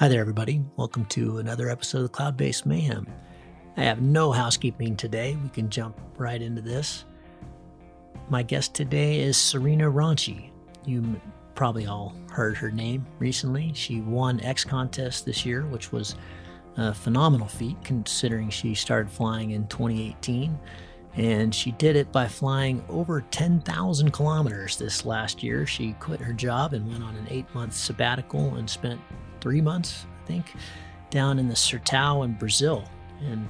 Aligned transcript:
Hi 0.00 0.08
there, 0.08 0.22
everybody. 0.22 0.62
Welcome 0.76 1.04
to 1.10 1.40
another 1.40 1.68
episode 1.68 2.04
of 2.04 2.12
Cloud 2.12 2.34
Base 2.34 2.64
Mayhem. 2.64 3.06
I 3.76 3.82
have 3.82 4.00
no 4.00 4.32
housekeeping 4.32 4.96
today. 4.96 5.36
We 5.42 5.50
can 5.50 5.68
jump 5.68 6.00
right 6.16 6.40
into 6.40 6.62
this. 6.62 7.04
My 8.30 8.42
guest 8.42 8.72
today 8.72 9.20
is 9.20 9.36
Serena 9.36 9.90
Ranchi. 9.90 10.52
You 10.86 11.20
probably 11.54 11.84
all 11.84 12.14
heard 12.30 12.56
her 12.56 12.70
name 12.70 13.04
recently. 13.18 13.72
She 13.74 14.00
won 14.00 14.40
X 14.40 14.64
Contest 14.64 15.26
this 15.26 15.44
year, 15.44 15.66
which 15.66 15.92
was 15.92 16.14
a 16.78 16.94
phenomenal 16.94 17.48
feat 17.48 17.76
considering 17.84 18.48
she 18.48 18.74
started 18.74 19.10
flying 19.10 19.50
in 19.50 19.66
2018. 19.66 20.58
And 21.16 21.54
she 21.54 21.72
did 21.72 21.96
it 21.96 22.10
by 22.10 22.26
flying 22.26 22.82
over 22.88 23.20
10,000 23.20 24.12
kilometers 24.12 24.78
this 24.78 25.04
last 25.04 25.42
year. 25.42 25.66
She 25.66 25.92
quit 26.00 26.20
her 26.20 26.32
job 26.32 26.72
and 26.72 26.90
went 26.90 27.04
on 27.04 27.16
an 27.16 27.26
eight 27.28 27.54
month 27.54 27.74
sabbatical 27.74 28.54
and 28.54 28.70
spent 28.70 28.98
three 29.40 29.60
months, 29.60 30.06
I 30.22 30.26
think, 30.26 30.54
down 31.10 31.38
in 31.38 31.48
the 31.48 31.54
Sertão 31.54 32.24
in 32.24 32.34
Brazil. 32.34 32.84
And 33.22 33.46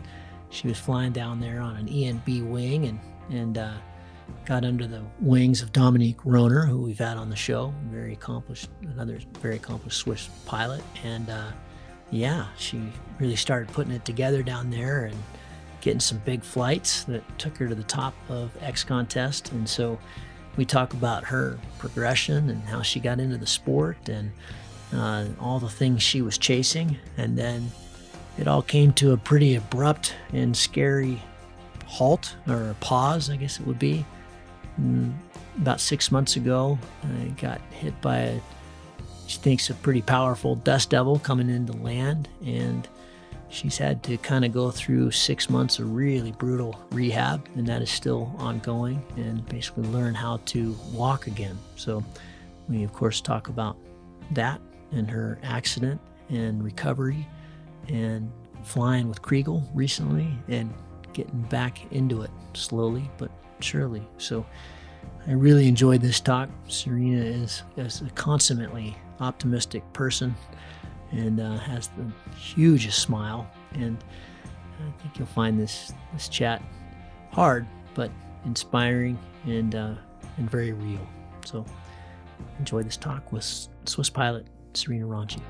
she 0.50 0.68
was 0.68 0.78
flying 0.78 1.12
down 1.12 1.40
there 1.40 1.60
on 1.60 1.76
an 1.76 1.86
ENB 1.86 2.48
wing 2.48 2.86
and, 2.86 3.00
and 3.30 3.58
uh, 3.58 3.74
got 4.44 4.64
under 4.64 4.86
the 4.86 5.02
wings 5.20 5.62
of 5.62 5.72
Dominique 5.72 6.18
Rohner, 6.18 6.66
who 6.66 6.78
we've 6.78 6.98
had 6.98 7.16
on 7.16 7.30
the 7.30 7.36
show, 7.36 7.72
very 7.90 8.12
accomplished, 8.12 8.68
another 8.82 9.18
very 9.40 9.56
accomplished 9.56 9.98
Swiss 9.98 10.28
pilot. 10.46 10.82
And 11.04 11.28
uh, 11.30 11.52
yeah, 12.10 12.46
she 12.56 12.80
really 13.18 13.36
started 13.36 13.72
putting 13.72 13.92
it 13.92 14.04
together 14.04 14.42
down 14.42 14.70
there 14.70 15.04
and 15.04 15.16
getting 15.80 16.00
some 16.00 16.18
big 16.18 16.42
flights 16.42 17.04
that 17.04 17.22
took 17.38 17.56
her 17.56 17.68
to 17.68 17.74
the 17.74 17.84
top 17.84 18.14
of 18.28 18.50
X 18.60 18.84
Contest. 18.84 19.52
And 19.52 19.68
so 19.68 19.98
we 20.56 20.64
talk 20.64 20.92
about 20.92 21.24
her 21.24 21.58
progression 21.78 22.50
and 22.50 22.62
how 22.64 22.82
she 22.82 23.00
got 23.00 23.20
into 23.20 23.38
the 23.38 23.46
sport 23.46 24.08
and 24.08 24.30
uh, 24.94 25.26
all 25.40 25.58
the 25.58 25.68
things 25.68 26.02
she 26.02 26.22
was 26.22 26.38
chasing. 26.38 26.96
And 27.16 27.36
then 27.36 27.70
it 28.38 28.48
all 28.48 28.62
came 28.62 28.92
to 28.94 29.12
a 29.12 29.16
pretty 29.16 29.54
abrupt 29.56 30.14
and 30.32 30.56
scary 30.56 31.22
halt 31.86 32.36
or 32.48 32.74
pause, 32.80 33.30
I 33.30 33.36
guess 33.36 33.60
it 33.60 33.66
would 33.66 33.78
be. 33.78 34.04
And 34.76 35.12
mm, 35.12 35.60
about 35.60 35.80
six 35.80 36.10
months 36.10 36.36
ago, 36.36 36.78
I 37.02 37.28
got 37.40 37.60
hit 37.70 38.00
by 38.00 38.18
a, 38.18 38.40
she 39.26 39.38
thinks, 39.38 39.70
a 39.70 39.74
pretty 39.74 40.02
powerful 40.02 40.56
dust 40.56 40.90
devil 40.90 41.18
coming 41.18 41.50
into 41.50 41.72
land. 41.74 42.28
And 42.44 42.88
she's 43.48 43.76
had 43.76 44.02
to 44.04 44.16
kind 44.18 44.44
of 44.44 44.52
go 44.52 44.70
through 44.70 45.10
six 45.10 45.50
months 45.50 45.78
of 45.78 45.94
really 45.94 46.32
brutal 46.32 46.80
rehab, 46.90 47.46
and 47.56 47.66
that 47.66 47.82
is 47.82 47.90
still 47.90 48.34
ongoing, 48.38 49.04
and 49.16 49.46
basically 49.48 49.84
learn 49.88 50.14
how 50.14 50.38
to 50.46 50.76
walk 50.92 51.26
again. 51.26 51.58
So, 51.76 52.02
we 52.68 52.84
of 52.84 52.92
course 52.92 53.20
talk 53.20 53.48
about 53.48 53.76
that 54.30 54.60
and 54.92 55.10
her 55.10 55.38
accident 55.42 56.00
and 56.28 56.62
recovery 56.62 57.26
and 57.88 58.30
flying 58.62 59.08
with 59.08 59.22
Chrigel 59.22 59.68
recently 59.74 60.28
and 60.48 60.72
getting 61.12 61.42
back 61.42 61.90
into 61.92 62.22
it 62.22 62.30
slowly 62.54 63.10
but 63.18 63.30
surely. 63.60 64.06
So 64.18 64.46
I 65.26 65.32
really 65.32 65.66
enjoyed 65.68 66.00
this 66.00 66.20
talk. 66.20 66.48
Serena 66.68 67.22
is, 67.22 67.62
is 67.76 68.02
a 68.02 68.10
consummately 68.10 68.96
optimistic 69.20 69.90
person 69.92 70.34
and 71.12 71.40
uh, 71.40 71.58
has 71.58 71.88
the 71.88 72.36
hugest 72.36 73.00
smile. 73.00 73.48
And 73.74 74.02
I 74.78 75.02
think 75.02 75.18
you'll 75.18 75.26
find 75.26 75.58
this 75.58 75.92
this 76.12 76.28
chat 76.28 76.62
hard 77.32 77.66
but 77.94 78.10
inspiring 78.44 79.18
and 79.44 79.74
uh, 79.74 79.94
and 80.36 80.50
very 80.50 80.72
real. 80.72 81.06
So 81.44 81.64
enjoy 82.58 82.82
this 82.82 82.96
talk 82.96 83.32
with 83.32 83.68
Swiss 83.84 84.10
pilot 84.10 84.46
Serena 84.74 85.06
Ranchi. 85.06 85.40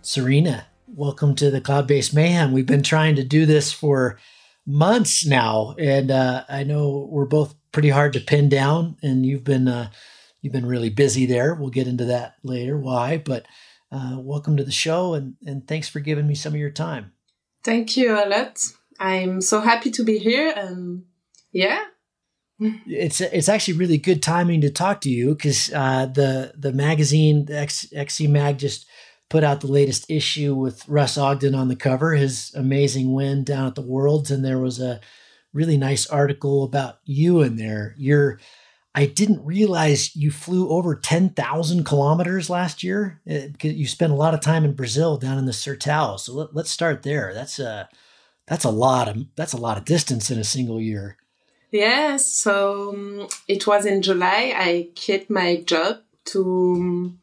Serena, 0.00 0.66
welcome 0.86 1.34
to 1.36 1.50
the 1.50 1.60
Cloud 1.60 1.86
Base 1.86 2.12
Mayhem. 2.12 2.52
We've 2.52 2.66
been 2.66 2.82
trying 2.82 3.16
to 3.16 3.24
do 3.24 3.46
this 3.46 3.72
for 3.72 4.18
months 4.66 5.24
now, 5.24 5.74
and 5.78 6.10
uh, 6.10 6.44
I 6.48 6.64
know 6.64 7.08
we're 7.10 7.24
both 7.24 7.54
pretty 7.70 7.88
hard 7.88 8.12
to 8.14 8.20
pin 8.20 8.48
down. 8.48 8.96
And 9.02 9.24
you've 9.24 9.44
been 9.44 9.68
uh, 9.68 9.90
you've 10.40 10.52
been 10.52 10.66
really 10.66 10.90
busy 10.90 11.24
there. 11.24 11.54
We'll 11.54 11.70
get 11.70 11.86
into 11.86 12.04
that 12.06 12.34
later. 12.42 12.76
Why? 12.76 13.16
But 13.16 13.46
uh, 13.90 14.16
welcome 14.18 14.56
to 14.56 14.64
the 14.64 14.72
show, 14.72 15.14
and 15.14 15.36
and 15.46 15.66
thanks 15.66 15.88
for 15.88 16.00
giving 16.00 16.26
me 16.26 16.34
some 16.34 16.52
of 16.52 16.60
your 16.60 16.70
time. 16.70 17.12
Thank 17.62 17.96
you 17.96 18.12
a 18.12 18.26
lot. 18.28 18.58
I'm 18.98 19.40
so 19.40 19.60
happy 19.60 19.90
to 19.92 20.04
be 20.04 20.18
here, 20.18 20.52
and 20.54 21.04
yeah, 21.52 21.84
it's 22.86 23.20
it's 23.20 23.48
actually 23.48 23.78
really 23.78 23.98
good 23.98 24.22
timing 24.22 24.60
to 24.62 24.70
talk 24.70 25.00
to 25.02 25.10
you 25.10 25.34
because 25.34 25.72
uh, 25.72 26.06
the 26.06 26.52
the 26.56 26.72
magazine 26.72 27.46
the 27.46 27.58
X, 27.58 27.86
XC 27.94 28.26
Mag 28.26 28.58
just 28.58 28.86
put 29.28 29.44
out 29.44 29.60
the 29.60 29.66
latest 29.66 30.10
issue 30.10 30.54
with 30.54 30.86
Russ 30.88 31.16
Ogden 31.16 31.54
on 31.54 31.68
the 31.68 31.76
cover, 31.76 32.12
his 32.12 32.52
amazing 32.54 33.14
win 33.14 33.44
down 33.44 33.66
at 33.66 33.74
the 33.74 33.82
Worlds, 33.82 34.30
and 34.30 34.44
there 34.44 34.58
was 34.58 34.78
a 34.78 35.00
really 35.52 35.76
nice 35.76 36.06
article 36.06 36.64
about 36.64 36.98
you 37.04 37.40
in 37.40 37.56
there. 37.56 37.94
You're 37.96 38.38
I 38.94 39.06
didn't 39.06 39.44
realize 39.44 40.14
you 40.14 40.30
flew 40.30 40.68
over 40.68 40.94
10,000 40.94 41.84
kilometers 41.84 42.50
last 42.50 42.82
year 42.82 43.22
because 43.24 43.70
uh, 43.70 43.74
you 43.74 43.86
spent 43.86 44.12
a 44.12 44.16
lot 44.16 44.34
of 44.34 44.40
time 44.40 44.64
in 44.64 44.74
Brazil 44.74 45.16
down 45.16 45.38
in 45.38 45.46
the 45.46 45.52
Sertão. 45.52 46.20
So 46.20 46.34
let, 46.52 46.64
us 46.64 46.70
start 46.70 47.02
there. 47.02 47.32
That's 47.32 47.58
a 47.58 47.88
that's 48.46 48.64
a 48.64 48.70
lot 48.70 49.08
of 49.08 49.16
that's 49.34 49.54
a 49.54 49.60
lot 49.60 49.78
of 49.78 49.86
distance 49.86 50.30
in 50.30 50.38
a 50.38 50.44
single 50.44 50.80
year. 50.80 51.16
Yes, 51.72 52.26
so 52.26 52.90
um, 52.90 53.28
it 53.48 53.66
was 53.66 53.86
in 53.86 54.02
July. 54.02 54.52
I 54.54 54.90
quit 54.94 55.30
my 55.30 55.56
job 55.62 56.00
to 56.26 56.74
um, 56.76 57.18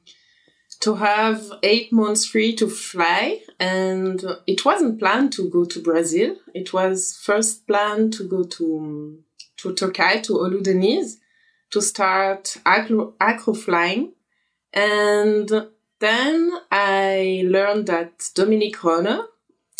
to 0.79 0.95
have 0.95 1.43
eight 1.61 1.93
months 1.93 2.25
free 2.25 2.55
to 2.55 2.67
fly, 2.67 3.41
and 3.59 4.25
it 4.47 4.65
wasn't 4.65 4.97
planned 4.97 5.33
to 5.33 5.47
go 5.51 5.65
to 5.65 5.83
Brazil. 5.83 6.35
It 6.55 6.73
was 6.73 7.15
first 7.23 7.67
planned 7.67 8.13
to 8.13 8.23
go 8.23 8.43
to 8.43 8.77
um, 8.79 9.19
to 9.57 9.75
Turkey 9.75 10.21
to 10.21 10.33
Ulu 10.33 10.61
Deniz 10.63 11.19
to 11.69 11.79
start 11.79 12.57
acro, 12.65 13.13
acro 13.21 13.53
flying, 13.53 14.13
and 14.73 15.47
then 15.99 16.51
I 16.71 17.43
learned 17.45 17.85
that 17.85 18.31
Dominique 18.33 18.77
Rohner, 18.77 19.25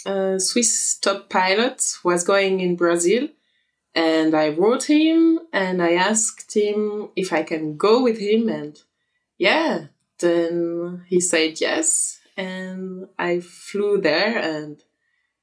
a 0.05 0.39
Swiss 0.39 0.99
top 0.99 1.27
pilot, 1.27 1.83
was 2.03 2.23
going 2.23 2.59
in 2.59 2.75
Brazil 2.75 3.29
and 3.99 4.33
I 4.33 4.47
wrote 4.47 4.89
him 4.89 5.39
and 5.51 5.83
I 5.83 5.95
asked 5.95 6.55
him 6.55 7.09
if 7.17 7.33
I 7.33 7.43
can 7.43 7.75
go 7.75 8.01
with 8.01 8.17
him. 8.17 8.47
And 8.47 8.79
yeah, 9.37 9.87
then 10.19 11.03
he 11.09 11.19
said 11.19 11.59
yes. 11.59 12.21
And 12.37 13.09
I 13.19 13.41
flew 13.41 13.99
there. 13.99 14.37
And 14.37 14.81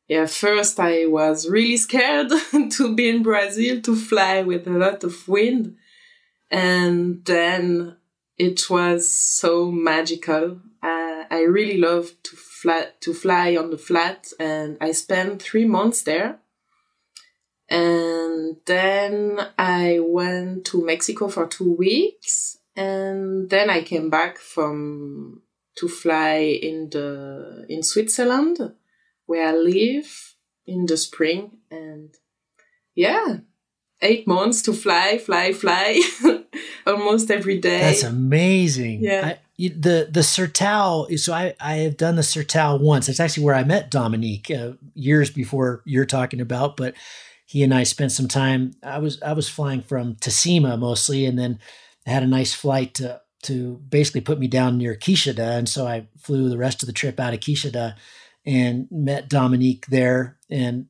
yeah, 0.09 0.25
first 0.25 0.81
I 0.81 1.05
was 1.05 1.51
really 1.51 1.77
scared 1.77 2.33
to 2.71 2.95
be 2.95 3.11
in 3.11 3.23
Brazil 3.23 3.83
to 3.83 3.95
fly 3.95 4.41
with 4.41 4.67
a 4.67 4.71
lot 4.71 5.05
of 5.05 5.29
wind. 5.29 5.77
And 6.51 7.23
then 7.27 7.99
it 8.39 8.71
was 8.71 9.07
so 9.07 9.71
magical. 9.71 10.63
Uh, 10.83 11.25
I 11.31 11.43
really 11.47 11.77
love 11.77 12.11
to 12.23 12.37
fly, 12.37 12.87
to 13.01 13.13
fly 13.13 13.55
on 13.55 13.69
the 13.69 13.77
flat. 13.77 14.29
And 14.41 14.79
I 14.81 14.93
spent 14.93 15.43
three 15.43 15.67
months 15.67 16.01
there 16.01 16.39
and 17.69 18.57
then 18.67 19.39
I 19.59 19.99
went 20.01 20.65
to 20.67 20.85
Mexico 20.85 21.29
for 21.29 21.47
two 21.47 21.73
weeks. 21.73 22.59
And 22.77 23.49
then 23.49 23.71
I 23.71 23.83
came 23.83 24.11
back 24.11 24.39
from 24.39 25.43
to 25.77 25.89
fly 25.89 26.37
in 26.63 26.91
the 26.91 27.65
in 27.69 27.83
Switzerland 27.83 28.75
where 29.25 29.49
I 29.49 29.57
live 29.57 30.35
in 30.67 30.87
the 30.87 30.97
spring. 30.97 31.59
And 31.71 32.15
yeah 32.95 33.39
eight 34.03 34.27
months 34.27 34.63
to 34.63 34.73
fly 34.73 35.19
fly 35.19 35.53
fly 35.53 36.01
almost 36.87 37.31
every 37.31 37.59
day. 37.59 37.81
That's 37.81 38.03
amazing. 38.03 39.03
Yeah. 39.03 39.35
I, 39.35 39.39
the 39.59 40.09
the 40.11 40.21
Sertão 40.21 41.19
so 41.19 41.33
I 41.33 41.55
I 41.61 41.77
have 41.77 41.97
done 41.97 42.17
the 42.17 42.23
Sertão 42.23 42.81
once. 42.81 43.09
It's 43.09 43.21
actually 43.21 43.45
where 43.45 43.55
I 43.55 43.65
met 43.65 43.91
Dominique 43.91 44.51
uh, 44.51 44.73
years 44.95 45.31
before 45.31 45.83
you're 45.85 46.07
talking 46.07 46.41
about 46.41 46.77
but 46.77 46.95
he 47.47 47.63
and 47.63 47.73
I 47.73 47.85
spent 47.85 48.13
some 48.13 48.29
time. 48.29 48.73
I 48.83 48.99
was 48.99 49.23
I 49.23 49.33
was 49.33 49.49
flying 49.49 49.81
from 49.81 50.17
Tacima 50.17 50.79
mostly, 50.79 51.25
and 51.25 51.39
then 51.39 51.61
had 52.05 52.23
a 52.23 52.27
nice 52.27 52.53
flight 52.53 52.95
to 52.95 53.21
to 53.45 53.81
basically 53.89 54.21
put 54.21 54.39
me 54.39 54.49
down 54.49 54.77
near 54.77 54.97
Quixadá, 54.97 55.57
and 55.57 55.69
so 55.69 55.87
I 55.87 56.09
flew 56.19 56.49
the 56.49 56.59
rest 56.59 56.83
of 56.83 56.89
the 56.89 56.93
trip 56.93 57.21
out 57.21 57.33
of 57.33 57.41
Quixadá 57.41 57.95
and 58.45 58.89
met 58.91 59.29
Dominique 59.29 59.87
there. 59.87 60.39
And 60.51 60.87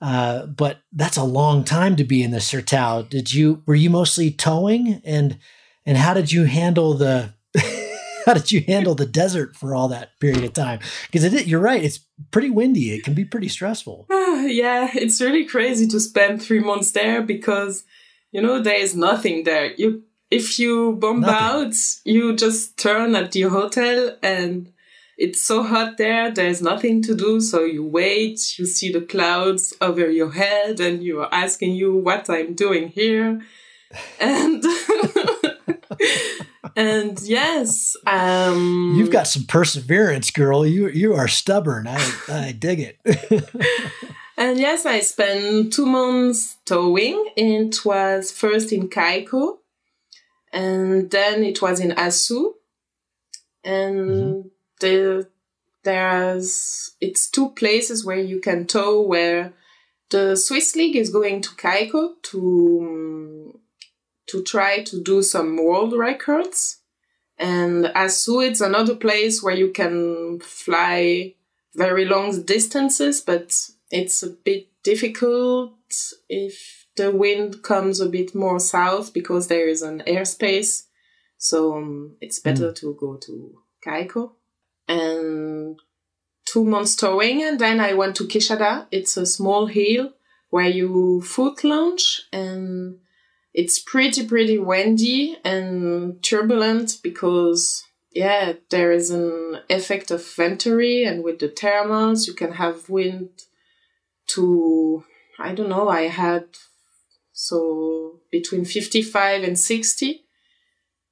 uh, 0.00 0.46
but 0.46 0.78
that's 0.92 1.16
a 1.16 1.24
long 1.24 1.62
time 1.62 1.94
to 1.96 2.04
be 2.04 2.22
in 2.22 2.32
the 2.32 2.38
Sertão. 2.38 3.08
Did 3.08 3.32
you 3.32 3.62
were 3.66 3.74
you 3.74 3.90
mostly 3.90 4.30
towing 4.30 5.00
and 5.04 5.38
and 5.86 5.96
how 5.96 6.14
did 6.14 6.32
you 6.32 6.44
handle 6.44 6.94
the 6.94 7.34
how 8.26 8.34
did 8.34 8.52
you 8.52 8.62
handle 8.66 8.94
the 8.94 9.06
desert 9.06 9.56
for 9.56 9.74
all 9.74 9.88
that 9.88 10.18
period 10.20 10.44
of 10.44 10.52
time? 10.52 10.80
Because 11.06 11.24
it, 11.24 11.46
you're 11.46 11.60
right, 11.60 11.82
it's 11.82 12.00
pretty 12.30 12.50
windy. 12.50 12.92
It 12.92 13.04
can 13.04 13.14
be 13.14 13.24
pretty 13.24 13.48
stressful. 13.48 14.06
yeah, 14.10 14.90
it's 14.94 15.20
really 15.20 15.44
crazy 15.44 15.86
to 15.88 16.00
spend 16.00 16.42
three 16.42 16.60
months 16.60 16.92
there 16.92 17.22
because 17.22 17.84
you 18.32 18.40
know 18.40 18.60
there 18.60 18.80
is 18.80 18.94
nothing 18.94 19.44
there. 19.44 19.72
You 19.74 20.04
if 20.30 20.58
you 20.58 20.92
bomb 20.92 21.20
Nothing. 21.20 21.34
out, 21.34 21.74
you 22.04 22.36
just 22.36 22.78
turn 22.78 23.16
at 23.16 23.34
your 23.34 23.50
hotel 23.50 24.16
and 24.22 24.72
it's 25.20 25.42
so 25.42 25.62
hot 25.62 25.98
there, 25.98 26.30
there's 26.30 26.62
nothing 26.62 27.02
to 27.02 27.14
do. 27.14 27.42
So 27.42 27.64
you 27.64 27.84
wait, 27.84 28.58
you 28.58 28.64
see 28.64 28.90
the 28.90 29.02
clouds 29.02 29.74
over 29.78 30.10
your 30.10 30.30
head, 30.30 30.80
and 30.80 31.04
you 31.04 31.20
are 31.20 31.28
asking 31.30 31.74
you 31.74 31.94
what 31.94 32.30
I'm 32.30 32.54
doing 32.54 32.88
here. 32.88 33.42
And 34.18 34.64
and 36.76 37.20
yes, 37.22 37.96
um, 38.06 38.94
You've 38.96 39.10
got 39.10 39.26
some 39.26 39.44
perseverance, 39.44 40.30
girl. 40.30 40.66
You 40.66 40.88
you 40.88 41.14
are 41.14 41.28
stubborn. 41.28 41.86
I 41.86 42.00
I 42.28 42.52
dig 42.52 42.80
it. 42.80 43.46
And 44.40 44.58
yes, 44.58 44.86
I 44.86 45.00
spent 45.00 45.74
two 45.74 45.84
months 45.84 46.56
towing. 46.64 47.26
It 47.36 47.84
was 47.84 48.32
first 48.32 48.72
in 48.72 48.88
Caicó, 48.88 49.58
and 50.50 51.10
then 51.10 51.44
it 51.44 51.60
was 51.60 51.78
in 51.78 51.90
Asu. 51.90 52.54
And 53.62 54.50
the, 54.80 55.28
there's 55.84 56.92
it's 57.02 57.28
two 57.28 57.50
places 57.50 58.02
where 58.02 58.18
you 58.18 58.40
can 58.40 58.66
tow. 58.66 59.02
Where 59.02 59.52
the 60.08 60.36
Swiss 60.36 60.74
League 60.74 60.96
is 60.96 61.10
going 61.10 61.42
to 61.42 61.50
Caicó 61.50 62.14
to 62.22 63.19
to 64.30 64.42
try 64.42 64.82
to 64.84 65.02
do 65.02 65.22
some 65.22 65.56
world 65.56 65.92
records, 65.92 66.78
and 67.38 67.86
Asu 67.86 68.46
it's 68.46 68.60
another 68.60 68.94
place 68.94 69.42
where 69.42 69.56
you 69.56 69.70
can 69.70 70.40
fly 70.40 71.34
very 71.74 72.04
long 72.04 72.42
distances, 72.42 73.20
but 73.20 73.70
it's 73.90 74.22
a 74.22 74.30
bit 74.30 74.68
difficult 74.82 75.72
if 76.28 76.86
the 76.96 77.10
wind 77.10 77.62
comes 77.62 78.00
a 78.00 78.06
bit 78.06 78.34
more 78.34 78.60
south 78.60 79.12
because 79.12 79.48
there 79.48 79.68
is 79.68 79.82
an 79.82 80.02
airspace. 80.06 80.84
So 81.38 81.76
um, 81.76 82.16
it's 82.20 82.38
better 82.38 82.72
to 82.72 82.96
go 83.00 83.16
to 83.16 83.58
Caicó. 83.84 84.32
And 84.86 85.80
two 86.44 86.64
months 86.64 86.96
towing, 86.96 87.42
and 87.42 87.58
then 87.58 87.80
I 87.80 87.94
went 87.94 88.16
to 88.16 88.24
Quixadá. 88.24 88.86
It's 88.90 89.16
a 89.16 89.24
small 89.24 89.66
hill 89.66 90.12
where 90.50 90.68
you 90.68 91.22
foot 91.22 91.62
launch, 91.64 92.22
and 92.32 92.98
it's 93.52 93.78
pretty, 93.78 94.26
pretty 94.26 94.58
windy 94.58 95.36
and 95.44 96.22
turbulent 96.22 96.98
because 97.02 97.84
yeah, 98.12 98.54
there 98.70 98.90
is 98.90 99.10
an 99.10 99.60
effect 99.68 100.10
of 100.10 100.26
Venturi, 100.34 101.04
and 101.04 101.22
with 101.22 101.38
the 101.38 101.48
thermals, 101.48 102.26
you 102.26 102.34
can 102.34 102.52
have 102.52 102.88
wind 102.88 103.28
to, 104.28 105.04
I 105.38 105.54
don't 105.54 105.68
know, 105.68 105.88
I 105.88 106.02
had 106.02 106.46
so 107.32 108.20
between 108.30 108.64
55 108.64 109.44
and 109.44 109.58
60 109.58 110.24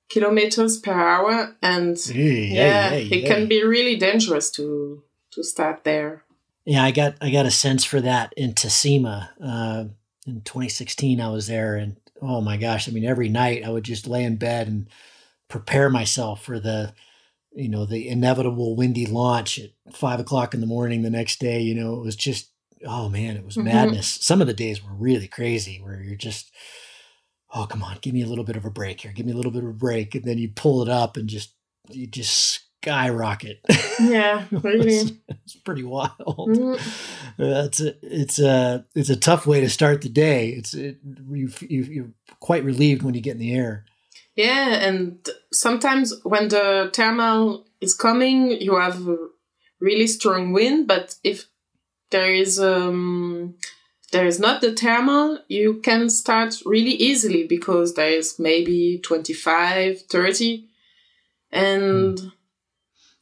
kilometers 0.09 0.79
per 0.79 0.93
hour, 0.93 1.57
and 1.63 1.97
yeah, 2.09 2.91
it 2.93 3.27
can 3.27 3.47
be 3.47 3.63
really 3.63 3.97
dangerous 3.97 4.51
to 4.53 5.03
to 5.33 5.45
start 5.45 5.85
there. 5.85 6.25
Yeah, 6.65 6.83
I 6.83 6.91
got 6.91 7.15
I 7.21 7.31
got 7.31 7.47
a 7.47 7.51
sense 7.51 7.85
for 7.85 8.01
that 8.01 8.35
in 8.37 8.55
Tacima. 8.55 9.31
Uh, 9.43 9.85
in 10.27 10.43
2016, 10.43 11.21
I 11.21 11.31
was 11.31 11.47
there, 11.47 11.77
and 11.77 11.97
oh 12.23 12.41
my 12.41 12.57
gosh, 12.57 12.89
I 12.89 12.93
mean, 12.93 13.05
every 13.05 13.29
night 13.29 13.65
I 13.65 13.71
would 13.71 13.85
just 13.85 14.07
lay 14.07 14.25
in 14.25 14.37
bed 14.37 14.69
and 14.69 14.89
prepare 15.49 15.89
myself 15.91 16.43
for 16.43 16.59
the 16.61 16.93
you 17.55 17.69
know 17.69 17.87
the 17.87 18.09
inevitable 18.09 18.77
windy 18.77 19.07
launch 19.07 19.59
at 19.59 19.71
five 19.95 20.21
o'clock 20.21 20.53
in 20.53 20.61
the 20.61 20.67
morning 20.67 21.01
the 21.03 21.09
next 21.11 21.41
day 21.41 21.61
you 21.63 21.75
know 21.75 21.95
it 21.95 22.03
was 22.05 22.15
just 22.15 22.53
oh 22.87 23.09
man 23.09 23.37
it 23.39 23.45
was 23.45 23.57
Mhm. 23.57 23.65
madness 23.65 24.19
some 24.21 24.43
of 24.43 24.47
the 24.47 24.53
days 24.53 24.85
were 24.85 24.93
really 24.93 25.27
crazy 25.27 25.81
where 25.81 26.03
you're 26.03 26.15
just 26.15 26.53
oh 27.55 27.65
come 27.67 27.83
on 27.83 27.97
give 28.03 28.13
me 28.13 28.21
a 28.23 28.27
little 28.27 28.45
bit 28.45 28.57
of 28.57 28.67
a 28.67 28.71
break 28.71 29.01
here 29.01 29.13
give 29.13 29.25
me 29.25 29.33
a 29.33 29.35
little 29.35 29.51
bit 29.51 29.65
of 29.65 29.71
a 29.71 29.73
break 29.73 30.15
and 30.15 30.25
then 30.25 30.37
you 30.37 30.51
pull 30.51 30.83
it 30.83 30.89
up 30.91 31.17
and 31.17 31.29
just 31.31 31.55
you 31.91 32.07
just 32.07 32.61
skyrocket 32.83 33.61
Yeah, 34.01 34.45
it's, 34.53 35.13
it's 35.29 35.57
pretty 35.57 35.83
wild 35.83 36.13
Mm. 36.49 36.77
uh, 36.77 37.67
it's 37.67 37.81
a 37.81 37.95
it's 38.03 38.39
a 38.39 38.85
it's 38.95 39.11
a 39.11 39.17
tough 39.17 39.47
way 39.47 39.61
to 39.61 39.69
start 39.69 40.03
the 40.03 40.09
day 40.09 40.51
it's 40.51 40.75
it, 40.75 40.99
you, 41.31 41.51
you 41.61 41.83
you're 41.83 42.13
quite 42.41 42.65
relieved 42.65 43.03
when 43.03 43.15
you 43.15 43.21
get 43.21 43.33
in 43.33 43.39
the 43.41 43.55
air 43.55 43.85
Yeah, 44.37 44.87
and 44.87 45.29
sometimes 45.53 46.15
when 46.23 46.49
the 46.49 46.91
thermal 46.95 47.67
is 47.81 47.95
coming, 47.95 48.53
you 48.61 48.79
have 48.79 49.09
a 49.09 49.17
really 49.81 50.07
strong 50.07 50.53
wind. 50.53 50.87
But 50.87 51.17
if 51.25 51.47
there 52.11 52.33
is 52.33 52.61
um, 52.61 53.57
there 54.13 54.27
is 54.27 54.39
not 54.39 54.61
the 54.61 54.73
thermal, 54.73 55.39
you 55.49 55.81
can 55.83 56.09
start 56.09 56.55
really 56.65 56.95
easily 57.09 57.47
because 57.49 57.95
there 57.95 58.11
is 58.19 58.39
maybe 58.39 59.01
25, 59.03 60.03
30. 60.03 60.69
And 61.51 62.19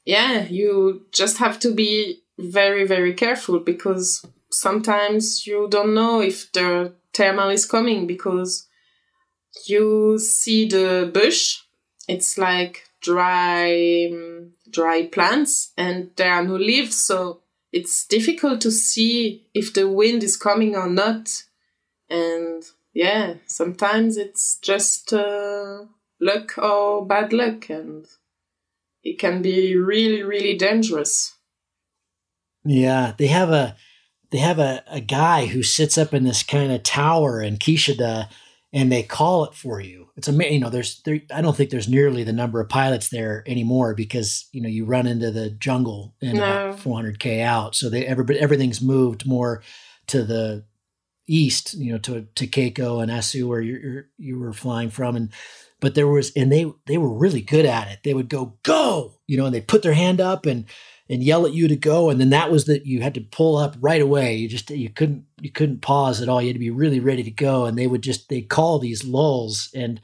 yeah, 0.07 0.47
you 0.47 1.05
just 1.13 1.39
have 1.39 1.59
to 1.61 1.75
be 1.75 2.23
very, 2.39 2.87
very 2.87 3.13
careful 3.13 3.59
because 3.59 4.25
sometimes 4.51 5.47
you 5.47 5.69
don't 5.69 5.95
know 5.95 6.21
if 6.21 6.51
the 6.53 6.95
thermal 7.13 7.51
is 7.51 7.67
coming 7.67 8.07
because 8.07 8.69
you 9.67 10.19
see 10.19 10.69
the 10.69 11.11
bush. 11.13 11.59
It's 12.09 12.39
like 12.39 12.85
dry, 13.01 14.09
um, 14.13 14.53
dry 14.71 15.07
plants, 15.07 15.73
and 15.77 16.11
there 16.17 16.33
are 16.33 16.45
no 16.45 16.55
leaves, 16.55 17.03
so 17.03 17.41
it's 17.73 18.07
difficult 18.07 18.61
to 18.61 18.71
see 18.71 19.49
if 19.55 19.75
the 19.75 19.89
wind 19.89 20.23
is 20.23 20.37
coming 20.37 20.77
or 20.77 20.89
not. 20.89 21.29
And 22.09 22.63
yeah, 22.95 23.35
sometimes 23.47 24.17
it's 24.17 24.59
just 24.59 25.13
uh, 25.13 25.87
luck 26.21 26.57
or 26.59 27.05
bad 27.05 27.33
luck, 27.33 27.69
and 27.71 28.07
it 29.07 29.19
can 29.21 29.41
be 29.41 29.77
really, 29.77 30.23
really 30.25 30.57
dangerous. 30.57 31.33
Yeah, 32.65 33.13
they 33.17 33.29
have 33.29 33.51
a 33.51 33.77
they 34.33 34.39
have 34.39 34.59
a, 34.59 34.83
a 34.89 35.01
guy 35.01 35.47
who 35.47 35.63
sits 35.63 35.97
up 35.97 36.13
in 36.13 36.25
this 36.25 36.43
kind 36.43 36.73
of 36.73 36.83
tower 36.83 37.41
in 37.41 37.59
Quixadá 37.59 38.29
and 38.73 38.91
they 38.91 39.05
call 39.05 39.45
it 39.45 39.55
for 39.55 39.81
you. 39.81 40.09
It's 40.17 40.27
amazing, 40.27 40.55
you 40.55 40.61
know, 40.61 40.71
there's 40.71 41.01
there 41.05 41.21
I 41.33 41.41
don't 41.41 41.57
think 41.57 41.71
there's 41.71 41.89
nearly 41.89 42.25
the 42.25 42.33
number 42.33 42.61
of 42.61 42.69
pilots 42.69 43.09
there 43.09 43.45
anymore 43.47 43.95
because, 43.95 44.49
you 44.51 44.61
know, 44.61 44.69
you 44.69 44.85
run 44.85 45.07
into 45.07 45.31
the 45.31 45.51
jungle 45.51 46.17
and 46.21 46.39
No. 46.39 46.45
about 46.45 46.79
400k 46.79 47.43
out. 47.43 47.77
So 47.77 47.89
they 47.89 48.05
everybody 48.05 48.41
everything's 48.41 48.83
moved 48.83 49.25
more 49.25 49.63
to 50.09 50.25
the 50.25 50.65
east, 51.29 51.75
you 51.75 51.93
know, 51.93 51.99
to 51.99 52.27
to 52.35 52.47
Caicó 52.49 53.01
and 53.01 53.13
Asu 53.13 53.47
where 53.47 53.61
you 53.61 54.05
you 54.19 54.41
were 54.41 54.53
flying 54.53 54.91
from 54.91 55.15
and 55.15 55.31
but 55.81 55.95
there 55.95 56.07
was 56.07 56.33
and 56.35 56.51
they 56.51 56.73
they 56.87 56.99
were 56.99 57.13
really 57.13 57.41
good 57.41 57.67
at 57.67 57.89
it. 57.89 58.01
They 58.03 58.15
would 58.15 58.29
go 58.29 58.57
go, 58.63 59.15
you 59.27 59.37
know, 59.37 59.47
and 59.47 59.55
they 59.55 59.61
put 59.61 59.83
their 59.83 59.95
hand 59.95 60.21
up 60.21 60.47
and 60.47 60.65
and 61.09 61.23
yell 61.23 61.47
at 61.47 61.53
you 61.53 61.69
to 61.69 61.77
go 61.77 62.11
and 62.11 62.21
then 62.21 62.31
that 62.31 62.51
was 62.51 62.65
that 62.65 62.85
you 62.85 63.01
had 63.01 63.15
to 63.15 63.21
pull 63.21 63.57
up 63.57 63.77
right 63.81 64.01
away. 64.01 64.35
You 64.35 64.49
just 64.49 64.71
you 64.71 64.91
couldn't 64.91 65.25
you 65.41 65.51
couldn't 65.51 65.83
pause 65.83 66.21
at 66.21 66.29
all. 66.29 66.41
You 66.41 66.49
had 66.49 66.57
to 66.57 66.61
be 66.61 66.71
really 66.71 67.01
ready 67.01 67.23
to 67.23 67.31
go 67.31 67.67
and 67.67 67.79
they 67.79 67.87
would 67.87 68.03
just 68.03 68.29
they 68.29 68.41
call 68.41 68.79
these 68.79 69.05
lulls 69.05 69.71
and 69.75 70.01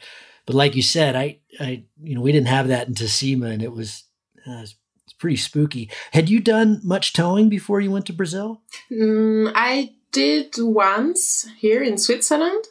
but 0.46 0.56
like 0.56 0.74
you 0.74 0.82
said 0.82 1.16
i 1.16 1.38
i 1.60 1.84
you 2.02 2.14
know 2.14 2.20
we 2.20 2.32
didn't 2.32 2.48
have 2.48 2.68
that 2.68 2.88
in 2.88 2.94
Tacima 2.94 3.50
and 3.50 3.62
it 3.62 3.72
was 3.72 4.04
uh, 4.46 4.64
it's 5.04 5.18
pretty 5.18 5.36
spooky. 5.36 5.90
Had 6.12 6.28
you 6.28 6.40
done 6.40 6.80
much 6.82 7.12
towing 7.12 7.48
before 7.48 7.80
you 7.80 7.90
went 7.90 8.06
to 8.06 8.12
brazil? 8.12 8.62
Mm, 8.90 9.52
I 9.54 9.94
did 10.12 10.54
once 10.58 11.48
here 11.58 11.82
in 11.82 11.98
Switzerland, 11.98 12.64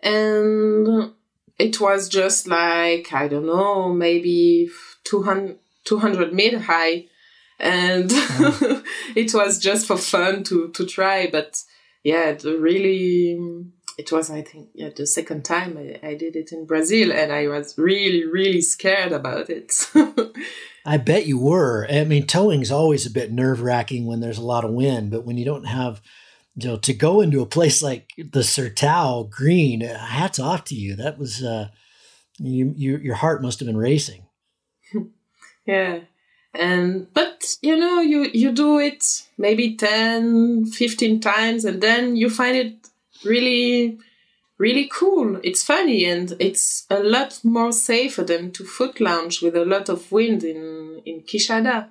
and 0.00 1.12
it 1.58 1.80
was 1.80 2.08
just 2.08 2.46
like, 2.46 3.12
I 3.12 3.28
don't 3.28 3.46
know, 3.46 3.92
maybe 3.92 4.70
200, 5.04 5.58
200 5.84 6.32
meter 6.32 6.58
high. 6.58 7.06
And 7.58 8.10
it 9.14 9.32
was 9.34 9.58
just 9.58 9.86
for 9.86 9.96
fun 9.96 10.42
to, 10.44 10.70
to 10.70 10.86
try. 10.86 11.28
But 11.30 11.60
yeah, 12.02 12.32
the 12.32 12.58
really, 12.58 13.38
it 13.98 14.10
was, 14.10 14.30
I 14.30 14.42
think, 14.42 14.70
yeah, 14.74 14.90
the 14.94 15.06
second 15.06 15.44
time 15.44 15.78
I, 15.78 16.06
I 16.06 16.14
did 16.14 16.34
it 16.34 16.50
in 16.50 16.66
Brazil, 16.66 17.12
and 17.12 17.32
I 17.32 17.46
was 17.46 17.78
really, 17.78 18.24
really 18.24 18.60
scared 18.60 19.12
about 19.12 19.48
it. 19.50 19.72
i 20.84 20.96
bet 20.96 21.26
you 21.26 21.38
were 21.38 21.86
i 21.88 22.02
mean 22.02 22.26
towing's 22.26 22.72
always 22.72 23.06
a 23.06 23.10
bit 23.10 23.30
nerve-wracking 23.30 24.04
when 24.04 24.18
there's 24.18 24.38
a 24.38 24.44
lot 24.44 24.64
of 24.64 24.72
wind 24.72 25.12
but 25.12 25.24
when 25.24 25.38
you 25.38 25.44
don't 25.44 25.62
have 25.62 26.02
you 26.56 26.68
know 26.68 26.76
to 26.76 26.92
go 26.92 27.20
into 27.20 27.40
a 27.40 27.46
place 27.46 27.82
like 27.82 28.10
the 28.16 28.40
sertao 28.40 29.28
green 29.28 29.80
hats 29.80 30.38
off 30.38 30.64
to 30.64 30.74
you 30.74 30.94
that 30.96 31.18
was 31.18 31.42
uh 31.42 31.68
you, 32.38 32.72
you 32.76 32.96
your 32.98 33.16
heart 33.16 33.42
must 33.42 33.60
have 33.60 33.66
been 33.66 33.76
racing 33.76 34.26
Yeah. 35.66 36.00
And 36.54 37.12
but 37.14 37.56
you 37.62 37.76
know, 37.76 38.00
you 38.00 38.28
you 38.32 38.52
do 38.52 38.78
it 38.78 39.04
maybe 39.38 39.76
10, 39.76 40.66
15 40.66 41.20
times 41.20 41.64
and 41.64 41.82
then 41.82 42.16
you 42.16 42.28
find 42.28 42.56
it 42.56 42.88
really 43.24 43.98
really 44.58 44.88
cool. 44.92 45.40
It's 45.42 45.62
funny 45.62 46.04
and 46.04 46.34
it's 46.38 46.86
a 46.90 47.00
lot 47.00 47.40
more 47.42 47.72
safer 47.72 48.22
than 48.22 48.52
to 48.52 48.64
foot 48.64 49.00
launch 49.00 49.40
with 49.40 49.56
a 49.56 49.64
lot 49.64 49.88
of 49.88 50.12
wind 50.12 50.44
in 50.44 51.00
in 51.06 51.22
Kishada. 51.22 51.88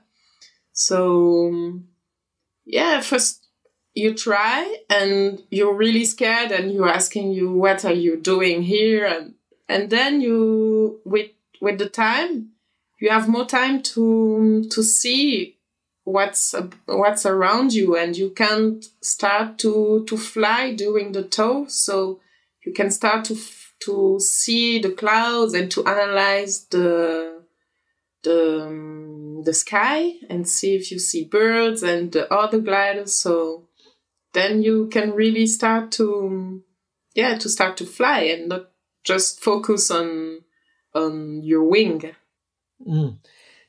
So 0.73 1.79
yeah, 2.65 3.01
first 3.01 3.40
you 3.93 4.13
try 4.13 4.77
and 4.89 5.43
you're 5.49 5.75
really 5.75 6.05
scared 6.05 6.51
and 6.51 6.71
you're 6.71 6.89
asking 6.89 7.31
you 7.31 7.51
what 7.51 7.83
are 7.85 7.93
you 7.93 8.17
doing 8.17 8.63
here? 8.63 9.05
And 9.05 9.35
and 9.67 9.89
then 9.89 10.21
you 10.21 11.01
with 11.05 11.31
with 11.59 11.77
the 11.77 11.89
time 11.89 12.51
you 13.01 13.09
have 13.09 13.27
more 13.27 13.45
time 13.45 13.81
to 13.81 14.63
to 14.69 14.83
see 14.83 15.57
what's 16.03 16.55
what's 16.85 17.25
around 17.25 17.73
you 17.73 17.97
and 17.97 18.15
you 18.15 18.29
can 18.29 18.81
start 19.01 19.57
to 19.59 20.05
to 20.07 20.17
fly 20.17 20.73
during 20.73 21.11
the 21.11 21.23
tow. 21.23 21.65
So 21.67 22.21
you 22.65 22.73
can 22.73 22.91
start 22.91 23.25
to 23.25 23.37
to 23.85 24.19
see 24.19 24.79
the 24.79 24.91
clouds 24.91 25.53
and 25.53 25.69
to 25.71 25.85
analyze 25.85 26.65
the 26.65 27.41
the 28.23 28.67
um, 28.67 29.41
the 29.43 29.53
sky 29.53 30.13
and 30.29 30.47
see 30.47 30.75
if 30.75 30.91
you 30.91 30.99
see 30.99 31.25
birds 31.25 31.81
and 31.81 32.11
the 32.11 32.31
other 32.31 32.59
gliders. 32.59 33.13
So 33.13 33.67
then 34.33 34.61
you 34.61 34.87
can 34.87 35.11
really 35.11 35.45
start 35.45 35.91
to 35.91 36.63
yeah 37.13 37.37
to 37.37 37.49
start 37.49 37.77
to 37.77 37.85
fly 37.85 38.21
and 38.21 38.49
not 38.49 38.71
just 39.03 39.43
focus 39.43 39.91
on 39.91 40.41
on 40.93 41.41
your 41.43 41.63
wing. 41.63 42.15
Mm. 42.87 43.19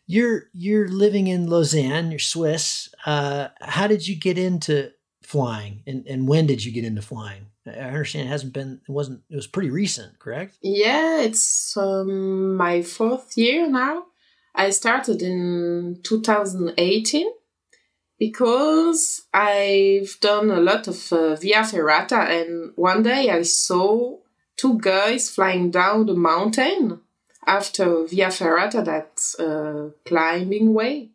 you're 0.06 0.44
you're 0.54 0.88
living 0.88 1.26
in 1.26 1.46
lausanne 1.46 2.10
you're 2.10 2.18
swiss. 2.18 2.88
Uh, 3.04 3.48
how 3.60 3.86
did 3.86 4.08
you 4.08 4.16
get 4.16 4.38
into 4.38 4.90
flying 5.22 5.82
and, 5.86 6.06
and 6.06 6.26
when 6.26 6.46
did 6.46 6.64
you 6.64 6.72
get 6.72 6.84
into 6.84 7.02
flying? 7.02 7.46
I 7.66 7.70
understand 7.70 8.26
it 8.26 8.30
hasn't 8.30 8.54
been 8.54 8.80
it 8.88 8.90
wasn't 8.90 9.22
it 9.28 9.36
was 9.36 9.46
pretty 9.46 9.70
recent 9.70 10.18
correct? 10.18 10.56
Yeah 10.62 11.20
it's 11.20 11.76
um, 11.76 12.56
my 12.56 12.82
fourth 12.82 13.36
year 13.36 13.68
now. 13.68 14.06
I 14.54 14.70
started 14.70 15.22
in 15.22 16.00
2018 16.02 17.26
because 18.22 19.22
I've 19.34 20.16
done 20.20 20.52
a 20.52 20.60
lot 20.60 20.86
of 20.86 21.12
uh, 21.12 21.34
Via 21.34 21.62
Ferrata, 21.64 22.20
and 22.30 22.70
one 22.76 23.02
day 23.02 23.28
I 23.30 23.42
saw 23.42 24.18
two 24.56 24.78
guys 24.78 25.28
flying 25.28 25.72
down 25.72 26.06
the 26.06 26.14
mountain 26.14 27.00
after 27.48 28.06
Via 28.06 28.28
Ferrata, 28.28 28.84
that 28.84 29.20
uh, 29.44 29.90
climbing 30.04 30.72
way, 30.72 31.10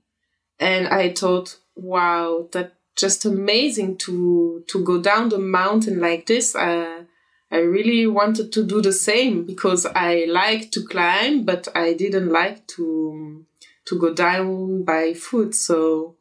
and 0.59 0.89
I 0.89 1.13
thought, 1.13 1.55
wow, 1.77 2.49
that's 2.51 2.75
just 2.97 3.23
amazing 3.23 3.99
to 3.99 4.65
to 4.67 4.83
go 4.83 5.01
down 5.01 5.29
the 5.29 5.39
mountain 5.39 6.01
like 6.01 6.25
this. 6.25 6.55
Uh, 6.55 7.03
I 7.49 7.59
really 7.59 8.05
wanted 8.07 8.51
to 8.51 8.65
do 8.65 8.81
the 8.81 8.91
same 8.91 9.45
because 9.45 9.85
I 9.85 10.25
like 10.25 10.71
to 10.71 10.83
climb, 10.83 11.45
but 11.45 11.69
I 11.73 11.93
didn't 11.93 12.33
like 12.33 12.67
to 12.75 13.45
to 13.85 13.97
go 13.97 14.13
down 14.13 14.83
by 14.83 15.13
foot. 15.13 15.55
So 15.55 16.17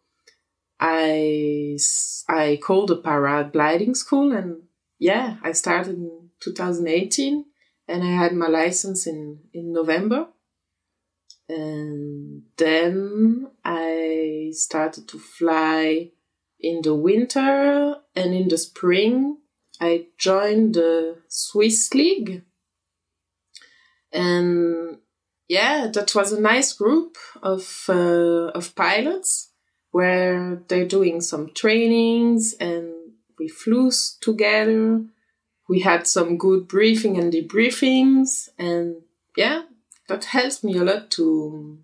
I 0.78 1.78
I 2.28 2.59
called 2.62 2.90
a 2.90 2.97
paragliding 2.97 3.97
school 3.97 4.33
and 4.33 4.62
yeah, 4.99 5.37
I 5.42 5.52
started 5.52 5.97
in 5.97 6.30
2018 6.40 7.45
and 7.88 8.02
I 8.02 8.06
had 8.06 8.33
my 8.33 8.49
license 8.49 9.06
in 9.06 9.40
in 9.52 9.73
November. 9.73 10.28
And 11.49 12.42
then 12.56 13.49
I 13.64 14.50
started 14.52 15.06
to 15.09 15.18
fly 15.18 16.11
in 16.59 16.83
the 16.83 16.95
winter 16.95 17.97
and 18.16 18.35
in 18.35 18.49
the 18.49 18.59
spring 18.59 19.38
I 19.80 20.06
joined 20.18 20.75
the 20.75 21.18
Swiss 21.28 21.95
League. 21.95 22.42
And 24.12 24.99
yeah, 25.49 25.88
that 25.92 26.14
was 26.14 26.33
a 26.33 26.40
nice 26.40 26.73
group 26.73 27.16
of 27.42 27.85
uh, 27.88 28.50
of 28.54 28.75
pilots 28.75 29.52
where 29.97 30.61
they're 30.69 30.95
doing 30.99 31.23
some 31.23 31.49
trainings 31.55 32.53
and 32.61 32.93
we 33.38 33.49
flew 33.49 33.91
together. 34.21 35.03
We 35.71 35.81
had 35.81 36.07
some 36.07 36.37
good 36.37 36.69
briefing 36.69 37.17
and 37.17 37.33
debriefings, 37.33 38.50
and 38.59 38.97
yeah, 39.38 39.62
that 40.09 40.25
helps 40.25 40.62
me 40.62 40.76
a 40.76 40.85
lot 40.85 41.11
to 41.12 41.79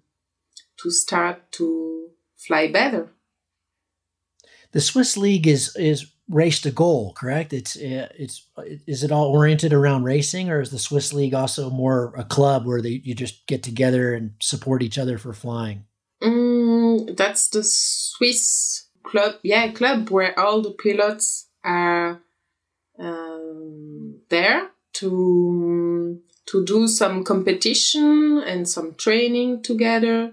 to 0.80 0.90
start 0.90 1.50
to 1.52 2.10
fly 2.36 2.70
better. 2.70 3.08
The 4.72 4.82
Swiss 4.82 5.16
League 5.16 5.46
is 5.46 5.74
is 5.76 6.12
race 6.28 6.60
to 6.60 6.70
goal, 6.70 7.14
correct? 7.14 7.54
It's 7.54 7.76
uh, 7.76 8.08
it's 8.24 8.46
is 8.86 9.02
it 9.02 9.10
all 9.10 9.28
oriented 9.38 9.72
around 9.72 10.04
racing, 10.04 10.50
or 10.50 10.60
is 10.60 10.70
the 10.70 10.78
Swiss 10.78 11.14
League 11.14 11.34
also 11.34 11.70
more 11.70 12.12
a 12.14 12.24
club 12.24 12.66
where 12.66 12.82
they 12.82 13.00
you 13.02 13.14
just 13.14 13.46
get 13.46 13.62
together 13.62 14.12
and 14.12 14.32
support 14.38 14.82
each 14.82 14.98
other 14.98 15.16
for 15.16 15.32
flying? 15.32 15.86
That's 17.16 17.48
the 17.48 17.62
Swiss 17.64 18.86
club, 19.02 19.36
yeah, 19.42 19.70
club 19.72 20.10
where 20.10 20.38
all 20.38 20.62
the 20.62 20.72
pilots 20.72 21.48
are 21.64 22.20
um, 22.98 24.20
there 24.28 24.68
to 24.94 26.20
to 26.46 26.64
do 26.64 26.88
some 26.88 27.24
competition 27.24 28.42
and 28.46 28.68
some 28.68 28.94
training 28.94 29.62
together. 29.62 30.32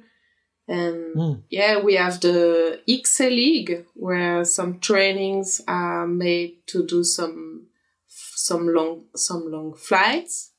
And 0.68 1.16
mm. 1.16 1.44
yeah, 1.50 1.80
we 1.80 1.96
have 1.96 2.20
the 2.20 2.82
X 2.88 3.20
League 3.20 3.86
where 3.96 4.44
some 4.46 4.80
trainings 4.80 5.62
are 5.68 6.06
made 6.08 6.58
to 6.68 6.86
do 6.86 7.04
some 7.04 7.68
some 8.08 8.68
long 8.68 9.06
some 9.16 9.52
long 9.52 9.74
flights. 9.74 10.52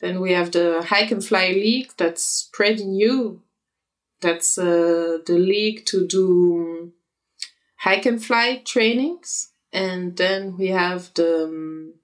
Then 0.00 0.20
we 0.20 0.32
have 0.32 0.52
the 0.52 0.82
Hike 0.82 1.10
and 1.10 1.24
Fly 1.24 1.48
League 1.48 1.92
that's 1.96 2.50
pretty 2.52 2.84
new 2.84 3.42
that's 4.20 4.58
uh, 4.58 5.18
the 5.26 5.38
league 5.38 5.84
to 5.86 6.06
do 6.06 6.92
hike 7.76 8.06
and 8.06 8.22
fly 8.22 8.62
trainings. 8.64 9.52
And 9.72 10.16
then 10.16 10.56
we 10.56 10.68
have 10.68 11.12
the 11.14 11.44
um, 11.44 11.94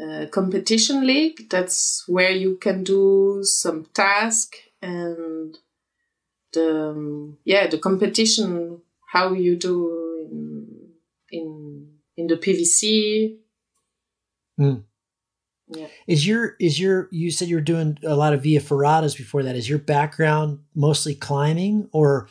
uh, 0.00 0.26
competition 0.30 1.06
league. 1.06 1.48
That's 1.48 2.04
where 2.06 2.30
you 2.30 2.56
can 2.56 2.84
do 2.84 3.40
some 3.42 3.86
task 3.94 4.56
and 4.82 5.56
the 6.52 6.90
um, 6.90 7.38
yeah 7.44 7.66
the 7.66 7.78
competition 7.78 8.80
how 9.12 9.32
you 9.32 9.56
do 9.56 10.28
in 10.30 10.92
in 11.30 11.88
in 12.16 12.26
the 12.26 12.36
PVC. 12.36 13.38
Mm. 14.58 14.84
Yeah. 15.68 15.88
Is 16.06 16.26
your 16.26 16.54
is 16.60 16.78
your 16.78 17.08
you 17.10 17.30
said 17.30 17.48
you 17.48 17.56
were 17.56 17.60
doing 17.60 17.98
a 18.04 18.14
lot 18.14 18.32
of 18.32 18.42
via 18.42 18.60
ferratas 18.60 19.16
before 19.16 19.42
that? 19.42 19.56
Is 19.56 19.68
your 19.68 19.78
background 19.78 20.60
mostly 20.74 21.14
climbing, 21.14 21.88
or 21.92 22.28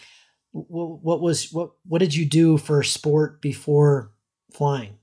what, 0.51 1.03
what 1.03 1.21
was 1.21 1.51
what 1.51 1.71
what 1.85 1.99
did 1.99 2.15
you 2.15 2.25
do 2.25 2.57
for 2.57 2.81
sport 2.81 3.41
before 3.41 4.11
flying? 4.53 4.97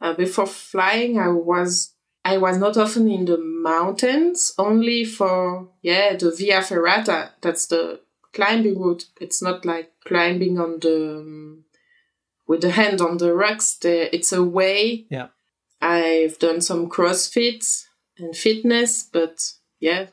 Uh, 0.00 0.12
before 0.12 0.46
flying, 0.46 1.18
I 1.18 1.28
was 1.28 1.94
I 2.24 2.38
was 2.38 2.58
not 2.58 2.76
often 2.76 3.08
in 3.08 3.26
the 3.26 3.38
mountains, 3.38 4.52
only 4.58 5.04
for 5.04 5.68
yeah 5.80 6.16
the 6.16 6.34
via 6.34 6.62
ferrata. 6.62 7.30
That's 7.40 7.66
the 7.66 8.00
climbing 8.32 8.80
route. 8.80 9.04
It's 9.20 9.40
not 9.40 9.64
like 9.64 9.92
climbing 10.04 10.58
on 10.58 10.80
the 10.80 11.18
um, 11.18 11.64
with 12.48 12.62
the 12.62 12.72
hand 12.72 13.00
on 13.00 13.18
the 13.18 13.32
rocks. 13.32 13.76
The, 13.76 14.12
it's 14.12 14.32
a 14.32 14.42
way. 14.42 15.06
Yeah 15.10 15.28
I've 15.80 16.38
done 16.38 16.60
some 16.60 16.88
CrossFit 16.88 17.84
and 18.18 18.36
fitness, 18.36 19.08
but 19.12 19.52
yeah, 19.80 20.06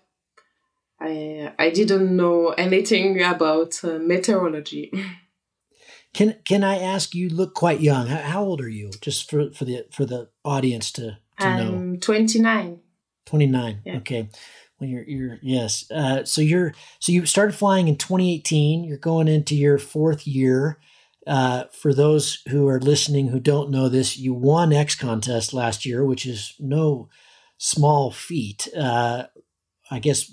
I 1.00 1.53
I 1.57 1.69
didn't 1.69 2.15
know 2.15 2.50
anything 2.50 3.22
about 3.22 3.84
uh, 3.84 4.00
meteorology. 4.00 4.91
Can 6.15 6.38
can 6.45 6.63
I 6.63 6.77
ask? 6.77 7.13
You 7.13 7.27
look 7.27 7.53
quite 7.53 7.81
young. 7.81 8.07
How, 8.07 8.22
how, 8.22 8.43
old 8.45 8.62
are 8.62 8.69
you? 8.69 8.89
Just 9.01 9.29
for 9.29 9.51
for 9.51 9.65
the 9.65 9.86
for 9.91 10.05
the 10.05 10.29
audience 10.45 10.89
to 10.93 11.17
to 11.41 11.45
I'm 11.45 11.91
know. 11.91 11.98
Twenty 12.00 12.39
nine. 12.39 12.79
Twenty 13.25 13.48
nine. 13.48 13.81
Yeah. 13.86 13.98
Okay. 13.98 14.29
When 14.77 14.89
you're 14.89 15.03
you're 15.03 15.39
yes. 15.41 15.91
Uh, 15.91 16.24
so 16.24 16.39
you're 16.39 16.74
so 17.00 17.12
you 17.12 17.25
started 17.25 17.53
flying 17.53 17.89
in 17.89 17.98
2018. 17.98 18.86
You're 18.86 18.98
going 18.98 19.27
into 19.27 19.55
your 19.55 19.77
fourth 19.77 20.25
year. 20.25 20.79
Uh, 21.27 21.63
for 21.72 21.94
those 21.94 22.44
who 22.50 22.67
are 22.67 22.79
listening 22.79 23.27
who 23.27 23.39
don't 23.39 23.72
know 23.72 23.89
this, 23.89 24.17
you 24.17 24.34
won 24.34 24.72
X 24.72 24.96
contest 24.96 25.53
last 25.53 25.86
year, 25.86 26.05
which 26.05 26.25
is 26.25 26.53
no 26.60 27.10
small 27.58 28.12
feat. 28.12 28.67
Uh, 28.77 29.25
I 29.89 30.00
guess 30.00 30.32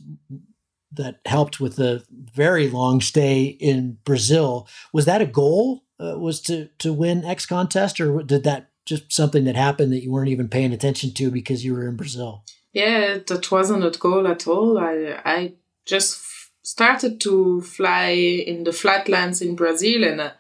that 0.93 1.21
helped 1.25 1.61
with 1.61 1.77
the 1.77 2.05
very 2.11 2.69
long 2.69 3.01
stay 3.01 3.45
in 3.45 3.99
Brazil. 4.05 4.69
Was 4.93 5.07
that 5.07 5.23
a 5.23 5.27
goal? 5.27 5.85
Uh, 5.99 6.19
was 6.19 6.41
to 6.43 6.69
to 6.79 6.93
win 6.93 7.25
X 7.25 7.47
contest, 7.47 8.01
or 8.01 8.23
did 8.23 8.45
that 8.45 8.71
just 8.85 9.13
something 9.13 9.45
that 9.45 9.57
happened 9.57 9.93
that 9.93 10.03
you 10.03 10.11
weren't 10.11 10.31
even 10.31 10.49
paying 10.49 10.73
attention 10.73 11.13
to 11.15 11.31
because 11.31 11.65
you 11.65 11.73
were 11.73 11.89
in 11.89 11.97
Brazil? 11.97 12.45
Yeah, 12.73 13.19
that 13.27 13.51
wasn't 13.51 13.85
a 13.85 13.99
goal 13.99 14.27
at 14.27 14.47
all. 14.47 14.79
I 14.79 15.21
I 15.25 15.53
just 15.87 16.23
started 16.63 17.21
to 17.21 17.63
fly 17.63 18.11
in 18.11 18.65
the 18.65 18.73
flatlands 18.73 19.41
in 19.41 19.57
Brazil 19.57 20.05
and. 20.05 20.33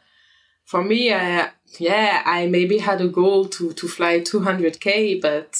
For 0.64 0.83
me, 0.83 1.12
I, 1.12 1.50
yeah, 1.78 2.23
I 2.25 2.47
maybe 2.47 2.78
had 2.78 3.00
a 3.00 3.09
goal 3.09 3.47
to, 3.47 3.73
to 3.73 3.88
fly 3.88 4.21
200k, 4.21 5.21
but 5.21 5.59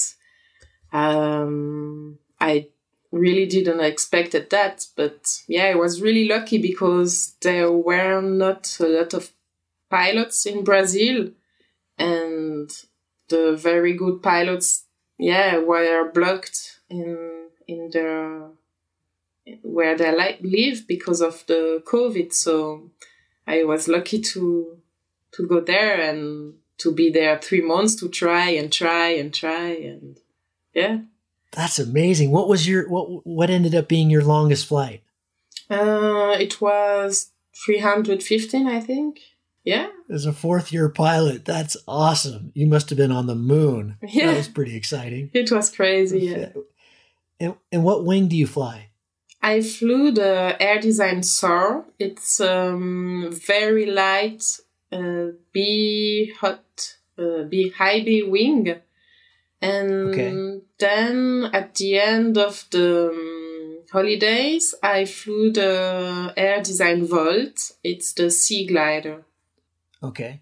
um, 0.91 2.17
I 2.39 2.67
really 3.11 3.45
didn't 3.45 3.79
expect 3.79 4.31
that. 4.31 4.85
But 4.95 5.41
yeah, 5.47 5.65
I 5.65 5.75
was 5.75 6.01
really 6.01 6.27
lucky 6.27 6.57
because 6.57 7.35
there 7.41 7.71
were 7.71 8.21
not 8.21 8.77
a 8.79 8.87
lot 8.87 9.13
of 9.13 9.31
pilots 9.89 10.45
in 10.45 10.63
Brazil, 10.63 11.29
and 11.97 12.69
the 13.29 13.55
very 13.55 13.93
good 13.93 14.21
pilots, 14.21 14.85
yeah, 15.17 15.57
were 15.59 16.11
blocked 16.11 16.79
in 16.89 17.49
in 17.67 17.89
their 17.91 18.49
where 19.61 19.95
they 19.97 20.15
like 20.15 20.39
live 20.41 20.87
because 20.87 21.21
of 21.21 21.45
the 21.47 21.81
COVID. 21.85 22.33
So 22.33 22.91
I 23.45 23.63
was 23.63 23.87
lucky 23.87 24.19
to 24.21 24.77
to 25.33 25.47
go 25.47 25.59
there 25.59 25.99
and 25.99 26.55
to 26.79 26.93
be 26.93 27.09
there 27.09 27.39
three 27.39 27.61
months 27.61 27.95
to 27.95 28.09
try 28.09 28.49
and 28.49 28.71
try 28.71 29.09
and 29.09 29.33
try 29.33 29.69
and 29.69 30.19
yeah. 30.73 30.99
That's 31.51 31.77
amazing. 31.77 32.31
What 32.31 32.49
was 32.49 32.67
your 32.67 32.89
what 32.89 33.25
what 33.25 33.49
ended 33.49 33.75
up 33.75 33.87
being 33.87 34.09
your 34.09 34.23
longest 34.23 34.67
flight? 34.67 35.03
Uh, 35.69 36.35
it 36.39 36.59
was 36.61 37.31
315, 37.65 38.67
I 38.67 38.79
think. 38.79 39.19
Yeah. 39.63 39.87
As 40.09 40.25
a 40.25 40.33
fourth 40.33 40.73
year 40.73 40.89
pilot, 40.89 41.45
that's 41.45 41.77
awesome. 41.87 42.51
You 42.53 42.67
must 42.67 42.89
have 42.89 42.97
been 42.97 43.11
on 43.11 43.27
the 43.27 43.35
moon. 43.35 43.97
Yeah. 44.07 44.27
That 44.27 44.37
was 44.37 44.47
pretty 44.47 44.75
exciting. 44.75 45.29
It 45.33 45.51
was 45.51 45.69
crazy. 45.69 46.19
Yeah. 46.19 46.49
And, 47.39 47.55
and 47.71 47.83
what 47.83 48.05
wing 48.05 48.27
do 48.27 48.35
you 48.35 48.47
fly? 48.47 48.89
I 49.41 49.61
flew 49.61 50.11
the 50.11 50.55
Air 50.59 50.79
Design 50.79 51.23
SOAR. 51.23 51.85
It's 51.99 52.39
um, 52.39 53.29
very 53.45 53.85
light, 53.85 54.43
uh, 54.93 55.31
B 55.51 56.33
hot, 56.39 56.95
uh, 57.17 57.43
B 57.43 57.69
high 57.69 58.03
B 58.03 58.23
wing. 58.23 58.75
And 59.61 59.91
okay. 60.09 60.61
then 60.77 61.49
at 61.53 61.75
the 61.75 61.97
end 61.97 62.37
of 62.37 62.65
the 62.71 63.09
um, 63.09 63.79
holidays, 63.91 64.75
I 64.83 65.05
flew 65.05 65.51
the 65.51 66.33
Air 66.35 66.61
Design 66.61 67.07
Volt. 67.07 67.71
It's 67.83 68.13
the 68.13 68.29
C 68.29 68.67
Glider. 68.67 69.23
Okay. 70.01 70.41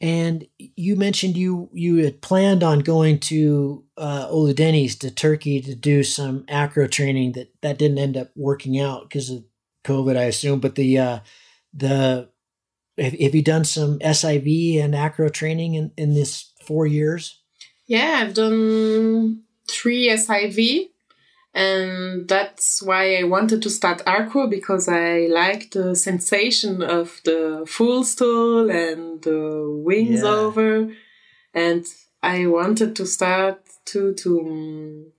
And 0.00 0.46
you 0.58 0.96
mentioned 0.96 1.36
you 1.38 1.70
you 1.72 2.04
had 2.04 2.20
planned 2.20 2.62
on 2.62 2.80
going 2.80 3.18
to 3.20 3.84
uh, 3.96 4.26
Uludeniz 4.28 4.98
to 4.98 5.10
Turkey 5.10 5.62
to 5.62 5.74
do 5.74 6.02
some 6.02 6.44
acro 6.48 6.86
training 6.86 7.32
that 7.32 7.50
that 7.62 7.78
didn't 7.78 7.98
end 7.98 8.16
up 8.16 8.30
working 8.36 8.78
out 8.78 9.08
because 9.08 9.30
of 9.30 9.44
COVID, 9.84 10.16
I 10.16 10.24
assume. 10.24 10.60
But 10.60 10.74
the 10.74 10.98
uh, 10.98 11.18
the 11.72 12.28
have, 12.98 13.12
have 13.18 13.34
you 13.34 13.42
done 13.42 13.64
some 13.64 13.98
SIV 14.00 14.82
and 14.82 14.94
acro 14.94 15.28
training 15.28 15.74
in 15.74 15.92
in 15.96 16.14
this 16.14 16.52
four 16.64 16.86
years? 16.86 17.40
Yeah, 17.86 18.20
I've 18.22 18.34
done 18.34 19.42
three 19.68 20.08
SIV 20.08 20.88
and 21.56 22.28
that's 22.28 22.82
why 22.82 23.16
I 23.16 23.22
wanted 23.22 23.62
to 23.62 23.70
start 23.70 24.02
Acro 24.06 24.46
because 24.46 24.88
I 24.88 25.26
like 25.30 25.70
the 25.70 25.96
sensation 25.96 26.82
of 26.82 27.18
the 27.24 27.64
full 27.66 28.04
stall 28.04 28.70
and 28.70 29.22
the 29.22 29.64
wings 29.82 30.20
yeah. 30.22 30.28
over, 30.28 30.92
and 31.54 31.86
I 32.22 32.46
wanted 32.46 32.94
to 32.96 33.06
start 33.06 33.62
to 33.86 34.12
to 34.12 34.40
um, 34.40 35.12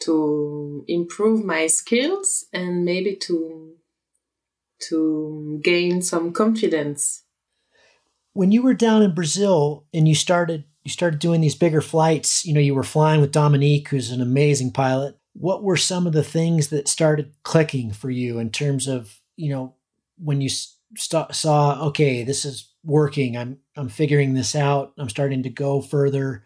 to 0.00 0.84
improve 0.88 1.42
my 1.42 1.68
skills 1.68 2.44
and 2.52 2.84
maybe 2.84 3.16
to 3.16 3.75
to 4.88 5.60
gain 5.62 6.02
some 6.02 6.32
confidence. 6.32 7.22
When 8.32 8.52
you 8.52 8.62
were 8.62 8.74
down 8.74 9.02
in 9.02 9.14
Brazil 9.14 9.86
and 9.94 10.06
you 10.06 10.14
started 10.14 10.64
you 10.84 10.90
started 10.90 11.18
doing 11.18 11.40
these 11.40 11.56
bigger 11.56 11.80
flights, 11.80 12.46
you 12.46 12.54
know, 12.54 12.60
you 12.60 12.72
were 12.72 12.84
flying 12.84 13.20
with 13.20 13.32
Dominique, 13.32 13.88
who's 13.88 14.12
an 14.12 14.20
amazing 14.20 14.70
pilot. 14.70 15.18
What 15.32 15.64
were 15.64 15.76
some 15.76 16.06
of 16.06 16.12
the 16.12 16.22
things 16.22 16.68
that 16.68 16.86
started 16.86 17.32
clicking 17.42 17.90
for 17.92 18.08
you 18.08 18.38
in 18.38 18.50
terms 18.50 18.86
of 18.86 19.20
you 19.36 19.50
know 19.50 19.74
when 20.18 20.40
you 20.40 20.48
st- 20.48 21.34
saw 21.34 21.86
okay 21.88 22.22
this 22.24 22.44
is 22.44 22.72
working 22.82 23.36
i'm 23.36 23.58
i'm 23.76 23.88
figuring 23.88 24.32
this 24.32 24.54
out 24.54 24.94
i'm 24.98 25.08
starting 25.08 25.42
to 25.42 25.50
go 25.50 25.80
further. 25.80 26.44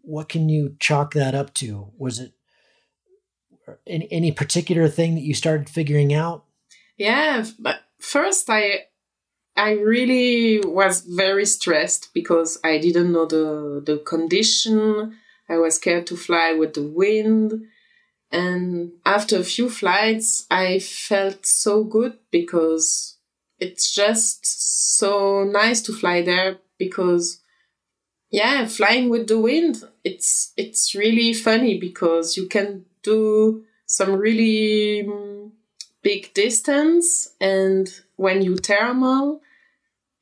What 0.00 0.28
can 0.28 0.48
you 0.48 0.74
chalk 0.80 1.12
that 1.14 1.34
up 1.34 1.52
to? 1.54 1.92
Was 1.98 2.18
it 2.18 2.32
any, 3.86 4.08
any 4.10 4.32
particular 4.32 4.88
thing 4.88 5.14
that 5.14 5.22
you 5.22 5.34
started 5.34 5.68
figuring 5.68 6.14
out 6.14 6.44
yeah 6.98 7.44
but 7.58 7.80
first 7.98 8.50
i 8.50 8.84
i 9.56 9.72
really 9.72 10.60
was 10.60 11.00
very 11.02 11.46
stressed 11.46 12.12
because 12.12 12.58
i 12.64 12.78
didn't 12.78 13.12
know 13.12 13.26
the 13.26 13.82
the 13.84 13.98
condition. 13.98 15.16
I 15.48 15.56
was 15.58 15.76
scared 15.76 16.06
to 16.08 16.16
fly 16.16 16.52
with 16.52 16.74
the 16.74 16.82
wind. 16.82 17.66
And 18.30 18.92
after 19.06 19.38
a 19.38 19.44
few 19.44 19.70
flights, 19.70 20.46
I 20.50 20.78
felt 20.78 21.46
so 21.46 21.84
good 21.84 22.18
because 22.30 23.16
it's 23.58 23.94
just 23.94 24.44
so 24.98 25.44
nice 25.44 25.80
to 25.82 25.92
fly 25.92 26.22
there 26.22 26.58
because 26.78 27.40
yeah, 28.30 28.66
flying 28.66 29.08
with 29.08 29.26
the 29.26 29.40
wind, 29.40 29.82
it's 30.04 30.52
it's 30.56 30.94
really 30.94 31.32
funny 31.32 31.78
because 31.78 32.36
you 32.36 32.46
can 32.46 32.84
do 33.02 33.64
some 33.86 34.12
really 34.12 35.08
big 36.10 36.32
distance 36.34 37.08
and 37.40 37.86
when 38.16 38.38
you 38.42 38.56
thermal 38.56 39.40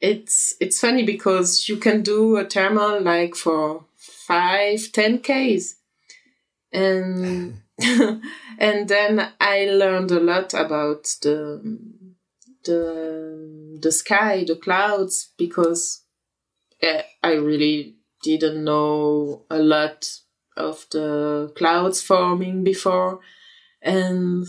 it's 0.00 0.54
it's 0.60 0.80
funny 0.80 1.04
because 1.04 1.68
you 1.68 1.76
can 1.76 2.02
do 2.02 2.36
a 2.36 2.44
thermal 2.44 3.00
like 3.00 3.34
for 3.34 3.84
five 4.26 4.92
ten 4.92 5.18
k's. 5.18 5.76
And 6.72 7.60
and 8.58 8.88
then 8.88 9.32
I 9.40 9.66
learned 9.66 10.10
a 10.10 10.20
lot 10.20 10.54
about 10.54 11.04
the 11.22 11.78
the 12.64 13.78
the 13.80 13.92
sky, 13.92 14.44
the 14.44 14.56
clouds, 14.56 15.32
because 15.38 16.02
I 16.82 17.32
really 17.34 17.96
didn't 18.22 18.64
know 18.64 19.44
a 19.50 19.58
lot 19.58 20.08
of 20.56 20.86
the 20.90 21.52
clouds 21.56 22.02
forming 22.02 22.64
before, 22.64 23.20
and 23.82 24.46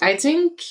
I 0.00 0.16
think, 0.16 0.62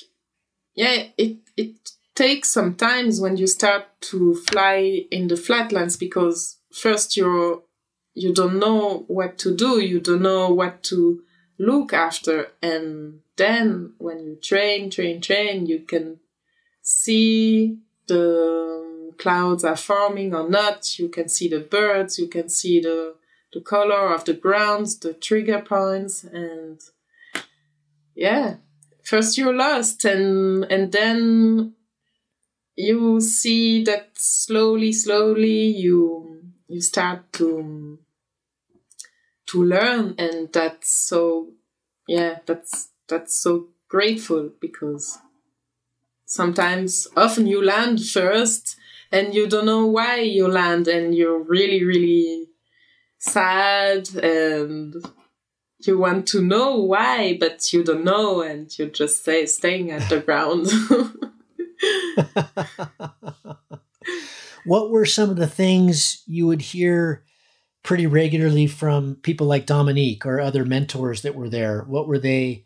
yeah, 0.75 1.07
it 1.17 1.37
it 1.57 1.91
takes 2.15 2.49
some 2.49 2.75
times 2.75 3.19
when 3.19 3.37
you 3.37 3.47
start 3.47 3.85
to 3.99 4.35
fly 4.35 5.05
in 5.11 5.27
the 5.27 5.37
flatlands 5.37 5.97
because 5.97 6.57
first 6.71 7.17
you're 7.17 7.61
you 8.13 8.33
don't 8.33 8.59
know 8.59 9.03
what 9.07 9.37
to 9.39 9.55
do, 9.55 9.79
you 9.79 9.99
don't 9.99 10.21
know 10.21 10.49
what 10.49 10.83
to 10.83 11.21
look 11.59 11.93
after. 11.93 12.47
And 12.61 13.19
then 13.35 13.93
when 13.97 14.19
you 14.19 14.35
train, 14.41 14.89
train, 14.89 15.21
train, 15.21 15.65
you 15.65 15.79
can 15.81 16.19
see 16.81 17.77
the 18.07 19.13
clouds 19.17 19.63
are 19.65 19.75
forming 19.75 20.33
or 20.33 20.49
not. 20.49 20.97
You 20.97 21.09
can 21.09 21.27
see 21.27 21.49
the 21.49 21.59
birds, 21.59 22.17
you 22.17 22.27
can 22.27 22.47
see 22.47 22.79
the, 22.79 23.15
the 23.53 23.61
color 23.61 24.13
of 24.13 24.23
the 24.25 24.33
ground, 24.33 24.87
the 25.01 25.13
trigger 25.13 25.61
points, 25.61 26.23
and 26.23 26.79
yeah. 28.15 28.55
First 29.05 29.37
you're 29.37 29.55
lost 29.55 30.03
and 30.05 30.65
and 30.65 30.91
then 30.91 31.75
you 32.75 33.21
see 33.21 33.83
that 33.83 34.09
slowly, 34.15 34.91
slowly 34.91 35.67
you 35.67 36.41
you 36.67 36.81
start 36.81 37.31
to 37.33 37.99
to 39.47 39.63
learn 39.63 40.15
and 40.17 40.51
that's 40.51 40.91
so 40.91 41.49
yeah 42.07 42.39
that's 42.47 42.89
that's 43.07 43.39
so 43.39 43.67
grateful 43.87 44.49
because 44.59 45.19
sometimes 46.25 47.07
often 47.15 47.45
you 47.45 47.63
land 47.63 48.03
first 48.03 48.75
and 49.11 49.35
you 49.35 49.47
don't 49.47 49.67
know 49.67 49.85
why 49.85 50.19
you 50.19 50.47
land 50.47 50.87
and 50.87 51.13
you're 51.13 51.43
really 51.43 51.83
really 51.83 52.47
sad 53.19 54.09
and 54.15 54.95
you 55.87 55.97
want 55.97 56.27
to 56.27 56.41
know 56.41 56.77
why 56.77 57.37
but 57.39 57.71
you 57.73 57.83
don't 57.83 58.03
know 58.03 58.41
and 58.41 58.77
you 58.77 58.87
just 58.87 59.23
say 59.23 59.45
staying 59.45 59.91
at 59.91 60.07
the 60.09 60.19
ground 60.19 60.67
what 64.65 64.89
were 64.89 65.05
some 65.05 65.29
of 65.29 65.35
the 65.35 65.47
things 65.47 66.23
you 66.25 66.47
would 66.47 66.61
hear 66.61 67.23
pretty 67.85 68.07
regularly 68.07 68.65
from 68.65 69.15
people 69.21 69.45
like 69.45 69.67
Dominique 69.67 70.25
or 70.25 70.41
other 70.41 70.65
mentors 70.65 71.21
that 71.21 71.35
were 71.35 71.49
there. 71.49 71.83
What 71.83 72.07
were 72.07 72.19
they? 72.19 72.65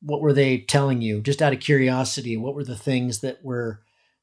What 0.00 0.20
were 0.20 0.32
they 0.32 0.58
telling 0.58 1.02
you? 1.02 1.20
Just 1.20 1.42
out 1.42 1.52
of 1.52 1.58
curiosity, 1.58 2.36
what 2.36 2.54
were 2.54 2.64
the 2.64 2.76
things 2.76 3.18
that 3.20 3.44
were 3.44 3.82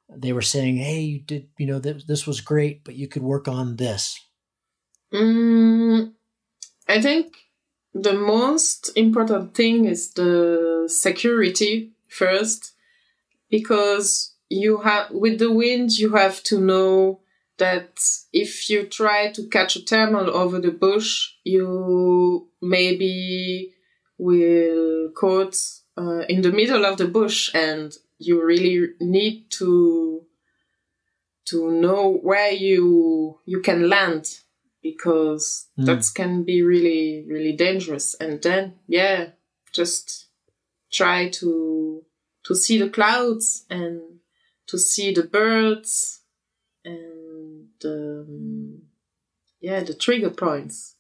they 0.10 0.32
were 0.32 0.42
saying? 0.42 0.78
Hey, 0.78 1.02
you 1.02 1.20
did 1.20 1.50
you 1.58 1.68
know 1.68 1.80
that 1.80 2.08
this 2.08 2.26
was 2.26 2.42
great, 2.42 2.84
but 2.86 2.96
you 2.96 3.08
could 3.08 3.24
work 3.24 3.48
on 3.48 3.76
this. 3.76 4.20
Mm, 5.14 6.14
I 6.88 7.02
think 7.02 7.36
the 7.96 8.14
most 8.14 8.92
important 8.98 9.56
thing 9.56 9.86
is 9.86 10.12
the 10.12 10.84
security 10.88 11.94
first, 12.10 12.74
because 13.50 14.36
you 14.50 14.82
have 14.82 15.12
with 15.12 15.40
the 15.40 15.52
wind 15.52 15.98
you 15.98 16.14
have 16.14 16.44
to 16.44 16.60
know 16.60 17.22
that 17.58 17.98
if 18.34 18.70
you 18.70 18.86
try 18.86 19.32
to 19.32 19.48
catch 19.48 19.78
a 19.78 19.80
thermal 19.80 20.30
over 20.30 20.60
the 20.60 20.72
bush, 20.72 21.36
you 21.46 22.50
maybe 22.62 23.74
will 24.18 25.10
caught 25.16 25.56
uh, 25.98 26.24
in 26.28 26.42
the 26.42 26.52
middle 26.52 26.86
of 26.86 26.98
the 26.98 27.08
bush, 27.08 27.50
and 27.56 27.94
you 28.20 28.44
really 28.44 28.90
need 29.00 29.50
to 29.52 30.24
to 31.46 31.72
know 31.72 32.12
where 32.12 32.52
you 32.52 33.40
you 33.46 33.62
can 33.62 33.88
land 33.88 34.40
because 34.86 35.66
mm. 35.80 35.86
that 35.88 36.08
can 36.14 36.44
be 36.44 36.62
really 36.62 37.26
really 37.28 37.54
dangerous 37.54 38.14
and 38.22 38.40
then 38.44 38.76
yeah 38.88 39.30
just 39.74 40.28
try 40.92 41.28
to 41.28 42.04
to 42.44 42.54
see 42.54 42.78
the 42.78 42.90
clouds 42.90 43.66
and 43.68 44.00
to 44.68 44.78
see 44.78 45.12
the 45.12 45.24
birds 45.24 46.22
and 46.84 47.68
um, 47.84 48.84
yeah 49.60 49.80
the 49.80 49.96
trigger 49.96 50.30
points 50.30 50.98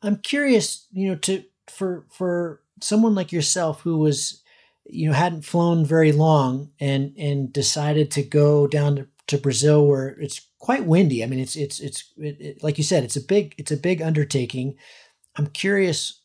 i'm 0.00 0.16
curious 0.16 0.86
you 0.92 1.06
know 1.06 1.16
to 1.16 1.44
for 1.68 2.06
for 2.10 2.62
someone 2.80 3.14
like 3.14 3.30
yourself 3.30 3.82
who 3.82 3.98
was 3.98 4.42
you 4.86 5.06
know 5.06 5.12
hadn't 5.12 5.44
flown 5.44 5.84
very 5.84 6.12
long 6.12 6.70
and 6.80 7.14
and 7.18 7.52
decided 7.52 8.10
to 8.10 8.22
go 8.22 8.66
down 8.66 8.96
to, 8.96 9.06
to 9.30 9.38
brazil 9.38 9.86
where 9.86 10.08
it's 10.20 10.48
quite 10.58 10.84
windy 10.84 11.22
i 11.22 11.26
mean 11.26 11.40
it's 11.40 11.56
it's 11.56 11.80
it's 11.80 12.12
it, 12.18 12.40
it, 12.40 12.62
like 12.62 12.78
you 12.78 12.84
said 12.84 13.04
it's 13.04 13.16
a 13.16 13.20
big 13.20 13.54
it's 13.56 13.70
a 13.70 13.76
big 13.76 14.02
undertaking 14.02 14.76
i'm 15.36 15.46
curious 15.46 16.22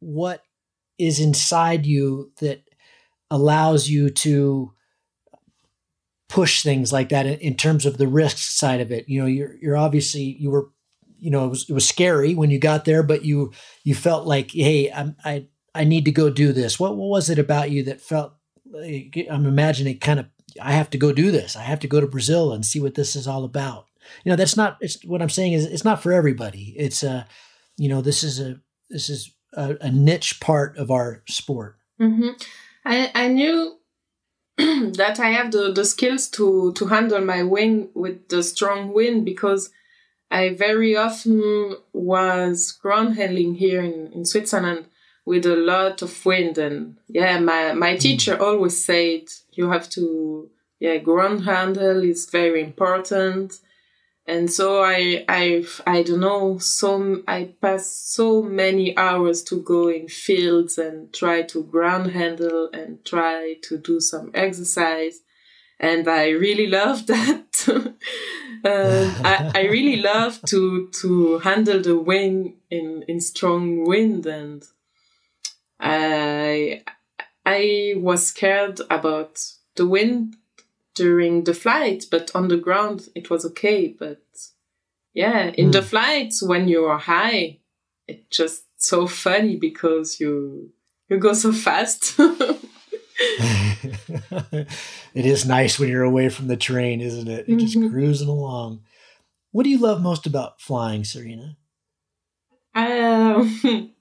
what 0.00 0.42
is 0.98 1.18
inside 1.18 1.86
you 1.86 2.30
that 2.40 2.62
allows 3.30 3.88
you 3.88 4.10
to 4.10 4.72
push 6.28 6.62
things 6.62 6.92
like 6.92 7.10
that 7.10 7.26
in, 7.26 7.38
in, 7.38 7.54
terms 7.54 7.86
of 7.86 7.96
the 7.96 8.06
risk 8.06 8.38
side 8.38 8.80
of 8.80 8.90
it. 8.90 9.08
You 9.08 9.20
know, 9.20 9.26
you're 9.26 9.56
you're 9.60 9.76
obviously 9.76 10.36
you 10.38 10.50
were, 10.50 10.70
you 11.18 11.30
know, 11.30 11.46
it 11.46 11.48
was, 11.48 11.70
it 11.70 11.72
was 11.72 11.88
scary 11.88 12.34
when 12.34 12.50
you 12.50 12.58
got 12.58 12.84
there, 12.84 13.02
but 13.02 13.24
you 13.24 13.52
you 13.82 13.94
felt 13.94 14.26
like, 14.26 14.50
hey, 14.50 14.90
I'm, 14.90 15.16
I 15.24 15.46
I 15.74 15.84
need 15.84 16.04
to 16.06 16.12
go 16.12 16.30
do 16.30 16.52
this. 16.52 16.78
What 16.78 16.96
what 16.96 17.08
was 17.08 17.30
it 17.30 17.38
about 17.38 17.70
you 17.70 17.84
that 17.84 18.00
felt? 18.00 18.34
I'm 19.30 19.46
imagining 19.46 19.98
kind 19.98 20.18
of 20.18 20.26
I 20.60 20.72
have 20.72 20.90
to 20.90 20.98
go 20.98 21.12
do 21.12 21.30
this. 21.30 21.56
I 21.56 21.62
have 21.62 21.80
to 21.80 21.88
go 21.88 22.00
to 22.00 22.06
Brazil 22.06 22.52
and 22.52 22.64
see 22.64 22.80
what 22.80 22.94
this 22.94 23.16
is 23.16 23.26
all 23.26 23.44
about. 23.44 23.86
You 24.24 24.30
know, 24.30 24.36
that's 24.36 24.56
not. 24.56 24.76
It's 24.80 25.02
what 25.04 25.22
I'm 25.22 25.30
saying 25.30 25.54
is 25.54 25.64
it's 25.64 25.84
not 25.84 26.02
for 26.02 26.12
everybody. 26.12 26.74
It's 26.76 27.02
a, 27.02 27.26
you 27.76 27.88
know, 27.88 28.00
this 28.00 28.22
is 28.22 28.40
a 28.40 28.60
this 28.90 29.08
is 29.08 29.32
a, 29.54 29.76
a 29.80 29.90
niche 29.90 30.40
part 30.40 30.76
of 30.76 30.90
our 30.90 31.22
sport. 31.26 31.76
Mm-hmm. 32.00 32.30
I 32.84 33.10
I 33.14 33.28
knew 33.28 33.78
that 34.56 35.18
I 35.18 35.30
have 35.30 35.50
the, 35.50 35.72
the 35.72 35.84
skills 35.84 36.28
to, 36.30 36.72
to 36.74 36.86
handle 36.86 37.20
my 37.20 37.42
wing 37.42 37.88
with 37.94 38.28
the 38.28 38.42
strong 38.42 38.92
wind 38.92 39.24
because 39.24 39.70
I 40.30 40.54
very 40.54 40.96
often 40.96 41.76
was 41.92 42.70
ground 42.70 43.16
handling 43.16 43.54
here 43.54 43.82
in, 43.82 44.12
in 44.12 44.24
Switzerland 44.24 44.86
with 45.26 45.46
a 45.46 45.56
lot 45.56 46.02
of 46.02 46.26
wind 46.26 46.58
and 46.58 46.96
yeah 47.08 47.38
my, 47.38 47.72
my 47.72 47.96
teacher 47.96 48.40
always 48.40 48.84
said 48.84 49.22
you 49.52 49.70
have 49.70 49.88
to 49.88 50.50
yeah 50.84 50.98
ground 50.98 51.44
handle 51.44 52.02
is 52.02 52.28
very 52.30 52.62
important. 52.62 53.54
And 54.26 54.50
so 54.50 54.82
I 54.82 55.24
I 55.28 55.64
I 55.86 56.02
don't 56.02 56.20
know 56.20 56.58
so 56.58 57.22
I 57.28 57.54
pass 57.60 57.86
so 58.16 58.42
many 58.42 58.96
hours 58.96 59.42
to 59.44 59.60
go 59.60 59.88
in 59.88 60.08
fields 60.08 60.78
and 60.78 61.12
try 61.12 61.42
to 61.42 61.62
ground 61.64 62.12
handle 62.12 62.70
and 62.72 63.04
try 63.04 63.56
to 63.62 63.76
do 63.76 64.00
some 64.00 64.30
exercise, 64.32 65.20
and 65.78 66.08
I 66.08 66.30
really 66.30 66.66
love 66.66 67.06
that. 67.14 67.44
uh, 68.64 69.14
I 69.24 69.50
I 69.60 69.62
really 69.68 70.00
love 70.00 70.40
to 70.46 70.88
to 71.00 71.38
handle 71.38 71.80
the 71.82 71.98
wing 71.98 72.56
in 72.70 73.04
in 73.06 73.20
strong 73.20 73.84
wind, 73.84 74.24
and 74.24 74.64
I 75.80 76.82
I 77.44 77.94
was 77.96 78.26
scared 78.26 78.80
about 78.90 79.44
the 79.76 79.86
wind 79.86 80.36
during 80.94 81.44
the 81.44 81.54
flight, 81.54 82.04
but 82.10 82.30
on 82.34 82.48
the 82.48 82.56
ground 82.56 83.08
it 83.14 83.30
was 83.30 83.44
okay. 83.44 83.88
But 83.88 84.22
yeah, 85.12 85.48
in 85.48 85.68
mm. 85.68 85.72
the 85.72 85.80
hmm. 85.80 85.86
flights 85.86 86.42
when 86.42 86.68
you 86.68 86.84
are 86.84 86.98
high, 86.98 87.58
it's 88.06 88.36
just 88.36 88.64
so 88.76 89.06
funny 89.06 89.56
because 89.56 90.20
you 90.20 90.70
you 91.08 91.18
go 91.18 91.32
so 91.32 91.52
fast. 91.52 92.14
it 93.18 94.66
is 95.14 95.46
nice 95.46 95.78
when 95.78 95.88
you're 95.88 96.02
away 96.02 96.28
from 96.28 96.48
the 96.48 96.56
train, 96.56 97.00
isn't 97.00 97.28
it? 97.28 97.48
You're 97.48 97.58
just 97.58 97.76
mm-hmm. 97.76 97.90
cruising 97.90 98.28
along. 98.28 98.82
What 99.52 99.64
do 99.64 99.70
you 99.70 99.78
love 99.78 100.02
most 100.02 100.26
about 100.26 100.60
flying, 100.60 101.04
Serena? 101.04 101.56
Um, 102.74 103.60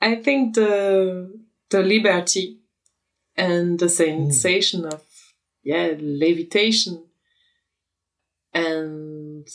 I 0.00 0.16
think 0.16 0.54
the 0.54 1.40
the 1.70 1.82
liberty 1.82 2.60
and 3.36 3.78
the 3.78 3.88
sensation 3.88 4.82
mm. 4.82 4.92
of 4.92 5.02
yeah, 5.62 5.94
levitation 5.98 7.04
and 8.54 9.48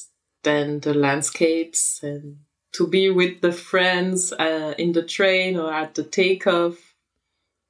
then 0.43 0.80
the 0.82 0.93
landscapes 0.93 2.04
and 2.04 2.39
to 2.73 2.88
be 2.88 3.10
with 3.10 3.41
the 3.41 3.51
friends 3.51 4.34
uh, 4.34 4.73
in 4.77 4.91
the 4.91 5.04
train 5.04 5.58
or 5.58 5.73
at 5.73 5.95
the 5.95 6.04
takeoff. 6.04 6.95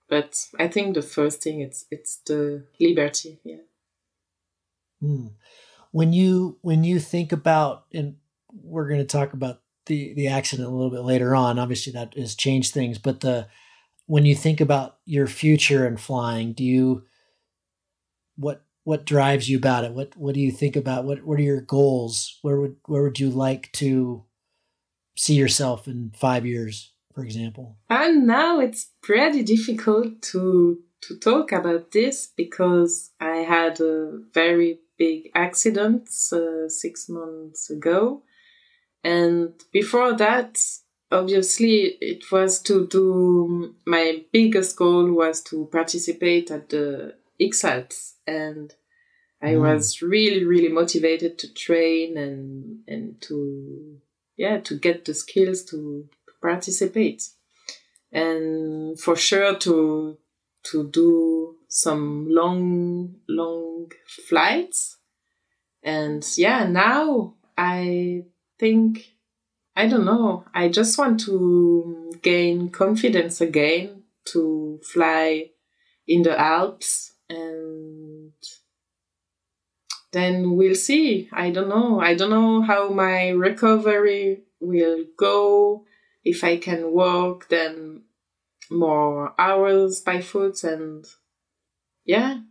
But 0.10 0.47
I 0.60 0.67
think 0.67 0.95
the 0.95 1.01
first 1.01 1.41
thing 1.41 1.62
it's 1.62 1.86
it's 1.89 2.17
the 2.25 2.65
liberty. 2.79 3.39
Yeah. 3.43 3.63
Mm. 5.01 5.31
When 5.91 6.13
you 6.13 6.57
when 6.62 6.84
you 6.84 6.99
think 6.99 7.31
about 7.31 7.86
and 7.93 8.15
we're 8.63 8.88
going 8.88 8.99
to 8.99 9.05
talk 9.05 9.34
about 9.34 9.62
the 9.85 10.13
the 10.13 10.27
accident 10.27 10.67
a 10.67 10.71
little 10.71 10.91
bit 10.91 11.01
later 11.01 11.35
on. 11.35 11.59
Obviously, 11.59 11.93
that 11.93 12.13
has 12.15 12.35
changed 12.35 12.73
things. 12.73 12.97
But 12.97 13.21
the 13.21 13.47
when 14.05 14.25
you 14.25 14.35
think 14.35 14.59
about 14.61 14.97
your 15.05 15.27
future 15.27 15.85
and 15.85 15.99
flying, 15.99 16.53
do 16.53 16.63
you 16.63 17.03
what 18.35 18.63
what 18.83 19.05
drives 19.05 19.49
you 19.49 19.57
about 19.57 19.83
it? 19.83 19.93
What 19.93 20.15
what 20.17 20.33
do 20.33 20.39
you 20.39 20.51
think 20.51 20.75
about? 20.75 21.05
What 21.05 21.23
what 21.23 21.39
are 21.39 21.43
your 21.43 21.61
goals? 21.61 22.39
Where 22.41 22.59
would 22.59 22.75
where 22.85 23.03
would 23.03 23.19
you 23.19 23.29
like 23.29 23.71
to 23.73 24.25
see 25.15 25.35
yourself 25.35 25.87
in 25.87 26.11
five 26.15 26.45
years, 26.45 26.93
for 27.13 27.23
example? 27.23 27.77
And 27.89 28.25
now 28.25 28.59
it's 28.59 28.91
pretty 29.01 29.43
difficult 29.43 30.21
to 30.33 30.79
to 31.01 31.17
talk 31.17 31.51
about 31.51 31.91
this 31.91 32.31
because 32.35 33.11
I 33.19 33.37
had 33.37 33.79
a 33.79 34.19
very 34.33 34.79
big 34.97 35.31
accident 35.33 36.09
uh, 36.31 36.69
six 36.69 37.09
months 37.09 37.69
ago, 37.69 38.23
and 39.03 39.53
before 39.71 40.13
that, 40.13 40.59
obviously, 41.11 41.97
it 42.01 42.31
was 42.31 42.61
to 42.63 42.87
do. 42.87 43.75
My 43.85 44.23
biggest 44.31 44.75
goal 44.75 45.11
was 45.11 45.41
to 45.43 45.67
participate 45.71 46.51
at 46.51 46.69
the 46.69 47.15
ICSAT 47.41 48.13
and 48.27 48.73
I 49.41 49.53
mm. 49.53 49.61
was 49.61 50.01
really 50.01 50.45
really 50.45 50.69
motivated 50.69 51.39
to 51.39 51.53
train 51.53 52.17
and 52.17 52.79
and 52.87 53.19
to 53.21 53.97
yeah 54.37 54.59
to 54.59 54.77
get 54.77 55.05
the 55.05 55.13
skills 55.13 55.63
to, 55.65 56.07
to 56.27 56.33
participate 56.41 57.23
and 58.11 58.99
for 58.99 59.15
sure 59.15 59.55
to 59.59 60.17
to 60.63 60.89
do 60.89 61.55
some 61.67 62.27
long 62.29 63.15
long 63.27 63.91
flights 64.27 64.97
and 65.81 66.25
yeah 66.37 66.65
now 66.65 67.33
I 67.57 68.25
think 68.62 69.15
I 69.76 69.88
don't 69.88 70.06
know 70.06 70.45
I 70.54 70.69
just 70.69 70.97
want 70.97 71.19
to 71.21 72.12
gain 72.21 72.69
confidence 72.69 73.41
again 73.41 74.04
to 74.32 74.80
fly 74.93 75.50
in 76.08 76.21
the 76.21 76.39
Alps 76.39 77.13
and 77.30 78.34
then 80.12 80.56
we'll 80.58 80.76
see. 80.76 81.30
I 81.32 81.50
don't 81.52 81.69
know. 81.69 82.00
I 82.02 82.15
don't 82.15 82.30
know 82.30 82.62
how 82.62 82.89
my 82.89 83.30
recovery 83.30 84.43
will 84.60 85.06
go. 85.17 85.86
If 86.24 86.43
I 86.43 86.58
can 86.58 86.91
walk, 86.91 87.47
then 87.47 88.04
more 88.69 89.34
hours 89.39 90.02
by 90.02 90.21
foot, 90.21 90.63
and 90.63 91.06
yeah, 92.06 92.41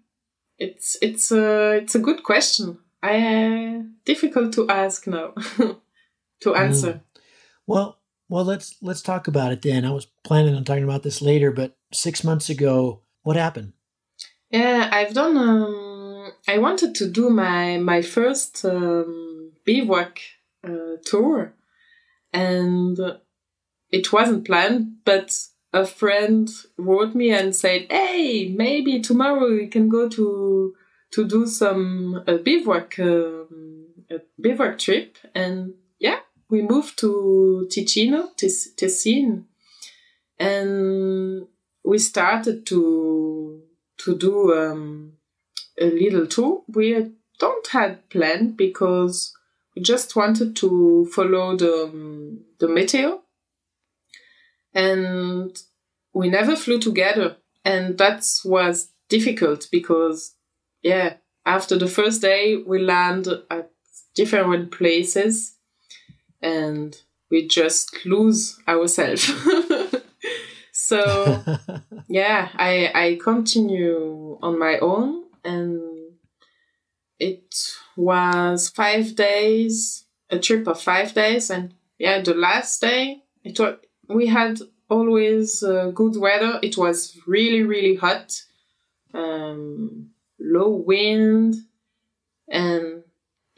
it's 0.59 0.97
it's 1.01 1.31
a 1.31 1.77
it's 1.83 1.95
a 1.95 2.01
good 2.01 2.23
question. 2.23 2.79
I 3.03 3.17
uh, 3.17 3.83
difficult 4.05 4.53
to 4.55 4.69
ask 4.69 5.07
now 5.07 5.35
to 6.41 6.55
answer. 6.55 6.93
Mm. 6.93 7.01
Well, 7.67 7.99
well, 8.29 8.45
let's 8.45 8.77
let's 8.81 9.03
talk 9.03 9.29
about 9.29 9.53
it 9.53 9.63
then. 9.63 9.85
I 9.85 9.91
was 9.91 10.07
planning 10.25 10.55
on 10.55 10.65
talking 10.65 10.85
about 10.85 11.03
this 11.03 11.21
later, 11.21 11.51
but 11.51 11.77
six 11.93 12.23
months 12.23 12.49
ago, 12.49 13.03
what 13.23 13.37
happened? 13.37 13.73
Yeah, 14.51 14.89
I've 14.93 15.15
done. 15.15 15.37
Um, 15.37 16.33
I 16.49 16.59
wanted 16.59 16.95
to 16.97 17.11
do 17.11 17.31
my 17.31 17.79
my 17.79 18.03
first 18.03 18.65
um, 18.65 19.53
bivouac 19.65 20.21
uh, 20.65 20.97
tour, 21.05 21.55
and 22.33 22.99
it 23.91 24.13
wasn't 24.13 24.47
planned. 24.47 25.05
But 25.05 25.37
a 25.73 25.87
friend 25.87 26.49
wrote 26.77 27.15
me 27.15 27.33
and 27.33 27.55
said, 27.55 27.87
"Hey, 27.91 28.55
maybe 28.57 29.01
tomorrow 29.01 29.51
we 29.51 29.67
can 29.69 29.89
go 29.89 30.09
to 30.09 30.75
to 31.13 31.27
do 31.27 31.47
some 31.47 32.23
a 32.27 32.39
bivouac 32.39 32.99
um, 32.99 33.87
a 34.11 34.19
bivouac 34.41 34.79
trip." 34.79 35.19
And 35.35 35.75
yeah, 35.99 36.21
we 36.51 36.63
moved 36.63 36.99
to 36.99 37.69
Ticino, 37.71 38.31
Tessin, 38.37 39.45
and 40.39 41.47
we 41.85 41.99
started 41.99 42.67
to 42.67 43.63
to 43.99 44.17
do 44.17 44.55
um, 44.55 45.13
a 45.81 45.91
little 45.91 46.27
tour. 46.27 46.63
We 46.69 47.13
don't 47.39 47.67
have 47.69 48.09
planned 48.11 48.57
because 48.57 49.33
we 49.75 49.83
just 49.83 50.17
wanted 50.17 50.57
to 50.57 51.09
follow 51.15 51.57
the 51.57 51.85
um, 51.85 52.45
the 52.59 52.69
meteor, 52.69 53.19
and 54.75 55.57
we 56.13 56.29
never 56.29 56.57
flew 56.57 56.81
together, 56.81 57.37
and 57.65 57.97
that 57.99 58.27
was 58.45 58.89
difficult 59.09 59.69
because, 59.71 60.35
yeah, 60.83 61.15
after 61.47 61.79
the 61.79 61.89
first 61.89 62.21
day 62.23 62.57
we 62.57 62.81
land 62.81 63.29
at 63.51 63.71
different 64.15 64.73
places, 64.73 65.57
and 66.43 66.97
we 67.31 67.47
just 67.47 68.05
lose 68.05 68.59
ourselves. 68.67 69.33
so 70.73 71.43
yeah, 72.09 72.49
I 72.55 72.91
I 72.95 73.19
continue 73.23 74.39
on 74.43 74.59
my 74.59 74.79
own 74.79 75.25
and 75.45 75.81
it 77.19 77.55
was 77.97 78.71
five 78.71 79.15
days, 79.15 80.05
a 80.31 80.39
trip 80.39 80.67
of 80.67 80.81
five 80.81 81.13
days, 81.13 81.51
and 81.51 81.75
yeah, 81.99 82.21
the 82.23 82.35
last 82.35 82.81
day 82.81 83.23
it 83.45 83.61
was 83.61 83.77
we 84.09 84.27
had 84.27 84.59
always 84.89 85.63
uh, 85.63 85.91
good 85.95 86.17
weather. 86.17 86.59
It 86.63 86.77
was 86.77 87.19
really 87.27 87.63
really 87.63 87.95
hot, 87.95 88.43
um, 89.15 90.11
low 90.39 90.71
wind, 90.71 91.57
and 92.49 93.05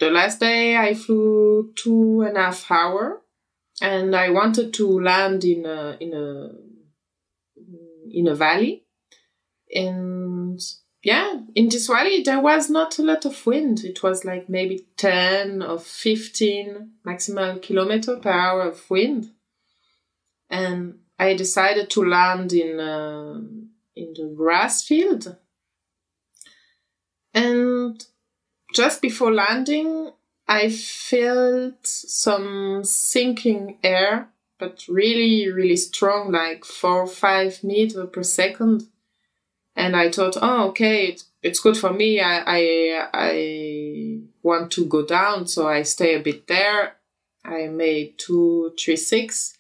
the 0.03 0.11
last 0.11 0.41
day 0.41 0.77
I 0.77 0.95
flew 0.95 1.73
two 1.77 2.23
and 2.23 2.37
a 2.37 2.43
half 2.47 2.69
hour, 2.73 3.23
and 3.81 4.17
I 4.17 4.31
wanted 4.31 4.75
to 4.75 5.01
land 5.01 5.45
in 5.45 5.65
a 5.65 5.97
in 6.01 6.13
a 6.13 6.51
in 8.11 8.27
a 8.27 8.35
valley, 8.35 8.85
and 9.73 10.61
yeah, 11.05 11.39
in 11.55 11.69
this 11.69 11.87
valley 11.87 12.23
there 12.25 12.41
was 12.41 12.69
not 12.69 12.99
a 12.99 13.03
lot 13.03 13.25
of 13.25 13.47
wind. 13.47 13.85
It 13.85 14.03
was 14.03 14.25
like 14.25 14.49
maybe 14.49 14.89
ten 14.97 15.63
or 15.63 15.79
fifteen 15.79 16.95
maximum 17.05 17.61
kilometer 17.61 18.17
per 18.17 18.31
hour 18.31 18.63
of 18.63 18.91
wind, 18.91 19.31
and 20.51 20.99
I 21.17 21.35
decided 21.35 21.91
to 21.91 22.05
land 22.05 22.53
in 22.53 22.81
uh, 22.81 23.39
in 23.95 24.15
the 24.17 24.35
grass 24.37 24.85
field. 24.85 25.37
And 27.35 28.05
just 28.73 29.03
before 29.03 29.33
landing, 29.33 30.13
I 30.49 30.71
felt 30.71 31.87
some 31.87 32.85
sinking 32.85 33.79
air, 33.83 34.29
but 34.59 34.85
really, 34.89 35.51
really 35.51 35.77
strong, 35.77 36.33
like 36.33 36.65
four 36.65 37.03
or 37.03 37.07
five 37.07 37.63
meters 37.63 38.09
per 38.13 38.23
second. 38.23 38.89
And 39.75 39.97
I 39.97 40.11
thought, 40.11 40.37
oh, 40.41 40.69
okay, 40.69 41.07
it's, 41.07 41.25
it's 41.43 41.61
good 41.61 41.77
for 41.77 41.93
me. 41.93 42.21
I, 42.21 42.43
I, 42.47 43.09
I 43.15 44.21
want 44.43 44.71
to 44.73 44.85
go 44.87 45.07
down, 45.07 45.47
so 45.47 45.67
I 45.67 45.83
stay 45.83 46.15
a 46.15 46.21
bit 46.21 46.47
there. 46.47 46.97
I 47.45 47.69
made 47.69 48.19
two, 48.19 48.75
three, 48.79 48.97
six 48.97 49.57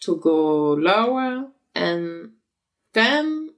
to 0.00 0.16
go 0.16 0.74
lower. 0.74 1.46
And 1.74 2.32
then 2.92 3.54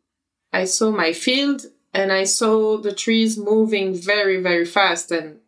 I 0.52 0.64
saw 0.64 0.90
my 0.90 1.12
field 1.12 1.66
and 1.92 2.12
I 2.12 2.24
saw 2.24 2.76
the 2.76 2.94
trees 2.94 3.36
moving 3.36 3.94
very, 3.94 4.40
very 4.40 4.64
fast. 4.64 5.10
And 5.10 5.40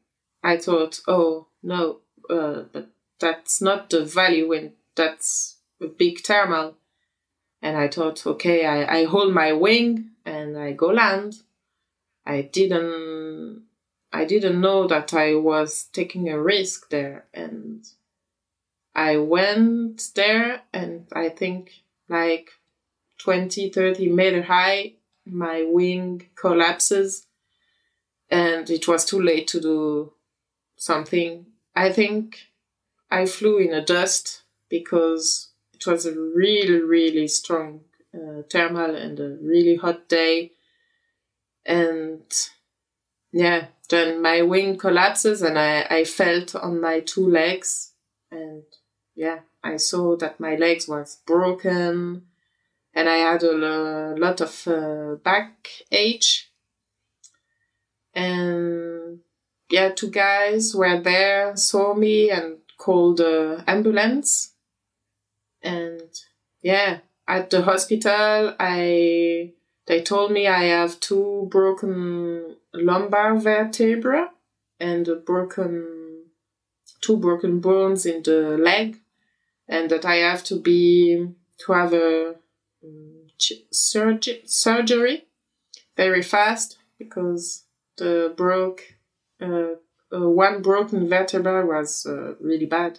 I 0.42 0.56
thought, 0.56 1.00
oh, 1.06 1.46
no, 1.62 1.98
uh, 2.28 2.62
but 2.72 2.88
that's 3.20 3.60
not 3.60 3.90
the 3.90 4.04
valley 4.04 4.42
wind. 4.42 4.72
That's 4.96 5.58
a 5.80 5.86
big 5.86 6.20
thermal. 6.20 6.76
And 7.60 7.76
I 7.76 7.88
thought, 7.88 8.26
okay, 8.26 8.66
I, 8.66 9.00
I 9.00 9.04
hold 9.04 9.32
my 9.32 9.52
wing 9.52 10.10
and 10.26 10.58
I 10.58 10.72
go 10.72 10.88
land. 10.88 11.42
I 12.26 12.42
didn't, 12.42 13.62
I 14.12 14.24
didn't 14.24 14.60
know 14.60 14.88
that 14.88 15.14
I 15.14 15.36
was 15.36 15.84
taking 15.92 16.28
a 16.28 16.40
risk 16.40 16.90
there. 16.90 17.26
And 17.32 17.86
I 18.96 19.16
went 19.18 20.10
there 20.16 20.62
and 20.72 21.06
I 21.12 21.28
think 21.28 21.70
like 22.08 22.50
20, 23.18 23.70
30 23.70 24.08
meter 24.08 24.42
high, 24.42 24.94
my 25.24 25.62
wing 25.62 26.28
collapses 26.34 27.26
and 28.30 28.68
it 28.70 28.88
was 28.88 29.04
too 29.04 29.20
late 29.20 29.46
to 29.48 29.60
do 29.60 30.12
something. 30.76 31.46
I 31.76 31.92
think 31.92 32.38
I 33.10 33.26
flew 33.26 33.58
in 33.58 33.74
a 33.74 33.84
dust 33.84 34.42
because 34.68 35.50
it 35.74 35.86
was 35.86 36.06
a 36.06 36.12
really, 36.12 36.80
really 36.80 37.28
strong 37.28 37.82
uh, 38.14 38.42
thermal 38.50 38.94
and 38.94 39.20
a 39.20 39.36
really 39.42 39.76
hot 39.76 40.08
day. 40.08 40.52
And 41.64 42.22
yeah, 43.32 43.66
then 43.90 44.22
my 44.22 44.42
wing 44.42 44.78
collapses 44.78 45.42
and 45.42 45.58
I, 45.58 45.86
I 45.90 46.04
felt 46.04 46.54
on 46.54 46.80
my 46.80 47.00
two 47.00 47.28
legs 47.28 47.92
and 48.30 48.62
yeah, 49.14 49.40
I 49.62 49.76
saw 49.76 50.16
that 50.16 50.40
my 50.40 50.56
legs 50.56 50.88
was 50.88 51.18
broken 51.26 52.22
and 52.94 53.08
I 53.08 53.16
had 53.16 53.42
a, 53.42 54.14
lot 54.18 54.40
of 54.40 54.68
uh, 54.68 55.16
back 55.22 55.68
ache. 55.90 56.50
And 58.14 59.20
yeah, 59.70 59.90
two 59.90 60.10
guys 60.10 60.74
were 60.74 61.00
there, 61.00 61.56
saw 61.56 61.94
me 61.94 62.30
and 62.30 62.58
called 62.76 63.18
the 63.18 63.64
ambulance. 63.66 64.54
And 65.62 66.10
yeah, 66.62 66.98
at 67.26 67.50
the 67.50 67.62
hospital, 67.62 68.54
I 68.58 69.52
they 69.86 70.02
told 70.02 70.32
me 70.32 70.46
I 70.46 70.64
have 70.64 71.00
two 71.00 71.48
broken 71.50 72.56
lumbar 72.74 73.38
vertebra 73.38 74.30
and 74.78 75.08
a 75.08 75.16
broken 75.16 76.24
two 77.00 77.16
broken 77.16 77.60
bones 77.60 78.06
in 78.06 78.22
the 78.22 78.56
leg, 78.58 78.98
and 79.68 79.90
that 79.90 80.04
I 80.04 80.16
have 80.16 80.44
to 80.44 80.60
be 80.60 81.28
to 81.64 81.72
have 81.72 81.94
a 81.94 82.34
surgery 83.70 84.42
surgery 84.44 85.24
very 85.96 86.22
fast 86.22 86.78
because 86.98 87.64
the 87.96 88.32
broke 88.36 88.94
uh, 89.40 89.74
uh, 90.12 90.28
one 90.28 90.62
broken 90.62 91.08
vertebra 91.08 91.64
was 91.66 92.06
uh, 92.06 92.34
really 92.40 92.66
bad. 92.66 92.98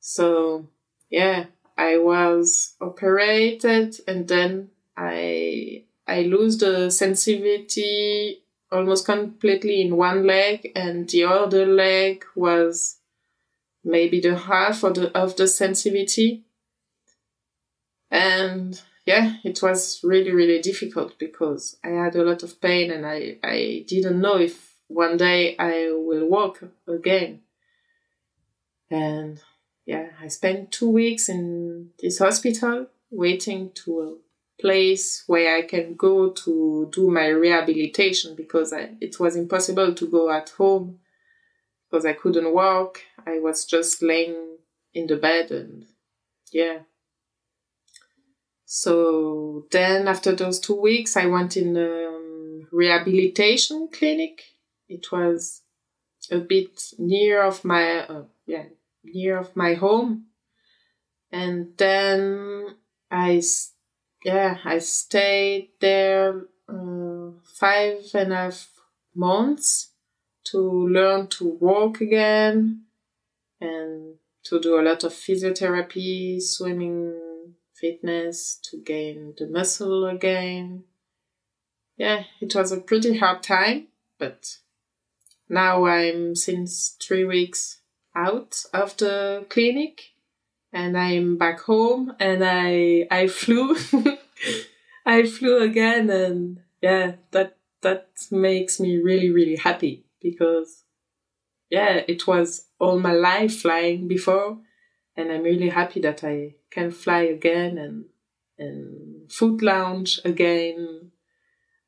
So 0.00 0.66
yeah, 1.10 1.46
I 1.76 1.98
was 1.98 2.74
operated 2.80 4.00
and 4.06 4.26
then 4.28 4.70
I 4.96 5.84
I 6.06 6.22
lose 6.22 6.58
the 6.58 6.90
sensitivity 6.90 8.42
almost 8.70 9.06
completely 9.06 9.80
in 9.80 9.96
one 9.96 10.26
leg 10.26 10.72
and 10.74 11.08
the 11.08 11.24
other 11.24 11.64
leg 11.66 12.24
was 12.34 12.98
maybe 13.84 14.20
the 14.20 14.36
half 14.36 14.82
of 14.84 14.94
the 14.94 15.16
of 15.16 15.36
the 15.36 15.46
sensitivity. 15.46 16.44
And 18.10 18.80
yeah, 19.06 19.36
it 19.44 19.62
was 19.62 20.00
really, 20.02 20.32
really 20.32 20.60
difficult 20.60 21.18
because 21.18 21.76
I 21.82 21.88
had 21.88 22.14
a 22.14 22.22
lot 22.22 22.42
of 22.42 22.60
pain 22.60 22.90
and 22.90 23.06
I, 23.06 23.38
I 23.42 23.84
didn't 23.86 24.20
know 24.20 24.36
if 24.36 24.74
one 24.88 25.16
day 25.16 25.56
I 25.58 25.90
will 25.92 26.26
walk 26.28 26.62
again. 26.86 27.40
And 28.90 29.40
yeah, 29.86 30.08
I 30.20 30.28
spent 30.28 30.72
two 30.72 30.90
weeks 30.90 31.28
in 31.28 31.90
this 31.98 32.18
hospital 32.18 32.86
waiting 33.10 33.70
to 33.84 34.00
a 34.00 34.60
place 34.60 35.24
where 35.26 35.56
I 35.56 35.62
can 35.62 35.94
go 35.94 36.30
to 36.30 36.90
do 36.92 37.10
my 37.10 37.28
rehabilitation 37.28 38.34
because 38.34 38.72
I, 38.72 38.90
it 39.00 39.18
was 39.20 39.36
impossible 39.36 39.94
to 39.94 40.10
go 40.10 40.30
at 40.30 40.50
home 40.50 40.98
because 41.88 42.04
I 42.04 42.12
couldn't 42.12 42.52
walk. 42.52 43.00
I 43.26 43.38
was 43.38 43.64
just 43.64 44.02
laying 44.02 44.58
in 44.92 45.06
the 45.06 45.16
bed 45.16 45.50
and 45.50 45.86
yeah. 46.52 46.80
So 48.70 49.64
then 49.70 50.08
after 50.08 50.34
those 50.34 50.60
two 50.60 50.78
weeks, 50.78 51.16
I 51.16 51.24
went 51.24 51.56
in 51.56 51.74
a 51.74 52.06
um, 52.06 52.68
rehabilitation 52.70 53.88
clinic. 53.90 54.42
It 54.90 55.10
was 55.10 55.62
a 56.30 56.36
bit 56.36 56.82
near 56.98 57.42
of 57.42 57.64
my 57.64 58.00
uh, 58.00 58.24
yeah 58.44 58.64
near 59.02 59.38
of 59.38 59.56
my 59.56 59.72
home. 59.72 60.26
And 61.32 61.72
then 61.78 62.76
i 63.10 63.40
yeah 64.22 64.58
i 64.66 64.78
stayed 64.78 65.70
there 65.80 66.42
uh, 66.68 67.30
five 67.58 68.04
and 68.12 68.34
a 68.34 68.36
half 68.36 68.68
months 69.14 69.92
to 70.44 70.60
learn 70.60 71.26
to 71.28 71.56
walk 71.58 72.02
again 72.02 72.82
and 73.62 74.16
to 74.44 74.60
do 74.60 74.78
a 74.78 74.82
lot 74.82 75.04
of 75.04 75.14
physiotherapy 75.14 76.38
swimming 76.42 77.27
fitness 77.80 78.58
to 78.64 78.78
gain 78.78 79.34
the 79.38 79.46
muscle 79.46 80.06
again. 80.06 80.84
Yeah 81.96 82.24
it 82.40 82.54
was 82.54 82.72
a 82.72 82.80
pretty 82.80 83.18
hard 83.18 83.42
time 83.42 83.88
but 84.18 84.58
now 85.48 85.86
I'm 85.86 86.34
since 86.34 86.96
three 87.00 87.24
weeks 87.24 87.80
out 88.14 88.62
of 88.72 88.96
the 88.96 89.46
clinic 89.48 90.12
and 90.72 90.96
I'm 90.96 91.38
back 91.38 91.60
home 91.60 92.14
and 92.20 92.44
I 92.44 93.06
I 93.10 93.26
flew 93.26 93.76
I 95.06 95.26
flew 95.26 95.62
again 95.62 96.10
and 96.10 96.60
yeah 96.82 97.12
that 97.30 97.56
that 97.82 98.08
makes 98.30 98.78
me 98.78 98.98
really 98.98 99.30
really 99.30 99.56
happy 99.56 100.04
because 100.20 100.84
yeah, 101.70 102.02
it 102.08 102.26
was 102.26 102.66
all 102.78 102.98
my 102.98 103.12
life 103.12 103.60
flying 103.60 104.08
before, 104.08 104.58
and 105.16 105.30
I'm 105.30 105.42
really 105.42 105.68
happy 105.68 106.00
that 106.00 106.24
I 106.24 106.54
can 106.70 106.90
fly 106.90 107.22
again 107.22 107.78
and 107.78 108.04
and 108.58 109.30
foot 109.30 109.62
launch 109.62 110.20
again 110.24 111.12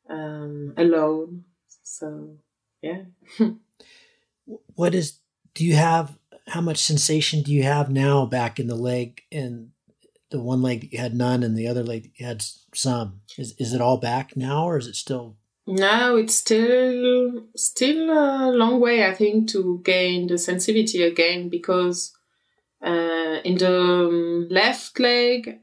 um, 0.08 0.74
alone. 0.76 1.44
So 1.82 2.36
yeah. 2.82 3.02
what 4.74 4.94
is? 4.94 5.18
Do 5.54 5.64
you 5.64 5.74
have? 5.74 6.16
How 6.48 6.60
much 6.60 6.78
sensation 6.78 7.42
do 7.42 7.52
you 7.52 7.62
have 7.62 7.90
now 7.90 8.26
back 8.26 8.58
in 8.58 8.66
the 8.66 8.74
leg 8.74 9.22
and 9.30 9.70
the 10.30 10.40
one 10.40 10.62
leg 10.62 10.80
that 10.80 10.92
you 10.92 10.98
had 10.98 11.14
none 11.14 11.42
and 11.42 11.56
the 11.56 11.68
other 11.68 11.82
leg 11.82 12.10
you 12.16 12.26
had 12.26 12.44
some? 12.74 13.20
Is 13.38 13.54
is 13.58 13.72
it 13.72 13.80
all 13.80 13.98
back 13.98 14.36
now, 14.36 14.64
or 14.64 14.78
is 14.78 14.86
it 14.86 14.96
still 14.96 15.36
no, 15.66 16.16
it's 16.16 16.34
still 16.34 17.44
still 17.54 18.10
a 18.10 18.50
long 18.50 18.80
way, 18.80 19.06
I 19.06 19.14
think, 19.14 19.48
to 19.50 19.80
gain 19.84 20.26
the 20.26 20.36
sensitivity 20.36 21.02
again 21.02 21.48
because 21.48 22.12
uh, 22.82 23.40
in 23.44 23.56
the 23.58 23.80
um, 23.80 24.48
left 24.50 24.98
leg 24.98 25.60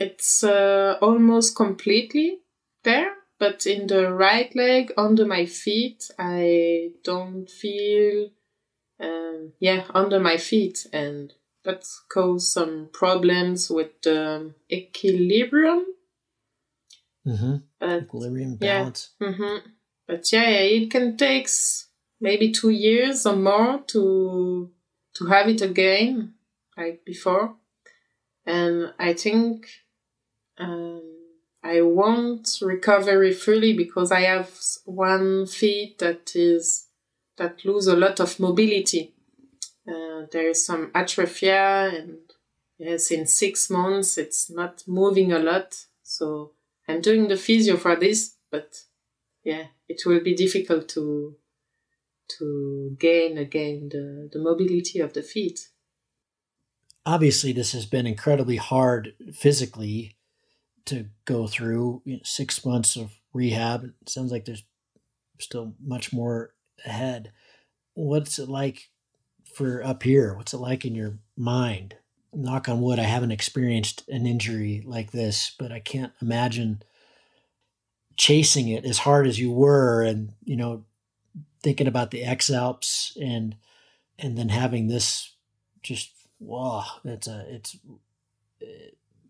it's 0.00 0.44
uh, 0.44 0.96
almost 1.02 1.56
completely 1.56 2.38
there, 2.84 3.14
but 3.40 3.66
in 3.66 3.88
the 3.88 4.12
right 4.12 4.54
leg 4.54 4.92
under 4.96 5.24
my 5.24 5.44
feet 5.44 6.10
I 6.18 6.90
don't 7.02 7.50
feel 7.50 8.30
um, 9.00 9.52
yeah 9.58 9.84
under 9.94 10.20
my 10.20 10.36
feet 10.36 10.86
and 10.92 11.32
that 11.64 11.84
caused 12.08 12.52
some 12.52 12.88
problems 12.92 13.70
with 13.70 14.00
the 14.02 14.54
equilibrium 14.70 15.84
Mm-hmm. 17.28 17.56
But, 17.78 18.02
Equilibrium 18.04 18.56
balance. 18.56 19.10
Yeah. 19.20 19.28
Mm-hmm. 19.28 19.68
But 20.06 20.32
yeah, 20.32 20.48
it 20.48 20.90
can 20.90 21.16
take 21.16 21.48
maybe 22.20 22.52
two 22.52 22.70
years 22.70 23.26
or 23.26 23.36
more 23.36 23.80
to 23.88 24.70
to 25.14 25.26
have 25.26 25.48
it 25.48 25.60
again, 25.60 26.34
like 26.78 27.04
before. 27.04 27.56
And 28.46 28.94
I 28.98 29.12
think 29.12 29.68
um, 30.58 31.02
I 31.62 31.82
won't 31.82 32.48
recover 32.62 33.30
fully 33.32 33.74
because 33.74 34.10
I 34.12 34.20
have 34.22 34.50
one 34.84 35.46
feet 35.46 35.98
that 35.98 36.32
is 36.34 36.86
that 37.36 37.64
lose 37.64 37.86
a 37.86 37.96
lot 37.96 38.20
of 38.20 38.40
mobility. 38.40 39.14
Uh, 39.86 40.26
there 40.32 40.48
is 40.48 40.64
some 40.66 40.90
atrophy, 40.94 41.50
and 41.50 42.18
yes, 42.78 43.10
in 43.10 43.26
six 43.26 43.70
months 43.70 44.18
it's 44.18 44.50
not 44.50 44.82
moving 44.86 45.32
a 45.32 45.38
lot. 45.38 45.76
So 46.02 46.52
I'm 46.86 47.00
doing 47.00 47.28
the 47.28 47.36
physio 47.36 47.76
for 47.76 47.96
this, 47.96 48.36
but 48.50 48.82
yeah, 49.44 49.66
it 49.88 50.02
will 50.06 50.20
be 50.20 50.34
difficult 50.34 50.88
to 50.90 51.36
to 52.38 52.96
gain 52.98 53.38
again 53.38 53.88
the, 53.90 54.28
the 54.30 54.38
mobility 54.38 55.00
of 55.00 55.14
the 55.14 55.22
feet. 55.22 55.68
Obviously, 57.08 57.52
this 57.52 57.72
has 57.72 57.86
been 57.86 58.06
incredibly 58.06 58.56
hard 58.56 59.14
physically 59.32 60.16
to 60.84 61.06
go 61.24 61.46
through 61.46 62.02
you 62.04 62.16
know, 62.16 62.22
six 62.22 62.64
months 62.66 62.96
of 62.96 63.12
rehab. 63.32 63.84
It 63.84 64.10
sounds 64.10 64.30
like 64.30 64.44
there's 64.44 64.64
still 65.40 65.72
much 65.82 66.12
more 66.12 66.52
ahead. 66.84 67.32
What's 67.94 68.38
it 68.38 68.50
like 68.50 68.90
for 69.54 69.82
up 69.82 70.02
here? 70.02 70.34
What's 70.34 70.52
it 70.52 70.58
like 70.58 70.84
in 70.84 70.94
your 70.94 71.14
mind? 71.34 71.94
knock 72.32 72.68
on 72.68 72.80
wood, 72.80 72.98
I 72.98 73.04
haven't 73.04 73.30
experienced 73.32 74.04
an 74.08 74.26
injury 74.26 74.82
like 74.84 75.12
this, 75.12 75.54
but 75.58 75.72
I 75.72 75.80
can't 75.80 76.12
imagine 76.20 76.82
chasing 78.16 78.68
it 78.68 78.84
as 78.84 78.98
hard 78.98 79.26
as 79.26 79.38
you 79.38 79.50
were 79.50 80.02
and, 80.02 80.32
you 80.44 80.56
know, 80.56 80.84
thinking 81.62 81.86
about 81.86 82.10
the 82.10 82.24
X 82.24 82.50
Alps 82.50 83.16
and, 83.20 83.56
and 84.18 84.36
then 84.36 84.50
having 84.50 84.88
this 84.88 85.34
just, 85.82 86.12
wow, 86.40 86.84
it's 87.04 87.26
a, 87.26 87.44
it's 87.48 87.76
uh, 88.62 88.66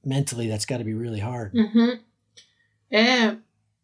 mentally, 0.05 0.49
that's 0.49 0.67
got 0.67 0.79
to 0.79 0.85
be 0.85 0.95
really 0.95 1.21
hard. 1.21 1.55
Mm-hmm. 1.55 2.01
Yeah. 2.91 3.37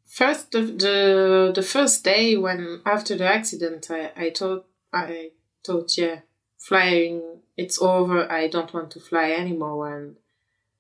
First, 0.07 0.53
the, 0.53 0.63
the, 0.63 1.53
the 1.55 1.63
first 1.63 2.05
day 2.05 2.37
when 2.37 2.81
after 2.87 3.17
the 3.17 3.27
accident, 3.27 3.91
I, 3.91 4.13
I 4.17 4.31
thought, 4.31 4.67
I 4.93 5.31
thought, 5.65 5.97
yeah, 5.97 6.21
flying 6.59 7.23
it's 7.57 7.81
over 7.81 8.31
i 8.33 8.49
don't 8.49 8.73
want 8.73 8.91
to 8.91 9.01
fly 9.01 9.31
anymore 9.31 9.95
and 9.97 10.17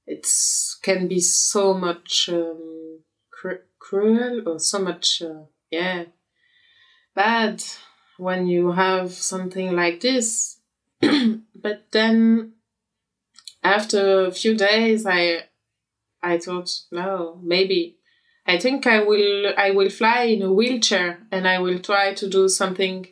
it's 0.06 0.78
can 0.82 1.08
be 1.08 1.20
so 1.20 1.74
much 1.74 2.28
um, 2.32 3.00
cr- 3.30 3.66
cruel 3.78 4.48
or 4.48 4.58
so 4.58 4.78
much 4.78 5.22
uh, 5.22 5.44
yeah 5.70 6.04
bad 7.14 7.62
when 8.18 8.46
you 8.46 8.72
have 8.72 9.12
something 9.12 9.72
like 9.72 10.00
this 10.00 10.60
but 11.54 11.86
then 11.92 12.52
after 13.62 14.24
a 14.26 14.30
few 14.32 14.54
days 14.54 15.06
i 15.06 15.44
i 16.22 16.38
thought 16.38 16.70
no 16.92 17.38
maybe 17.42 17.96
i 18.46 18.58
think 18.58 18.86
i 18.86 19.00
will 19.02 19.52
i 19.56 19.70
will 19.70 19.90
fly 19.90 20.22
in 20.22 20.42
a 20.42 20.52
wheelchair 20.52 21.18
and 21.30 21.48
i 21.48 21.58
will 21.58 21.78
try 21.78 22.12
to 22.12 22.28
do 22.28 22.48
something 22.48 23.06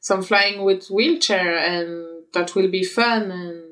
some 0.00 0.22
flying 0.22 0.64
with 0.64 0.88
wheelchair 0.88 1.56
and 1.56 2.24
that 2.32 2.54
will 2.54 2.68
be 2.68 2.84
fun 2.84 3.30
and 3.30 3.62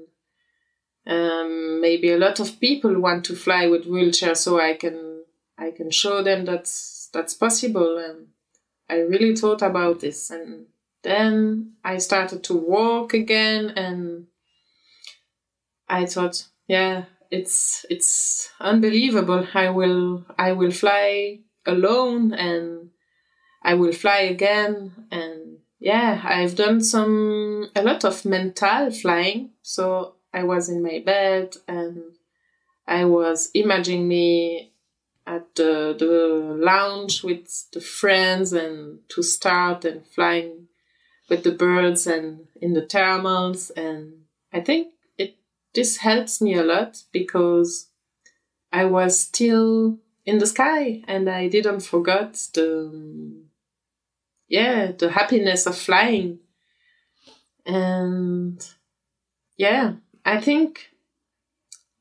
um, 1.07 1.81
maybe 1.81 2.11
a 2.11 2.19
lot 2.19 2.41
of 2.41 2.59
people 2.61 2.99
want 2.99 3.25
to 3.27 3.37
fly 3.37 3.67
with 3.67 3.87
wheelchair 3.87 4.35
so 4.35 4.61
i 4.61 4.75
can 4.75 5.23
i 5.59 5.71
can 5.71 5.91
show 5.91 6.23
them 6.23 6.45
that's 6.45 7.11
that's 7.13 7.35
possible 7.35 7.99
and 7.99 8.29
i 8.89 8.97
really 8.97 9.37
thought 9.37 9.63
about 9.63 10.01
this 10.01 10.31
and 10.31 10.67
then 11.05 11.73
i 11.85 11.97
started 11.99 12.43
to 12.43 12.55
walk 12.55 13.15
again 13.15 13.71
and 13.77 14.27
i 15.89 16.05
thought 16.05 16.47
yeah 16.67 17.05
it's 17.31 17.87
it's 17.89 18.51
unbelievable 18.61 19.47
i 19.55 19.69
will 19.69 20.25
i 20.37 20.51
will 20.51 20.73
fly 20.73 21.39
alone 21.67 22.33
and 22.33 22.91
i 23.63 23.75
will 23.75 23.93
fly 23.93 24.19
again 24.19 24.93
and 25.11 25.45
yeah, 25.85 26.23
I've 26.25 26.57
done 26.57 26.81
some 26.81 27.69
a 27.77 27.83
lot 27.83 28.07
of 28.07 28.25
mental 28.25 28.91
flying. 28.91 29.51
So 29.61 30.15
I 30.33 30.45
was 30.45 30.71
in 30.71 30.83
my 30.83 31.03
bed 31.05 31.57
and 31.69 32.15
I 32.89 33.05
was 33.05 33.51
imagining 33.53 34.09
me 34.09 34.73
at 35.27 35.55
the, 35.55 35.95
the 35.99 36.57
launch 36.59 37.23
with 37.23 37.71
the 37.73 37.83
friends 37.83 38.55
and 38.55 39.01
to 39.11 39.23
start 39.23 39.85
and 39.85 40.07
flying 40.07 40.64
with 41.29 41.43
the 41.43 41.53
birds 41.53 42.07
and 42.07 42.47
in 42.61 42.75
the 42.75 42.83
thermals 42.83 43.71
and 43.77 44.25
I 44.53 44.61
think 44.61 44.89
it 45.19 45.37
this 45.75 45.99
helps 45.99 46.41
me 46.41 46.55
a 46.55 46.63
lot 46.63 47.03
because 47.13 47.89
I 48.73 48.85
was 48.85 49.19
still 49.21 49.99
in 50.27 50.39
the 50.39 50.47
sky 50.47 51.03
and 51.07 51.29
I 51.29 51.49
didn't 51.49 51.81
forget 51.81 52.35
the 52.55 53.45
yeah, 54.49 54.93
the 54.93 55.11
happiness 55.11 55.67
of 55.67 55.77
flying. 55.77 56.39
And 57.67 58.65
yeah, 59.57 59.95
I 60.25 60.41
think 60.41 60.91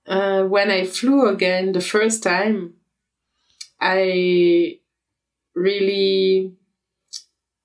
uh, 0.05 0.43
when 0.43 0.69
I 0.69 0.85
flew 0.85 1.27
again 1.27 1.71
the 1.71 1.81
first 1.81 2.21
time, 2.21 2.75
I 3.79 4.79
really 5.55 6.53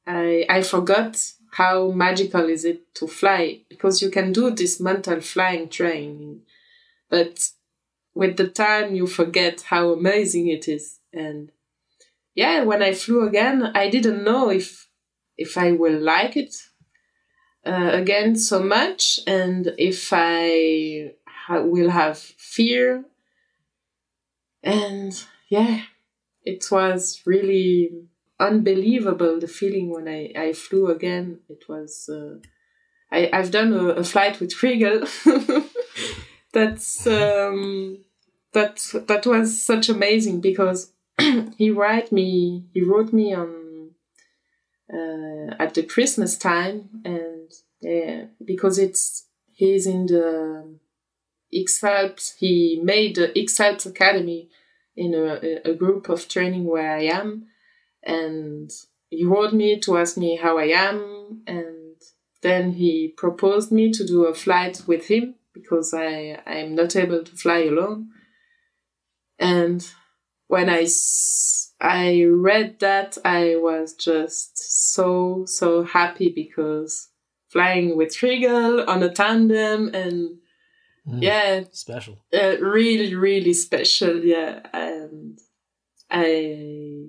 I 0.06 0.46
I 0.48 0.62
forgot 0.62 1.20
how 1.58 1.90
magical 1.90 2.48
is 2.48 2.64
it 2.64 2.94
to 2.94 3.08
fly? 3.08 3.62
Because 3.68 4.00
you 4.00 4.10
can 4.10 4.32
do 4.32 4.50
this 4.50 4.78
mental 4.78 5.20
flying 5.20 5.68
training, 5.68 6.42
but 7.10 7.50
with 8.14 8.36
the 8.36 8.48
time 8.48 8.94
you 8.94 9.06
forget 9.08 9.62
how 9.62 9.90
amazing 9.92 10.48
it 10.48 10.68
is. 10.68 11.00
And 11.12 11.50
yeah, 12.34 12.62
when 12.62 12.82
I 12.82 12.94
flew 12.94 13.26
again, 13.26 13.72
I 13.74 13.90
didn't 13.90 14.24
know 14.24 14.50
if 14.50 14.88
if 15.36 15.58
I 15.58 15.72
will 15.72 15.98
like 16.00 16.36
it 16.36 16.54
uh, 17.66 17.90
again 17.92 18.36
so 18.36 18.62
much, 18.62 19.20
and 19.26 19.74
if 19.78 20.10
I 20.12 21.12
ha- 21.26 21.62
will 21.62 21.90
have 21.90 22.18
fear. 22.18 23.04
And 24.62 25.12
yeah, 25.48 25.82
it 26.44 26.70
was 26.70 27.22
really 27.26 28.07
unbelievable 28.40 29.40
the 29.40 29.48
feeling 29.48 29.90
when 29.90 30.08
I, 30.08 30.32
I 30.36 30.52
flew 30.52 30.88
again. 30.88 31.40
It 31.48 31.64
was 31.68 32.08
uh, 32.08 32.38
I 33.10 33.30
I've 33.32 33.50
done 33.50 33.72
a, 33.72 33.84
a 33.88 34.04
flight 34.04 34.40
with 34.40 34.56
Chrigel. 34.56 35.06
That's 36.52 37.06
um, 37.06 38.04
that 38.52 38.80
that 39.06 39.26
was 39.26 39.62
such 39.62 39.88
amazing 39.88 40.40
because 40.40 40.92
he 41.56 41.70
write 41.70 42.10
me 42.12 42.64
he 42.72 42.82
wrote 42.82 43.12
me 43.12 43.34
on 43.34 43.90
uh, 44.92 45.54
at 45.58 45.74
the 45.74 45.82
Christmas 45.82 46.38
time 46.38 46.88
and 47.04 47.52
yeah, 47.80 48.24
because 48.44 48.78
it's 48.78 49.26
he's 49.52 49.86
in 49.86 50.06
the 50.06 50.78
X 51.54 51.82
he 52.38 52.80
made 52.82 53.16
the 53.16 53.38
X 53.38 53.60
Academy 53.86 54.48
in 54.96 55.14
a, 55.14 55.70
a 55.70 55.74
group 55.74 56.08
of 56.08 56.28
training 56.28 56.64
where 56.64 56.96
I 56.96 57.04
am 57.04 57.46
and 58.02 58.70
he 59.10 59.24
wrote 59.24 59.52
me 59.52 59.80
to 59.80 59.96
ask 59.96 60.16
me 60.16 60.36
how 60.36 60.58
I 60.58 60.66
am 60.66 61.42
and 61.46 61.78
then 62.42 62.72
he 62.72 63.14
proposed 63.16 63.72
me 63.72 63.90
to 63.92 64.06
do 64.06 64.26
a 64.26 64.34
flight 64.34 64.82
with 64.86 65.08
him 65.08 65.34
because 65.52 65.92
I 65.94 66.40
I'm 66.46 66.74
not 66.74 66.94
able 66.96 67.24
to 67.24 67.32
fly 67.32 67.64
alone. 67.64 68.10
And 69.38 69.86
when 70.46 70.68
I 70.68 70.86
I 71.80 72.24
read 72.24 72.80
that, 72.80 73.18
I 73.24 73.56
was 73.56 73.94
just 73.94 74.92
so 74.92 75.44
so 75.46 75.84
happy 75.84 76.32
because 76.34 77.08
flying 77.48 77.96
with 77.96 78.16
Chrigel 78.16 78.86
on 78.86 79.02
a 79.02 79.10
tandem 79.10 79.88
and 79.94 80.38
mm, 81.06 81.22
yeah, 81.22 81.64
special, 81.72 82.18
uh, 82.32 82.56
really 82.60 83.14
really 83.14 83.52
special. 83.52 84.24
Yeah, 84.24 84.60
and 84.72 85.38
I 86.10 87.06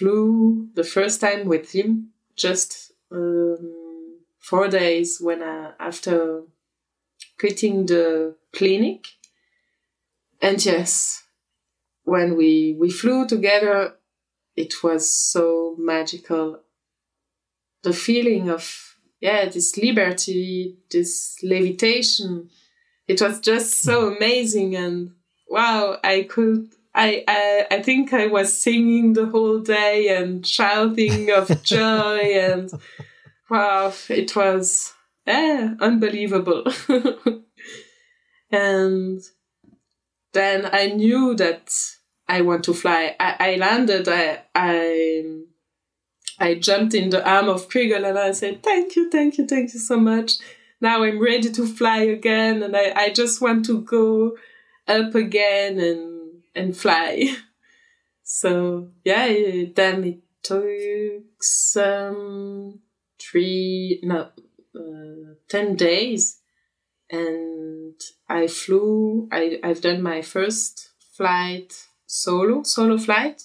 flew 0.00 0.68
the 0.74 0.84
first 0.84 1.20
time 1.20 1.46
with 1.46 1.72
him 1.72 2.08
just 2.34 2.92
um, 3.12 4.20
four 4.38 4.66
days 4.68 5.20
when 5.20 5.42
I 5.42 5.72
after 5.78 6.44
quitting 7.38 7.84
the 7.84 8.34
clinic, 8.52 9.04
and 10.40 10.64
yes, 10.64 11.24
when 12.04 12.34
we 12.34 12.76
we 12.80 12.90
flew 12.90 13.28
together, 13.28 13.94
it 14.56 14.82
was 14.82 15.10
so 15.10 15.76
magical. 15.78 16.60
The 17.82 17.92
feeling 17.92 18.48
of 18.48 18.96
yeah, 19.20 19.50
this 19.50 19.76
liberty, 19.76 20.78
this 20.90 21.36
levitation, 21.42 22.48
it 23.06 23.20
was 23.20 23.40
just 23.40 23.82
so 23.82 24.14
amazing 24.14 24.76
and 24.76 25.12
wow, 25.48 25.98
I 26.02 26.22
could 26.22 26.70
I, 26.94 27.24
I 27.28 27.66
I 27.70 27.82
think 27.82 28.12
I 28.12 28.26
was 28.26 28.60
singing 28.60 29.12
the 29.12 29.26
whole 29.26 29.60
day 29.60 30.08
and 30.08 30.46
shouting 30.46 31.30
of 31.30 31.62
joy 31.64 32.18
and 32.18 32.70
wow, 33.48 33.92
it 34.08 34.34
was 34.34 34.92
yeah, 35.26 35.74
unbelievable. 35.80 36.64
and 38.50 39.20
then 40.32 40.68
I 40.72 40.86
knew 40.86 41.34
that 41.36 41.72
I 42.28 42.40
want 42.42 42.64
to 42.64 42.74
fly. 42.74 43.16
I, 43.20 43.36
I 43.38 43.56
landed. 43.56 44.08
I 44.08 44.42
I 44.54 45.24
I 46.38 46.54
jumped 46.54 46.94
in 46.94 47.10
the 47.10 47.28
arm 47.28 47.48
of 47.48 47.68
Chrigel 47.68 48.08
and 48.08 48.18
I 48.18 48.32
said, 48.32 48.62
"Thank 48.62 48.96
you, 48.96 49.10
thank 49.10 49.38
you, 49.38 49.46
thank 49.46 49.74
you 49.74 49.80
so 49.80 49.98
much. 49.98 50.38
Now 50.80 51.02
I'm 51.04 51.20
ready 51.20 51.50
to 51.50 51.66
fly 51.66 51.98
again, 51.98 52.62
and 52.62 52.76
I, 52.76 52.92
I 52.96 53.10
just 53.10 53.40
want 53.40 53.66
to 53.66 53.82
go 53.82 54.36
up 54.88 55.14
again 55.14 55.78
and 55.78 56.19
and 56.54 56.76
fly." 56.76 57.36
So 58.32 58.92
yeah, 59.04 59.26
then 59.74 60.04
it 60.04 60.20
took 60.44 61.42
some 61.42 62.80
three 63.20 63.98
no 64.04 64.30
uh, 64.72 65.34
ten 65.48 65.74
days, 65.74 66.38
and 67.10 68.00
I 68.28 68.46
flew. 68.46 69.28
I 69.32 69.58
I've 69.64 69.80
done 69.80 70.00
my 70.00 70.22
first 70.22 70.90
flight 71.16 71.74
solo, 72.10 72.62
solo 72.62 72.98
flight. 72.98 73.42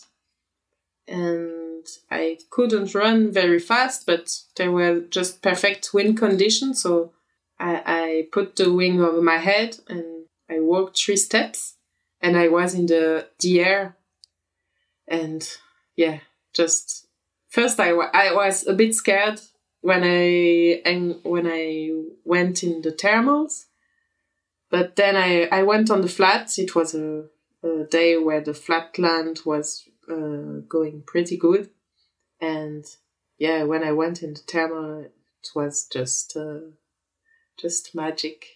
And 1.08 1.86
I 2.10 2.40
couldn't 2.50 2.96
run 2.96 3.32
very 3.32 3.60
fast, 3.60 4.06
but 4.06 4.32
there 4.56 4.72
were 4.72 5.02
just 5.02 5.42
perfect 5.44 5.94
wind 5.94 6.18
conditions. 6.18 6.82
So 6.82 7.14
I, 7.60 7.82
I 7.86 8.28
put 8.32 8.56
the 8.56 8.74
wing 8.74 9.00
over 9.02 9.22
my 9.22 9.38
head 9.38 9.78
and 9.88 10.26
I 10.50 10.60
walked 10.60 10.98
three 10.98 11.18
steps 11.18 11.75
and 12.26 12.36
I 12.36 12.48
was 12.48 12.74
in 12.74 12.88
the, 12.88 13.28
the 13.40 13.60
air. 13.60 13.96
And 15.08 15.48
yeah, 15.96 16.22
just 16.54 17.08
first 17.50 17.80
I, 17.80 17.92
I 17.92 18.34
was 18.34 18.66
a 18.66 18.74
bit 18.74 18.96
scared 18.96 19.40
when 19.82 20.02
I 20.04 20.82
and 20.84 21.20
when 21.22 21.46
I 21.46 21.92
went 22.24 22.64
in 22.64 22.82
the 22.82 22.92
thermals, 22.92 23.66
but 24.72 24.96
then 24.96 25.16
I, 25.16 25.48
I 25.52 25.62
went 25.62 25.92
on 25.92 26.02
the 26.02 26.08
flats. 26.08 26.58
It 26.58 26.74
was 26.74 26.96
a 26.96 27.26
a 27.62 27.84
day 27.84 28.18
where 28.18 28.42
the 28.42 28.56
flat 28.56 28.98
land 28.98 29.42
was 29.46 29.88
uh, 30.10 30.62
going 30.68 31.04
pretty 31.06 31.38
good. 31.38 31.70
And 32.42 32.86
yeah, 33.38 33.64
when 33.64 33.84
I 33.84 33.92
went 33.92 34.24
in 34.24 34.34
the 34.34 34.40
thermal, 34.40 35.02
it 35.02 35.50
was 35.54 35.88
just 35.92 36.36
uh, 36.36 36.72
just 37.60 37.94
magic. 37.94 38.48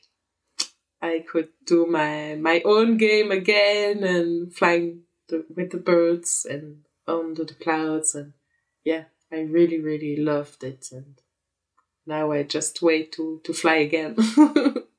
I 1.02 1.24
could 1.30 1.50
do 1.66 1.86
my 1.86 2.36
my 2.36 2.62
own 2.66 2.98
game 2.98 3.32
again 3.32 4.04
and 4.04 4.54
flying 4.54 5.04
the, 5.28 5.46
with 5.56 5.72
the 5.72 5.78
birds 5.78 6.46
and 6.50 6.86
under 7.08 7.44
the 7.44 7.54
clouds 7.54 8.16
and 8.16 8.34
yeah, 8.84 9.06
I 9.32 9.42
really 9.42 9.80
really 9.80 10.18
loved 10.18 10.64
it 10.64 10.90
and 10.92 11.22
now 12.06 12.32
I 12.32 12.44
just 12.44 12.82
wait 12.82 13.12
to 13.14 13.42
to 13.44 13.54
fly 13.54 13.76
again. 13.76 14.16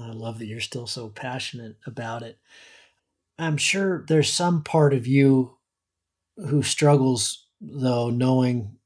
I 0.00 0.10
love 0.10 0.38
that 0.38 0.46
you're 0.46 0.60
still 0.60 0.86
so 0.86 1.08
passionate 1.08 1.76
about 1.86 2.22
it. 2.22 2.38
I'm 3.38 3.56
sure 3.56 4.04
there's 4.06 4.32
some 4.32 4.62
part 4.62 4.94
of 4.94 5.06
you 5.06 5.56
who 6.36 6.62
struggles, 6.62 7.46
though, 7.60 8.10
knowing 8.10 8.78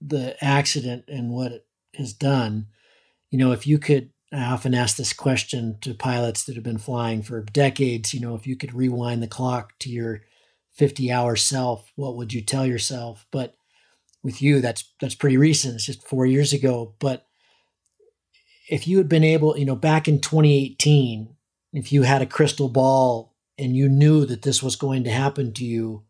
the 0.00 0.36
accident 0.42 1.04
and 1.08 1.30
what 1.30 1.52
it 1.52 1.66
has 1.94 2.12
done. 2.12 2.66
You 3.30 3.38
know, 3.38 3.52
if 3.52 3.66
you 3.66 3.78
could, 3.78 4.10
I 4.34 4.52
often 4.52 4.74
ask 4.74 4.96
this 4.96 5.12
question 5.12 5.78
to 5.82 5.94
pilots 5.94 6.44
that 6.44 6.54
have 6.54 6.64
been 6.64 6.78
flying 6.78 7.22
for 7.22 7.42
decades, 7.42 8.12
you 8.12 8.20
know, 8.20 8.34
if 8.34 8.46
you 8.46 8.56
could 8.56 8.74
rewind 8.74 9.22
the 9.22 9.28
clock 9.28 9.78
to 9.80 9.90
your 9.90 10.22
50 10.72 11.10
hour 11.12 11.36
self, 11.36 11.92
what 11.94 12.16
would 12.16 12.32
you 12.32 12.40
tell 12.40 12.66
yourself? 12.66 13.26
But 13.30 13.54
with 14.22 14.42
you, 14.42 14.60
that's 14.60 14.92
that's 15.00 15.14
pretty 15.14 15.36
recent. 15.36 15.74
It's 15.74 15.86
just 15.86 16.06
four 16.06 16.26
years 16.26 16.52
ago. 16.52 16.94
But 16.98 17.26
if 18.68 18.88
you 18.88 18.98
had 18.98 19.08
been 19.08 19.24
able, 19.24 19.56
you 19.56 19.66
know, 19.66 19.76
back 19.76 20.08
in 20.08 20.20
2018, 20.20 21.36
if 21.74 21.92
you 21.92 22.02
had 22.02 22.22
a 22.22 22.26
crystal 22.26 22.68
ball 22.68 23.34
and 23.58 23.76
you 23.76 23.88
knew 23.88 24.24
that 24.24 24.42
this 24.42 24.62
was 24.62 24.76
going 24.76 25.04
to 25.04 25.10
happen 25.10 25.52
to 25.52 25.64
you, 25.64 26.04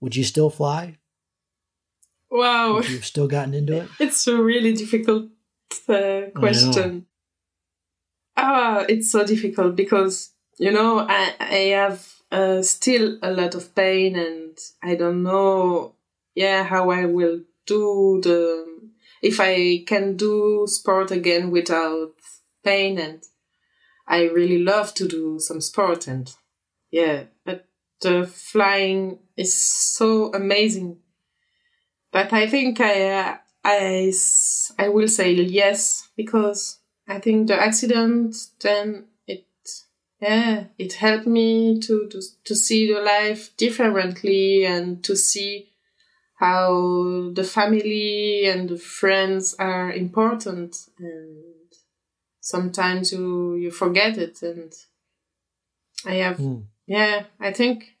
would 0.00 0.16
you 0.16 0.24
still 0.24 0.50
fly? 0.50 0.98
Wow. 2.30 2.80
You 2.80 2.96
have 2.96 3.04
still 3.04 3.28
gotten 3.28 3.54
into 3.54 3.76
it? 3.76 3.88
It's 4.00 4.26
a 4.26 4.42
really 4.42 4.74
difficult 4.74 5.30
uh, 5.88 6.22
question. 6.34 7.06
Ah, 8.36 8.84
it's 8.88 9.10
so 9.10 9.24
difficult 9.24 9.76
because, 9.76 10.32
you 10.58 10.70
know, 10.70 11.00
I, 11.00 11.34
I 11.40 11.54
have 11.80 12.06
uh, 12.30 12.62
still 12.62 13.18
a 13.22 13.30
lot 13.30 13.54
of 13.54 13.74
pain 13.74 14.16
and 14.16 14.58
I 14.82 14.94
don't 14.94 15.22
know, 15.22 15.94
yeah, 16.34 16.64
how 16.64 16.90
I 16.90 17.06
will 17.06 17.40
do 17.66 18.20
the, 18.22 18.90
if 19.22 19.40
I 19.40 19.84
can 19.86 20.16
do 20.16 20.66
sport 20.68 21.10
again 21.10 21.50
without 21.50 22.12
pain 22.64 22.98
and 22.98 23.22
I 24.08 24.24
really 24.24 24.58
love 24.58 24.94
to 24.94 25.08
do 25.08 25.38
some 25.40 25.60
sport 25.60 26.08
and 26.08 26.32
yeah, 26.90 27.24
but 27.44 27.66
the 28.02 28.26
flying 28.26 29.20
is 29.36 29.54
so 29.54 30.32
amazing. 30.34 30.98
But 32.12 32.32
I 32.32 32.48
think 32.48 32.80
I, 32.80 33.10
uh, 33.10 33.36
I, 33.64 34.12
I 34.78 34.88
will 34.88 35.08
say 35.08 35.32
yes 35.32 36.08
because 36.16 36.78
I 37.08 37.18
think 37.18 37.48
the 37.48 37.60
accident 37.60 38.36
then 38.60 39.06
it, 39.26 39.44
yeah, 40.20 40.64
it 40.78 40.94
helped 40.94 41.26
me 41.26 41.78
to, 41.80 42.08
to, 42.08 42.22
to 42.44 42.54
see 42.54 42.92
the 42.92 43.00
life 43.00 43.56
differently 43.56 44.64
and 44.64 45.02
to 45.04 45.16
see 45.16 45.72
how 46.38 47.30
the 47.32 47.44
family 47.44 48.46
and 48.46 48.68
the 48.68 48.78
friends 48.78 49.54
are 49.58 49.92
important. 49.92 50.76
And 50.98 51.72
sometimes 52.40 53.12
you, 53.12 53.54
you 53.54 53.70
forget 53.70 54.18
it 54.18 54.42
and 54.42 54.72
I 56.04 56.14
have 56.16 56.38
mm 56.38 56.64
yeah, 56.86 57.24
I 57.40 57.52
think 57.52 57.96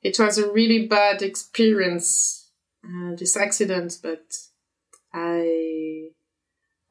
it 0.00 0.18
was 0.18 0.38
a 0.38 0.50
really 0.52 0.86
bad 0.86 1.22
experience, 1.22 2.50
uh, 2.84 3.14
this 3.16 3.36
accident, 3.36 3.98
but 4.02 4.36
I 5.12 5.91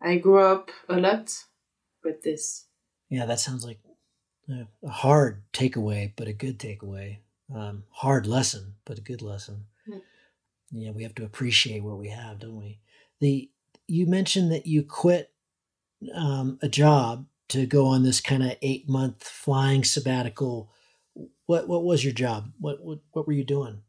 I 0.02 0.18
grew 0.18 0.40
up 0.40 0.72
a 0.90 0.98
lot 0.98 1.34
with 2.04 2.24
this. 2.24 2.66
Yeah, 3.10 3.26
that 3.26 3.40
sounds 3.40 3.66
like 3.66 3.80
a 4.50 4.90
hard 4.90 5.44
takeaway, 5.54 6.12
but 6.16 6.28
a 6.28 6.34
good 6.34 6.60
takeaway. 6.60 7.20
Um, 7.54 7.84
hard 7.92 8.26
lesson, 8.26 8.76
but 8.86 8.98
a 8.98 9.02
good 9.02 9.22
lesson. 9.22 9.66
Mm. 9.88 10.02
Yeah, 10.72 10.92
we 10.92 11.04
have 11.04 11.16
to 11.16 11.26
appreciate 11.26 11.84
what 11.84 11.98
we 11.98 12.10
have, 12.10 12.40
don't 12.40 12.58
we? 12.58 12.80
The 13.20 13.50
you 13.88 14.08
mentioned 14.08 14.52
that 14.52 14.66
you 14.66 14.84
quit 14.84 15.32
um, 16.16 16.58
a 16.62 16.70
job 16.70 17.28
to 17.50 17.66
go 17.66 17.88
on 17.88 18.04
this 18.04 18.22
kind 18.22 18.42
of 18.42 18.56
eight 18.62 18.88
month 18.88 19.24
flying 19.24 19.84
sabbatical 19.84 20.72
what 21.46 21.68
what 21.68 21.84
was 21.84 22.04
your 22.04 22.14
job? 22.14 22.52
What 22.60 22.84
what 22.84 23.00
what 23.12 23.28
were 23.28 23.34
you 23.34 23.44
doing? 23.44 23.82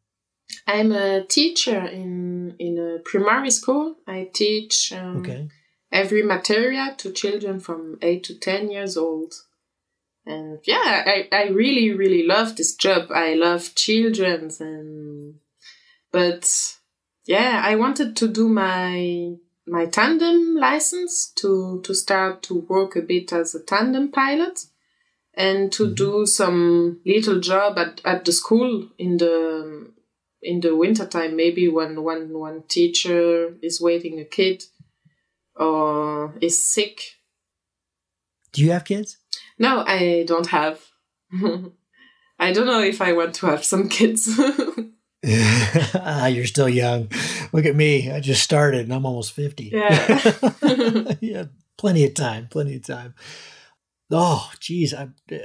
I'm 0.67 0.93
a 0.93 1.25
teacher 1.25 1.79
in 1.79 2.57
in 2.59 2.79
a 2.79 2.99
primary 2.99 3.51
school. 3.51 3.97
I 4.07 4.31
teach 4.33 4.93
um, 4.93 5.19
okay. 5.19 5.49
Every 5.93 6.23
material 6.23 6.95
to 6.97 7.13
children 7.13 7.61
from 7.61 7.99
eight 8.03 8.25
to 8.25 8.39
ten 8.39 8.71
years 8.71 8.97
old. 8.97 9.35
And 10.25 10.61
yeah, 10.65 11.05
I, 11.07 11.29
I 11.33 11.49
really 11.49 11.93
really 11.93 12.27
love 12.27 12.57
this 12.57 12.75
job. 12.75 13.11
I 13.11 13.35
love 13.35 13.75
children 13.75 14.51
and 14.61 15.35
but 16.11 16.77
yeah, 17.25 17.63
I 17.65 17.77
wanted 17.77 18.17
to 18.17 18.29
do 18.29 18.49
my 18.49 19.37
my 19.67 19.87
tandem 19.87 20.57
license 20.57 21.33
to 21.37 21.81
to 21.83 21.95
start 21.95 22.43
to 22.45 22.55
work 22.55 22.97
a 22.97 23.03
bit 23.03 23.33
as 23.33 23.55
a 23.55 23.63
tandem 23.63 24.11
pilot 24.11 24.67
and 25.35 25.73
to 25.73 25.85
mm-hmm. 25.85 25.95
do 25.95 26.27
some 26.27 27.01
little 27.07 27.41
job 27.41 27.79
at, 27.79 28.01
at 28.05 28.25
the 28.25 28.33
school 28.33 28.89
in 28.99 29.17
the 29.19 29.91
in 30.43 30.61
the 30.61 30.75
winter 30.75 31.07
time 31.07 31.37
maybe 31.37 31.69
when 31.69 32.03
one 32.03 32.33
one 32.33 32.65
teacher 32.69 33.55
is 33.63 33.81
waiting 33.81 34.19
a 34.19 34.25
kid 34.25 34.65
or 35.57 36.35
is 36.41 36.63
sick. 36.65 37.17
Do 38.53 38.63
you 38.63 38.73
have 38.73 38.85
kids? 38.85 39.19
No 39.59 39.85
i 39.87 40.25
don't 40.27 40.49
have. 40.49 40.81
I 42.39 42.53
don't 42.53 42.67
know 42.67 42.83
if 42.83 43.01
i 43.01 43.13
want 43.13 43.35
to 43.37 43.47
have 43.47 43.65
some 43.65 43.89
kids. 43.89 44.29
You're 45.23 46.47
still 46.47 46.69
young. 46.69 47.09
Look 47.53 47.65
at 47.65 47.77
me. 47.77 48.11
I 48.11 48.21
just 48.21 48.43
started 48.43 48.83
and 48.83 48.95
i'm 48.95 49.07
almost 49.07 49.33
50 49.33 49.71
yeah. 49.73 51.15
Yeah 51.21 51.45
plenty 51.79 52.05
of 52.05 52.15
time 52.15 52.49
plenty 52.49 52.77
of 52.77 52.85
time. 52.85 53.15
Oh 54.11 54.51
geez 54.61 54.95
i 54.95 55.05
uh, 55.05 55.37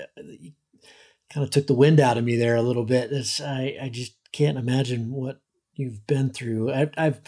kind 1.34 1.44
of 1.44 1.50
took 1.50 1.68
the 1.68 1.74
wind 1.74 2.00
out 2.00 2.18
of 2.18 2.24
me 2.24 2.36
there 2.36 2.56
a 2.56 2.62
little 2.62 2.86
bit. 2.86 3.12
It's, 3.12 3.42
i 3.42 3.78
i 3.82 3.90
just 3.90 4.14
can't 4.32 4.58
imagine 4.58 5.12
what 5.12 5.42
you've 5.74 6.06
been 6.08 6.30
through. 6.32 6.72
I, 6.72 6.90
I've, 6.98 7.22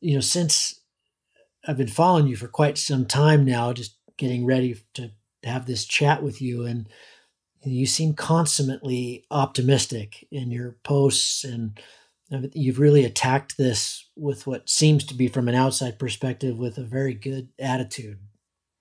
you 0.00 0.14
know, 0.14 0.20
since 0.20 0.79
I've 1.66 1.76
been 1.76 1.88
following 1.88 2.26
you 2.26 2.36
for 2.36 2.48
quite 2.48 2.78
some 2.78 3.06
time 3.06 3.44
now, 3.44 3.72
just 3.72 3.96
getting 4.16 4.46
ready 4.46 4.76
to 4.94 5.10
have 5.44 5.66
this 5.66 5.84
chat 5.84 6.22
with 6.22 6.40
you, 6.40 6.64
and 6.64 6.88
you 7.62 7.86
seem 7.86 8.14
consummately 8.14 9.24
optimistic 9.30 10.26
in 10.30 10.50
your 10.50 10.76
posts, 10.82 11.44
and 11.44 11.78
you've 12.54 12.78
really 12.78 13.04
attacked 13.04 13.56
this 13.56 14.08
with 14.16 14.46
what 14.46 14.68
seems 14.68 15.04
to 15.04 15.14
be, 15.14 15.28
from 15.28 15.48
an 15.48 15.54
outside 15.54 15.98
perspective, 15.98 16.58
with 16.58 16.78
a 16.78 16.84
very 16.84 17.14
good 17.14 17.48
attitude. 17.58 18.18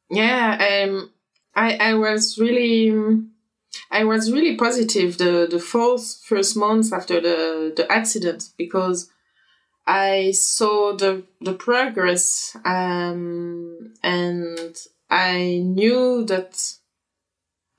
Yeah, 0.09 0.85
um, 0.87 1.11
I 1.55 1.75
I 1.75 1.93
was 1.95 2.37
really 2.37 3.21
I 3.91 4.03
was 4.03 4.31
really 4.31 4.55
positive 4.55 5.17
the 5.17 5.47
the 5.49 5.59
fourth 5.59 6.21
first 6.23 6.55
months 6.55 6.93
after 6.93 7.19
the 7.19 7.73
the 7.75 7.91
accident 7.91 8.49
because 8.57 9.09
I 9.89 10.31
saw 10.31 10.95
the 10.95 11.23
the 11.41 11.53
progress 11.53 12.55
um, 12.63 13.95
and 14.03 14.77
I 15.09 15.61
knew 15.65 16.23
that 16.25 16.75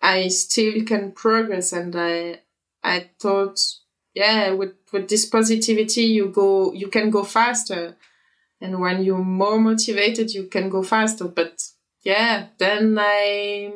I 0.03 0.27
still 0.27 0.85
can 0.85 1.13
progress 1.13 1.73
and 1.73 1.95
I 1.95 2.41
I 2.83 3.11
thought 3.21 3.61
yeah 4.13 4.51
with 4.51 4.75
with 4.93 5.09
this 5.09 5.25
positivity 5.25 6.03
you 6.03 6.31
go 6.31 6.73
you 6.73 6.89
can 6.89 7.11
go 7.11 7.23
faster 7.23 7.97
and 8.61 8.81
when 8.81 9.05
you're 9.05 9.25
more 9.43 9.61
motivated 9.61 10.35
you 10.35 10.45
can 10.49 10.69
go 10.69 10.83
faster 10.83 11.29
but 11.29 11.63
yeah 12.03 12.49
then 12.59 12.99
I 12.99 13.73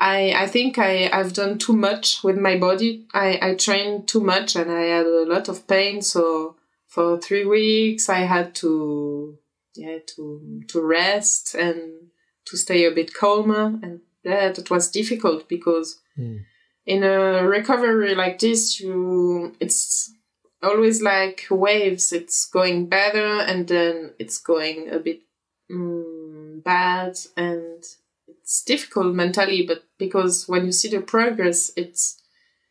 I, 0.00 0.32
I 0.34 0.46
think 0.48 0.78
I, 0.78 1.10
I've 1.12 1.34
done 1.34 1.58
too 1.58 1.74
much 1.74 2.24
with 2.24 2.38
my 2.38 2.56
body. 2.56 3.04
I, 3.12 3.38
I 3.42 3.54
trained 3.54 4.08
too 4.08 4.22
much 4.22 4.56
and 4.56 4.72
I 4.72 4.80
had 4.80 5.04
a 5.04 5.26
lot 5.26 5.50
of 5.50 5.66
pain. 5.68 6.00
So 6.00 6.56
for 6.90 7.18
three 7.18 7.46
weeks, 7.46 8.08
I 8.08 8.20
had 8.20 8.54
to, 8.56 9.38
yeah, 9.76 9.98
to, 10.16 10.62
to 10.66 10.82
rest 10.82 11.54
and 11.54 12.08
to 12.46 12.56
stay 12.56 12.84
a 12.84 12.90
bit 12.90 13.14
calmer. 13.14 13.78
And 13.80 14.00
yeah, 14.24 14.50
that 14.50 14.70
was 14.70 14.90
difficult 14.90 15.48
because 15.48 16.00
mm. 16.18 16.40
in 16.84 17.04
a 17.04 17.46
recovery 17.46 18.16
like 18.16 18.40
this, 18.40 18.80
you, 18.80 19.54
it's 19.60 20.12
always 20.62 21.00
like 21.00 21.46
waves. 21.48 22.12
It's 22.12 22.44
going 22.46 22.88
better 22.88 23.40
and 23.40 23.68
then 23.68 24.14
it's 24.18 24.38
going 24.38 24.90
a 24.90 24.98
bit 24.98 25.20
mm, 25.70 26.62
bad 26.64 27.16
and 27.36 27.84
it's 28.26 28.64
difficult 28.64 29.14
mentally, 29.14 29.64
but 29.64 29.84
because 29.96 30.48
when 30.48 30.66
you 30.66 30.72
see 30.72 30.88
the 30.88 31.00
progress, 31.00 31.70
it's 31.76 32.20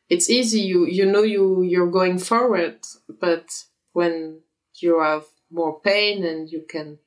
it's 0.09 0.29
easy. 0.29 0.59
You 0.59 0.85
you 0.85 1.05
know 1.05 1.23
you 1.23 1.61
you're 1.61 1.89
going 1.89 2.17
forward, 2.19 2.79
but 3.07 3.63
when 3.99 4.39
you 4.81 5.01
have 5.01 5.25
more 5.51 5.79
pain 5.81 6.23
and 6.23 6.49
you 6.49 6.61
can 6.73 6.99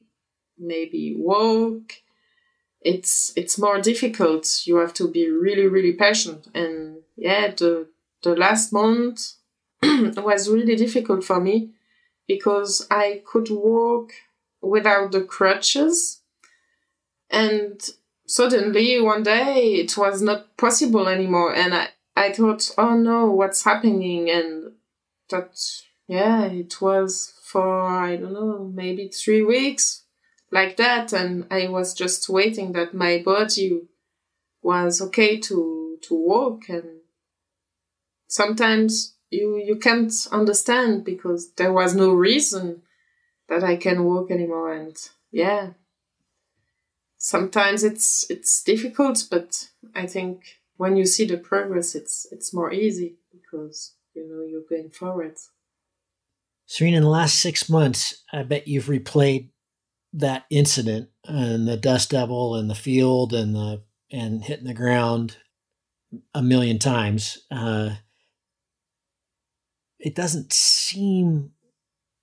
maybe 0.59 1.15
walk, 1.17 1.85
it's 2.81 3.33
it's 3.41 3.59
more 3.59 3.81
difficult. 3.81 4.45
You 4.67 4.77
have 4.77 4.95
to 5.01 5.09
be 5.09 5.25
really 5.47 5.67
really 5.67 5.95
patient. 6.07 6.49
And 6.55 7.03
yeah, 7.17 7.45
the 7.61 7.89
the 8.23 8.35
last 8.45 8.73
month 8.73 9.17
was 10.31 10.51
really 10.57 10.77
difficult 10.77 11.25
for 11.25 11.41
me 11.41 11.71
because 12.29 12.87
I 12.91 13.23
could 13.31 13.49
walk 13.51 14.13
without 14.61 15.13
the 15.13 15.25
crutches 15.37 16.21
and 17.31 17.81
suddenly 18.27 19.01
one 19.01 19.23
day 19.23 19.75
it 19.83 19.97
was 19.97 20.23
not 20.23 20.57
possible 20.57 21.09
anymore 21.09 21.53
and 21.53 21.75
i 21.75 21.89
i 22.15 22.33
thought 22.33 22.71
oh 22.79 22.95
no 22.95 23.19
what's 23.39 23.65
happening 23.65 24.31
and 24.31 24.73
that 25.31 25.59
yeah 26.07 26.45
it 26.45 26.81
was 26.81 27.35
for 27.43 27.87
i 27.87 28.17
don't 28.17 28.33
know 28.33 28.71
maybe 28.75 29.09
three 29.09 29.43
weeks 29.43 30.05
like 30.51 30.77
that 30.77 31.13
and 31.13 31.47
i 31.51 31.69
was 31.69 31.95
just 31.95 32.29
waiting 32.29 32.73
that 32.73 32.95
my 32.95 33.23
body 33.25 33.83
was 34.63 35.01
okay 35.01 35.39
to 35.39 35.99
to 36.03 36.15
walk 36.15 36.69
and 36.69 37.01
sometimes 38.27 39.17
you 39.31 39.57
you 39.57 39.77
can't 39.77 40.13
understand 40.31 41.05
because 41.05 41.53
there 41.55 41.73
was 41.73 41.95
no 41.95 42.13
reason 42.13 42.83
that 43.49 43.63
i 43.63 43.77
can 43.77 44.05
walk 44.05 44.31
anymore 44.31 44.73
and 44.73 45.11
yeah 45.31 45.71
sometimes 47.23 47.85
it's 47.85 48.29
it's 48.29 48.63
difficult, 48.63 49.25
but 49.31 49.69
I 49.95 50.07
think 50.07 50.59
when 50.77 50.97
you 50.97 51.07
see 51.07 51.25
the 51.25 51.39
progress, 51.39 51.95
it's 51.95 52.27
it's 52.33 52.53
more 52.53 52.73
easy 52.73 53.15
because 53.31 53.95
you 54.15 54.29
know 54.29 54.43
you're 54.45 54.69
going 54.69 54.91
forward. 54.91 55.37
Serena, 56.73 56.97
in 56.97 57.03
the 57.03 57.11
last 57.11 57.39
six 57.39 57.69
months, 57.69 58.25
I 58.33 58.45
bet 58.45 58.67
you've 58.67 58.87
replayed 58.87 59.51
that 60.15 60.47
incident 60.49 61.11
and 61.23 61.69
the 61.69 61.77
dust 61.77 62.09
devil 62.09 62.55
and 62.55 62.71
the 62.71 62.75
field 62.75 63.35
and 63.35 63.55
the 63.55 63.83
and 64.11 64.43
hitting 64.43 64.65
the 64.65 64.73
ground 64.73 65.37
a 66.33 66.41
million 66.41 66.79
times. 66.79 67.43
Uh, 67.51 67.97
it 69.99 70.15
doesn't 70.15 70.55
seem 70.55 71.51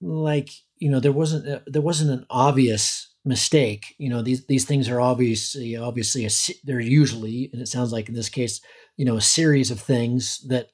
like 0.01 0.49
you 0.77 0.89
know 0.89 0.99
there 0.99 1.11
wasn't 1.11 1.45
a, 1.45 1.61
there 1.67 1.83
wasn't 1.83 2.09
an 2.09 2.25
obvious 2.31 3.13
mistake. 3.23 3.93
You 3.99 4.09
know, 4.09 4.23
these 4.23 4.47
these 4.47 4.65
things 4.65 4.89
are 4.89 4.99
obviously 4.99 5.77
obviously 5.77 6.25
a, 6.25 6.29
they're 6.63 6.79
usually, 6.79 7.51
and 7.53 7.61
it 7.61 7.67
sounds 7.67 7.91
like 7.91 8.09
in 8.09 8.15
this 8.15 8.29
case, 8.29 8.61
you 8.97 9.05
know, 9.05 9.17
a 9.17 9.21
series 9.21 9.69
of 9.69 9.79
things 9.79 10.43
that 10.47 10.69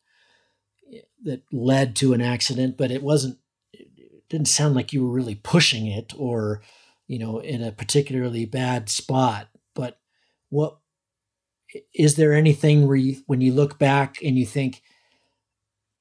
that 1.25 1.41
led 1.51 1.93
to 1.97 2.13
an 2.13 2.21
accident, 2.21 2.77
but 2.77 2.89
it 2.89 3.03
wasn't. 3.03 3.37
It 4.25 4.29
didn't 4.29 4.47
sound 4.47 4.75
like 4.75 4.91
you 4.91 5.05
were 5.05 5.13
really 5.13 5.35
pushing 5.35 5.87
it 5.87 6.13
or, 6.17 6.61
you 7.07 7.19
know, 7.19 7.39
in 7.39 7.61
a 7.61 7.71
particularly 7.71 8.45
bad 8.45 8.89
spot. 8.89 9.49
But 9.75 9.99
what 10.49 10.77
is 11.93 12.15
there 12.15 12.33
anything 12.33 12.87
where 12.87 12.97
you, 12.97 13.17
when 13.27 13.41
you 13.41 13.53
look 13.53 13.77
back 13.77 14.17
and 14.23 14.37
you 14.37 14.45
think, 14.45 14.81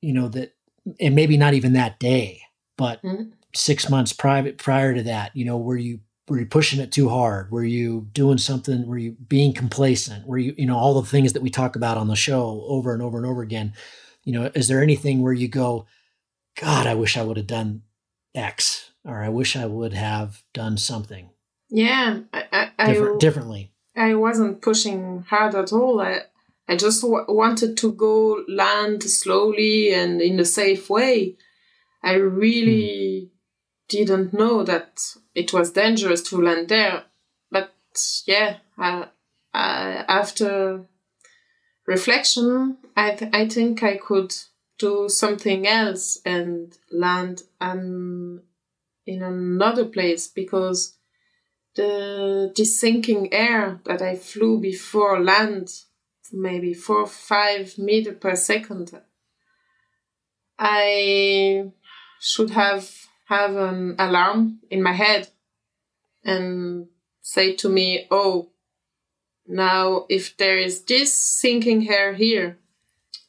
you 0.00 0.12
know, 0.12 0.28
that, 0.28 0.54
and 1.00 1.14
maybe 1.14 1.36
not 1.36 1.54
even 1.54 1.74
that 1.74 1.98
day, 1.98 2.42
but 2.76 3.02
mm-hmm. 3.02 3.30
six 3.54 3.90
months 3.90 4.12
private 4.12 4.58
prior 4.58 4.94
to 4.94 5.02
that, 5.02 5.34
you 5.34 5.44
know, 5.44 5.58
were 5.58 5.76
you 5.76 6.00
were 6.28 6.38
you 6.40 6.46
pushing 6.46 6.80
it 6.80 6.90
too 6.90 7.08
hard 7.08 7.50
were 7.50 7.64
you 7.64 8.08
doing 8.12 8.38
something 8.38 8.86
were 8.86 8.98
you 8.98 9.12
being 9.28 9.52
complacent 9.52 10.26
were 10.26 10.38
you 10.38 10.54
you 10.56 10.66
know 10.66 10.76
all 10.76 11.00
the 11.00 11.08
things 11.08 11.32
that 11.32 11.42
we 11.42 11.50
talk 11.50 11.76
about 11.76 11.98
on 11.98 12.08
the 12.08 12.16
show 12.16 12.64
over 12.66 12.92
and 12.92 13.02
over 13.02 13.18
and 13.18 13.26
over 13.26 13.42
again 13.42 13.72
you 14.24 14.32
know 14.32 14.50
is 14.54 14.68
there 14.68 14.82
anything 14.82 15.20
where 15.20 15.32
you 15.32 15.48
go 15.48 15.86
god 16.58 16.86
i 16.86 16.94
wish 16.94 17.16
i 17.16 17.22
would 17.22 17.36
have 17.36 17.46
done 17.46 17.82
x 18.34 18.90
or 19.04 19.22
i 19.22 19.28
wish 19.28 19.56
i 19.56 19.66
would 19.66 19.92
have 19.92 20.42
done 20.52 20.76
something 20.76 21.30
yeah 21.68 22.20
i, 22.32 22.70
I 22.78 22.92
Different, 22.92 23.20
differently. 23.20 23.72
I 23.96 24.14
wasn't 24.14 24.62
pushing 24.62 25.24
hard 25.28 25.54
at 25.54 25.72
all. 25.72 26.00
I 26.00 26.22
i 26.68 26.76
just 26.76 27.02
w- 27.02 27.24
wanted 27.28 27.76
to 27.78 27.92
go 27.92 28.42
land 28.48 29.02
slowly 29.02 29.92
and 29.92 30.20
in 30.20 30.40
a 30.40 30.44
safe 30.44 30.90
way. 30.90 31.36
I 32.02 32.14
really 32.14 33.20
hmm. 33.20 33.26
didn't 33.88 34.34
know 34.34 34.62
that 34.64 35.00
it 35.34 35.52
was 35.52 35.72
dangerous 35.72 36.22
to 36.22 36.42
land 36.42 36.68
there. 36.68 37.04
But 37.50 37.72
yeah, 38.26 38.58
I, 38.78 39.08
I, 39.52 40.04
after 40.08 40.84
reflection, 41.86 42.78
I, 42.96 43.12
th- 43.12 43.30
I 43.34 43.48
think 43.48 43.82
I 43.82 43.96
could 43.96 44.34
do 44.78 45.08
something 45.08 45.66
else 45.66 46.20
and 46.24 46.76
land 46.90 47.42
um, 47.60 48.42
in 49.06 49.22
another 49.22 49.84
place 49.84 50.26
because 50.28 50.96
the 51.76 52.52
this 52.56 52.78
sinking 52.78 53.32
air 53.32 53.80
that 53.84 54.00
I 54.00 54.16
flew 54.16 54.60
before 54.60 55.22
land, 55.22 55.68
maybe 56.32 56.74
four 56.74 57.06
five 57.06 57.76
meter 57.78 58.12
per 58.12 58.36
second, 58.36 58.92
I 60.58 61.70
should 62.20 62.50
have 62.50 62.90
have 63.26 63.56
an 63.56 63.96
alarm 63.98 64.60
in 64.70 64.82
my 64.82 64.92
head 64.92 65.28
and 66.24 66.86
say 67.20 67.54
to 67.56 67.68
me, 67.68 68.06
"Oh, 68.10 68.50
now 69.46 70.06
if 70.08 70.36
there 70.36 70.58
is 70.58 70.84
this 70.84 71.12
sinking 71.12 71.88
air 71.90 72.14
here 72.14 72.58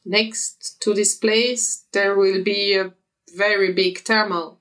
next 0.06 0.80
to 0.80 0.94
this 0.94 1.14
place, 1.16 1.84
there 1.92 2.16
will 2.16 2.42
be 2.42 2.74
a 2.74 2.94
very 3.36 3.72
big 3.72 3.98
thermal." 3.98 4.60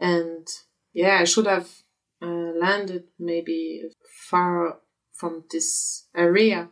And 0.00 0.46
yeah, 0.92 1.18
I 1.20 1.24
should 1.24 1.46
have 1.46 1.68
uh, 2.22 2.52
landed 2.60 3.04
maybe 3.18 3.82
far 4.28 4.80
from 5.12 5.44
this 5.50 6.08
area. 6.14 6.68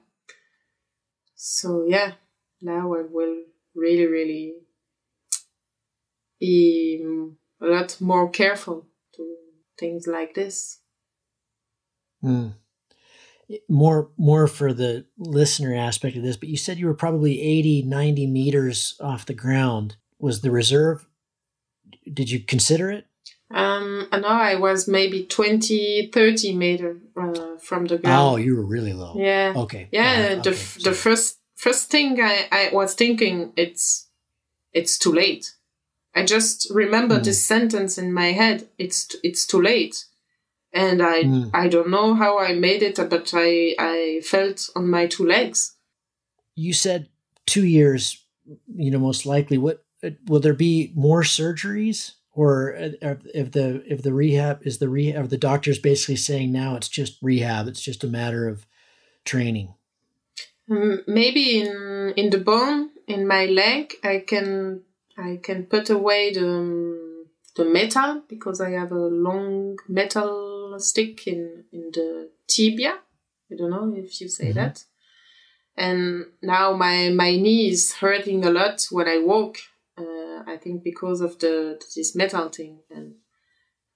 So 1.34 1.86
yeah, 1.86 2.12
now 2.60 2.94
I 2.94 3.02
will 3.08 3.44
really, 3.74 4.06
really 4.06 4.54
be 6.40 7.04
a 7.60 7.66
lot 7.66 8.00
more 8.00 8.30
careful 8.30 8.86
to 9.14 9.36
things 9.78 10.06
like 10.06 10.34
this. 10.34 10.80
Mm. 12.22 12.54
More, 13.68 14.10
more 14.18 14.46
for 14.46 14.72
the 14.74 15.06
listener 15.16 15.74
aspect 15.74 16.16
of 16.16 16.22
this, 16.22 16.36
but 16.36 16.48
you 16.50 16.56
said 16.58 16.78
you 16.78 16.86
were 16.86 16.94
probably 16.94 17.40
80, 17.40 17.82
90 17.82 18.26
meters 18.26 18.94
off 19.00 19.24
the 19.24 19.32
ground. 19.34 19.96
Was 20.18 20.40
the 20.42 20.50
reserve, 20.50 21.06
did 22.12 22.30
you 22.30 22.40
consider 22.40 22.90
it? 22.90 23.06
Um, 23.50 24.06
I 24.12 24.20
know 24.20 24.28
I 24.28 24.56
was 24.56 24.86
maybe 24.86 25.24
20, 25.24 26.10
30 26.12 26.52
meter 26.54 26.98
uh, 27.16 27.56
from 27.58 27.86
the 27.86 27.96
ground. 27.96 28.32
Oh, 28.32 28.36
you 28.36 28.54
were 28.56 28.66
really 28.66 28.92
low. 28.92 29.14
Yeah. 29.16 29.54
Okay. 29.56 29.88
Yeah. 29.92 30.36
Uh, 30.38 30.42
the, 30.42 30.50
okay. 30.50 30.82
the 30.84 30.92
first, 30.92 31.38
first 31.54 31.90
thing 31.90 32.20
I, 32.20 32.48
I 32.52 32.70
was 32.74 32.92
thinking, 32.94 33.52
it's, 33.56 34.08
it's 34.74 34.98
too 34.98 35.12
late. 35.12 35.54
I 36.14 36.24
just 36.24 36.68
remember 36.70 37.18
Mm. 37.20 37.24
this 37.24 37.42
sentence 37.42 37.96
in 37.96 38.12
my 38.12 38.32
head. 38.32 38.68
It's, 38.76 39.16
it's 39.22 39.46
too 39.46 39.62
late. 39.62 40.04
And 40.72 41.02
I, 41.02 41.24
Mm. 41.24 41.50
I 41.54 41.68
don't 41.68 41.88
know 41.90 42.14
how 42.14 42.38
I 42.38 42.52
made 42.54 42.82
it, 42.82 42.96
but 42.96 43.32
I, 43.34 43.74
I 43.78 44.20
felt 44.22 44.68
on 44.76 44.90
my 44.90 45.06
two 45.06 45.26
legs. 45.26 45.74
you 46.54 46.72
said 46.72 47.08
two 47.46 47.64
years, 47.64 48.24
you 48.74 48.90
know, 48.90 48.98
most 48.98 49.24
likely. 49.24 49.58
What 49.58 49.84
will 50.26 50.40
there 50.40 50.54
be 50.54 50.92
more 50.94 51.22
surgeries, 51.22 52.12
or 52.32 52.74
uh, 52.76 53.14
if 53.34 53.52
the 53.52 53.82
if 53.86 54.02
the 54.02 54.12
rehab 54.12 54.66
is 54.66 54.78
the 54.78 54.88
rehab, 54.88 55.24
are 55.24 55.28
the 55.28 55.38
doctors 55.38 55.78
basically 55.78 56.16
saying 56.16 56.52
now 56.52 56.76
it's 56.76 56.88
just 56.88 57.18
rehab, 57.22 57.66
it's 57.68 57.80
just 57.80 58.04
a 58.04 58.08
matter 58.08 58.48
of 58.48 58.66
training. 59.24 59.74
Um, 60.70 61.02
maybe 61.06 61.60
in 61.60 62.12
in 62.16 62.30
the 62.30 62.38
bone 62.38 62.90
in 63.06 63.26
my 63.26 63.46
leg 63.46 63.94
I 64.04 64.24
can 64.26 64.82
I 65.16 65.40
can 65.42 65.66
put 65.66 65.90
away 65.90 66.32
the 66.32 66.46
um, 66.48 66.97
the 67.58 67.64
metal 67.64 68.22
because 68.28 68.60
I 68.60 68.70
have 68.80 68.92
a 68.92 69.06
long 69.28 69.78
metal 69.88 70.76
stick 70.78 71.26
in 71.32 71.64
in 71.72 71.84
the 71.96 72.30
tibia. 72.52 72.94
I 73.50 73.54
don't 73.58 73.70
know 73.76 73.86
if 74.04 74.20
you 74.20 74.28
say 74.28 74.48
Mhm. 74.50 74.54
that. 74.60 74.76
And 75.76 76.00
now 76.42 76.66
my 76.84 77.10
my 77.22 77.30
knee 77.44 77.68
is 77.68 77.94
hurting 78.02 78.44
a 78.44 78.50
lot 78.50 78.86
when 78.96 79.08
I 79.14 79.18
walk. 79.32 79.54
Uh, 80.02 80.38
I 80.52 80.56
think 80.62 80.82
because 80.90 81.20
of 81.20 81.32
the 81.38 81.54
this 81.94 82.14
metal 82.14 82.48
thing. 82.48 82.74
And 82.96 83.06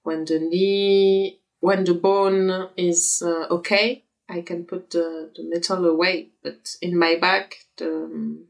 when 0.03 0.25
the 0.25 0.39
knee 0.39 1.39
when 1.59 1.83
the 1.85 1.93
bone 1.93 2.69
is 2.77 3.21
uh, 3.25 3.45
okay, 3.57 4.03
I 4.29 4.41
can 4.41 4.65
put 4.65 4.89
the, 4.91 5.31
the 5.35 5.43
metal 5.43 5.85
away. 5.85 6.15
But 6.43 6.75
in 6.81 6.97
my 6.97 7.15
back, 7.15 7.47
the 7.77 7.91
um, 8.05 8.47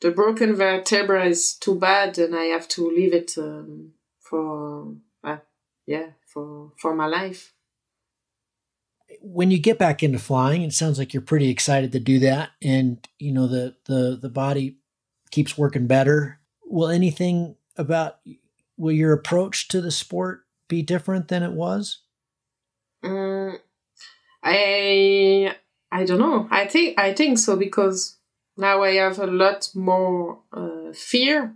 the 0.00 0.10
broken 0.10 0.54
vertebra 0.54 1.26
is 1.26 1.54
too 1.64 1.76
bad, 1.88 2.18
and 2.18 2.34
I 2.34 2.46
have 2.54 2.68
to 2.76 2.82
leave 2.98 3.14
it 3.14 3.30
um, 3.38 3.92
for 4.24 4.94
uh, 5.22 5.38
yeah 5.86 6.10
for 6.26 6.72
for 6.78 6.94
my 6.94 7.06
life. 7.06 7.52
When 9.20 9.50
you 9.50 9.58
get 9.58 9.78
back 9.78 10.02
into 10.02 10.18
flying, 10.18 10.62
it 10.62 10.72
sounds 10.72 10.98
like 10.98 11.12
you're 11.12 11.22
pretty 11.22 11.50
excited 11.50 11.92
to 11.92 12.00
do 12.00 12.18
that, 12.20 12.50
and 12.62 13.06
you 13.18 13.32
know 13.32 13.46
the 13.46 13.76
the 13.84 14.18
the 14.20 14.30
body 14.30 14.78
keeps 15.30 15.58
working 15.58 15.86
better. 15.86 16.40
Will 16.64 16.88
anything 16.88 17.56
about 17.76 18.18
will 18.76 18.92
your 18.92 19.12
approach 19.12 19.68
to 19.68 19.80
the 19.80 19.90
sport 19.90 20.44
be 20.68 20.82
different 20.82 21.28
than 21.28 21.42
it 21.42 21.52
was? 21.52 22.00
Mm, 23.04 23.58
I 24.42 25.54
I 25.92 26.04
don't 26.04 26.18
know. 26.18 26.48
I 26.50 26.66
think 26.66 26.98
I 26.98 27.12
think 27.12 27.38
so 27.38 27.56
because 27.56 28.16
now 28.56 28.82
I 28.82 28.92
have 28.94 29.18
a 29.18 29.26
lot 29.26 29.70
more 29.74 30.40
uh, 30.52 30.92
fear, 30.92 31.54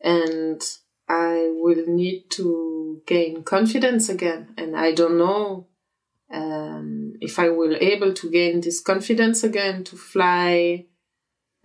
and 0.00 0.62
I 1.12 1.50
will 1.52 1.84
need 1.86 2.30
to 2.30 3.02
gain 3.06 3.42
confidence 3.44 4.08
again. 4.08 4.54
And 4.56 4.74
I 4.74 4.92
don't 4.92 5.18
know 5.18 5.66
um, 6.32 7.14
if 7.20 7.38
I 7.38 7.50
will 7.50 7.76
able 7.78 8.14
to 8.14 8.30
gain 8.30 8.62
this 8.62 8.80
confidence 8.80 9.44
again 9.44 9.84
to 9.84 9.96
fly 9.96 10.86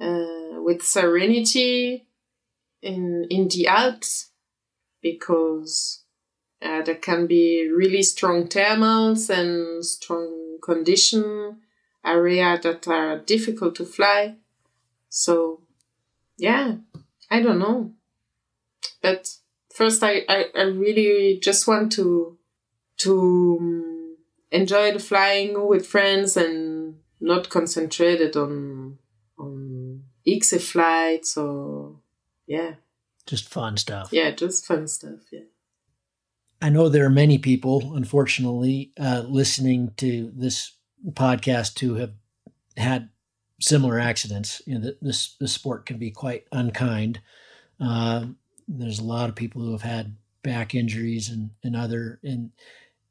uh, 0.01 0.61
with 0.65 0.83
serenity 0.83 2.07
in 2.81 3.25
in 3.29 3.47
the 3.47 3.67
Alps 3.67 4.31
because 5.01 6.03
uh, 6.61 6.81
there 6.81 6.95
can 6.95 7.25
be 7.25 7.69
really 7.69 8.03
strong 8.03 8.47
thermals 8.47 9.29
and 9.29 9.85
strong 9.85 10.57
condition 10.61 11.61
area 12.05 12.59
that 12.61 12.85
are 12.87 13.19
difficult 13.19 13.75
to 13.75 13.85
fly. 13.85 14.35
So, 15.09 15.61
yeah, 16.37 16.75
I 17.29 17.41
don't 17.41 17.59
know. 17.59 17.93
But 19.01 19.29
first, 19.73 20.03
I, 20.03 20.23
I, 20.27 20.45
I 20.55 20.61
really 20.63 21.39
just 21.41 21.67
want 21.67 21.91
to 21.93 22.37
to 22.99 23.57
um, 23.59 24.17
enjoy 24.51 24.91
the 24.91 24.99
flying 24.99 25.67
with 25.67 25.85
friends 25.85 26.35
and 26.35 26.95
not 27.19 27.49
concentrated 27.49 28.35
on 28.35 28.97
on 29.37 30.03
XC 30.25 30.57
flights 30.59 31.37
or 31.37 31.99
yeah 32.47 32.75
Just 33.27 33.49
fun 33.49 33.77
stuff. 33.77 34.09
yeah 34.11 34.31
just 34.31 34.65
fun 34.65 34.87
stuff 34.87 35.19
yeah. 35.31 35.41
I 36.59 36.69
know 36.69 36.89
there 36.89 37.05
are 37.05 37.09
many 37.11 37.37
people, 37.37 37.93
unfortunately, 37.95 38.91
uh, 38.99 39.23
listening 39.27 39.91
to 39.97 40.31
this 40.35 40.71
podcast 41.11 41.77
who 41.79 41.93
have 41.95 42.13
had 42.75 43.09
similar 43.61 43.99
accidents. 43.99 44.59
You 44.65 44.79
know, 44.79 44.91
this 44.99 45.35
the 45.39 45.47
sport 45.47 45.85
can 45.85 45.99
be 45.99 46.09
quite 46.09 46.45
unkind. 46.51 47.21
Uh, 47.79 48.27
there's 48.67 48.99
a 48.99 49.03
lot 49.03 49.29
of 49.29 49.35
people 49.35 49.61
who 49.61 49.71
have 49.71 49.81
had 49.81 50.15
back 50.43 50.75
injuries 50.75 51.29
and, 51.29 51.51
and 51.63 51.75
other 51.75 52.19
in 52.23 52.51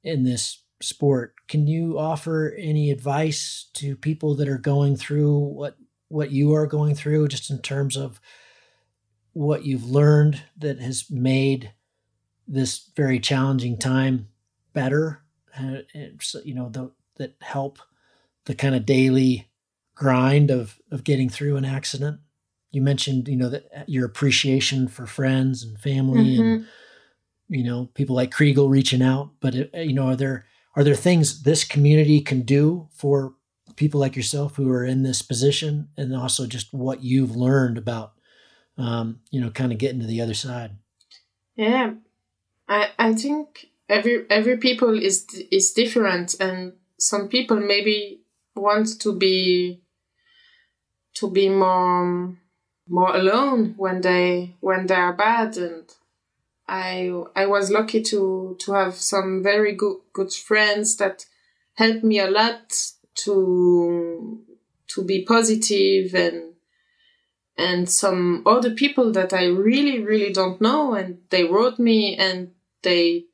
in 0.02 0.24
this 0.24 0.62
sport. 0.80 1.34
Can 1.48 1.66
you 1.66 1.98
offer 1.98 2.54
any 2.58 2.90
advice 2.90 3.68
to 3.74 3.96
people 3.96 4.34
that 4.36 4.48
are 4.48 4.58
going 4.58 4.96
through 4.96 5.38
what 5.38 5.76
what 6.08 6.30
you 6.30 6.54
are 6.54 6.66
going 6.66 6.94
through, 6.94 7.28
just 7.28 7.50
in 7.50 7.60
terms 7.60 7.96
of 7.96 8.20
what 9.32 9.64
you've 9.64 9.90
learned 9.90 10.42
that 10.56 10.80
has 10.80 11.10
made 11.10 11.72
this 12.48 12.90
very 12.96 13.18
challenging 13.18 13.76
time 13.76 14.28
better 14.72 15.22
uh, 15.58 15.78
you 16.44 16.54
know 16.54 16.68
the, 16.68 16.90
that 17.16 17.34
help 17.40 17.78
the 18.44 18.54
kind 18.54 18.74
of 18.74 18.86
daily 18.86 19.48
grind 19.94 20.50
of 20.50 20.78
of 20.90 21.02
getting 21.04 21.28
through 21.28 21.56
an 21.56 21.64
accident 21.64 22.20
you 22.76 22.82
mentioned 22.82 23.28
you 23.28 23.36
know 23.36 23.48
that 23.48 23.66
uh, 23.76 23.84
your 23.86 24.06
appreciation 24.06 24.88
for 24.88 25.06
friends 25.06 25.64
and 25.64 25.78
family 25.78 26.36
and 26.36 26.60
Mhm. 26.60 26.66
you 27.48 27.64
know 27.64 27.86
people 27.94 28.14
like 28.16 28.30
Chrigel 28.32 28.70
reaching 28.70 29.02
out 29.02 29.30
but 29.40 29.54
uh, 29.56 29.80
you 29.80 29.94
know 29.94 30.08
are 30.08 30.16
there 30.16 30.46
are 30.76 30.84
there 30.84 30.94
things 30.94 31.42
this 31.42 31.64
community 31.64 32.20
can 32.20 32.42
do 32.42 32.88
for 32.92 33.34
people 33.76 34.00
like 34.00 34.16
yourself 34.16 34.56
who 34.56 34.70
are 34.70 34.84
in 34.84 35.02
this 35.02 35.22
position 35.22 35.88
and 35.96 36.14
also 36.14 36.46
just 36.46 36.72
what 36.72 37.02
you've 37.02 37.36
learned 37.36 37.78
about 37.78 38.12
um, 38.78 39.20
you 39.30 39.40
know 39.40 39.50
kind 39.50 39.72
of 39.72 39.78
getting 39.78 40.00
to 40.00 40.06
the 40.06 40.20
other 40.20 40.34
side 40.34 40.72
Yeah, 41.56 41.94
I 42.68 42.90
I 42.98 43.14
think 43.14 43.66
every 43.88 44.26
every 44.30 44.58
people 44.58 45.02
is 45.02 45.26
is 45.50 45.72
different, 45.72 46.36
and 46.40 46.74
some 46.98 47.28
people 47.28 47.56
maybe 47.56 48.22
want 48.54 49.00
to 49.00 49.12
be 49.16 49.82
to 51.14 51.30
be 51.30 51.48
more 51.48 52.36
more 52.88 53.14
alone 53.14 53.74
when 53.76 54.00
they 54.00 54.56
when 54.60 54.86
they 54.86 54.94
are 54.94 55.12
bad, 55.12 55.56
and 55.56 55.84
I 56.68 57.10
I 57.34 57.46
was 57.46 57.70
lucky 57.70 58.02
to 58.02 58.56
to 58.60 58.72
have 58.72 58.94
some 58.94 59.42
very 59.42 59.74
good 59.74 59.98
good 60.12 60.32
friends 60.32 60.96
that 60.96 61.26
helped 61.74 62.04
me 62.04 62.18
a 62.18 62.30
lot 62.30 62.74
to 63.24 64.44
to 64.88 65.04
be 65.04 65.24
positive 65.24 66.14
and 66.14 66.54
and 67.58 67.88
some 67.88 68.42
other 68.46 68.70
people 68.70 69.12
that 69.12 69.32
I 69.32 69.46
really, 69.46 70.02
really 70.02 70.32
don't 70.32 70.60
know, 70.60 70.94
and 70.94 71.20
they 71.30 71.44
wrote 71.44 71.78
me 71.78 72.16
and 72.16 72.52
they 72.82 73.26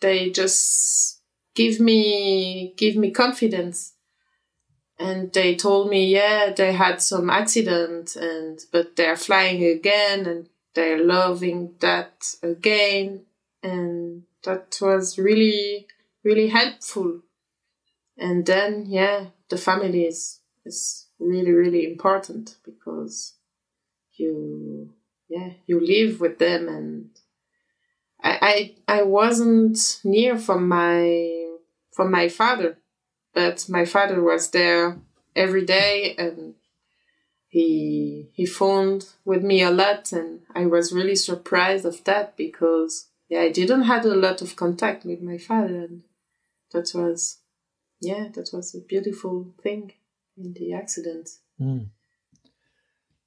they 0.00 0.30
just 0.30 1.20
give 1.54 1.80
me 1.80 2.74
give 2.76 2.96
me 2.96 3.10
confidence. 3.10 3.93
And 5.04 5.32
they 5.32 5.54
told 5.54 5.90
me, 5.90 6.06
yeah, 6.06 6.52
they 6.56 6.72
had 6.72 7.02
some 7.02 7.28
accident 7.30 8.16
and 8.16 8.58
but 8.72 8.96
they're 8.96 9.16
flying 9.16 9.64
again 9.64 10.26
and 10.26 10.48
they're 10.74 11.04
loving 11.04 11.74
that 11.80 12.34
again. 12.42 13.22
And 13.62 14.24
that 14.44 14.78
was 14.80 15.18
really 15.18 15.86
really 16.24 16.48
helpful. 16.48 17.20
And 18.16 18.46
then, 18.46 18.86
yeah, 18.88 19.26
the 19.50 19.56
family 19.56 20.06
is, 20.06 20.40
is 20.64 21.06
really, 21.18 21.52
really 21.52 21.86
important 21.86 22.56
because 22.64 23.34
you, 24.14 24.90
yeah, 25.28 25.50
you 25.66 25.80
live 25.80 26.20
with 26.20 26.38
them 26.38 26.68
and 26.68 27.10
I, 28.22 28.74
I, 28.88 28.98
I 28.98 29.02
wasn't 29.02 30.00
near 30.02 30.38
from 30.38 30.68
my, 30.68 31.46
from 31.92 32.10
my 32.10 32.28
father, 32.28 32.78
but 33.34 33.66
my 33.68 33.84
father 33.84 34.22
was 34.22 34.50
there 34.50 34.98
every 35.34 35.64
day 35.64 36.14
and 36.16 36.54
he 37.48 38.30
he 38.32 38.46
phoned 38.46 39.06
with 39.24 39.42
me 39.42 39.62
a 39.62 39.70
lot 39.70 40.12
and 40.12 40.40
I 40.54 40.66
was 40.66 40.92
really 40.92 41.16
surprised 41.16 41.84
of 41.84 42.02
that 42.04 42.36
because 42.36 43.08
yeah 43.28 43.40
I 43.40 43.50
didn't 43.50 43.82
had 43.82 44.04
a 44.04 44.14
lot 44.14 44.42
of 44.42 44.56
contact 44.56 45.04
with 45.04 45.20
my 45.20 45.38
father 45.38 45.76
and 45.84 46.02
that 46.72 46.90
was 46.94 47.38
yeah 48.00 48.28
that 48.34 48.50
was 48.52 48.74
a 48.74 48.80
beautiful 48.80 49.54
thing 49.62 49.92
in 50.36 50.52
the 50.54 50.72
accident. 50.72 51.30
Mm. 51.60 51.88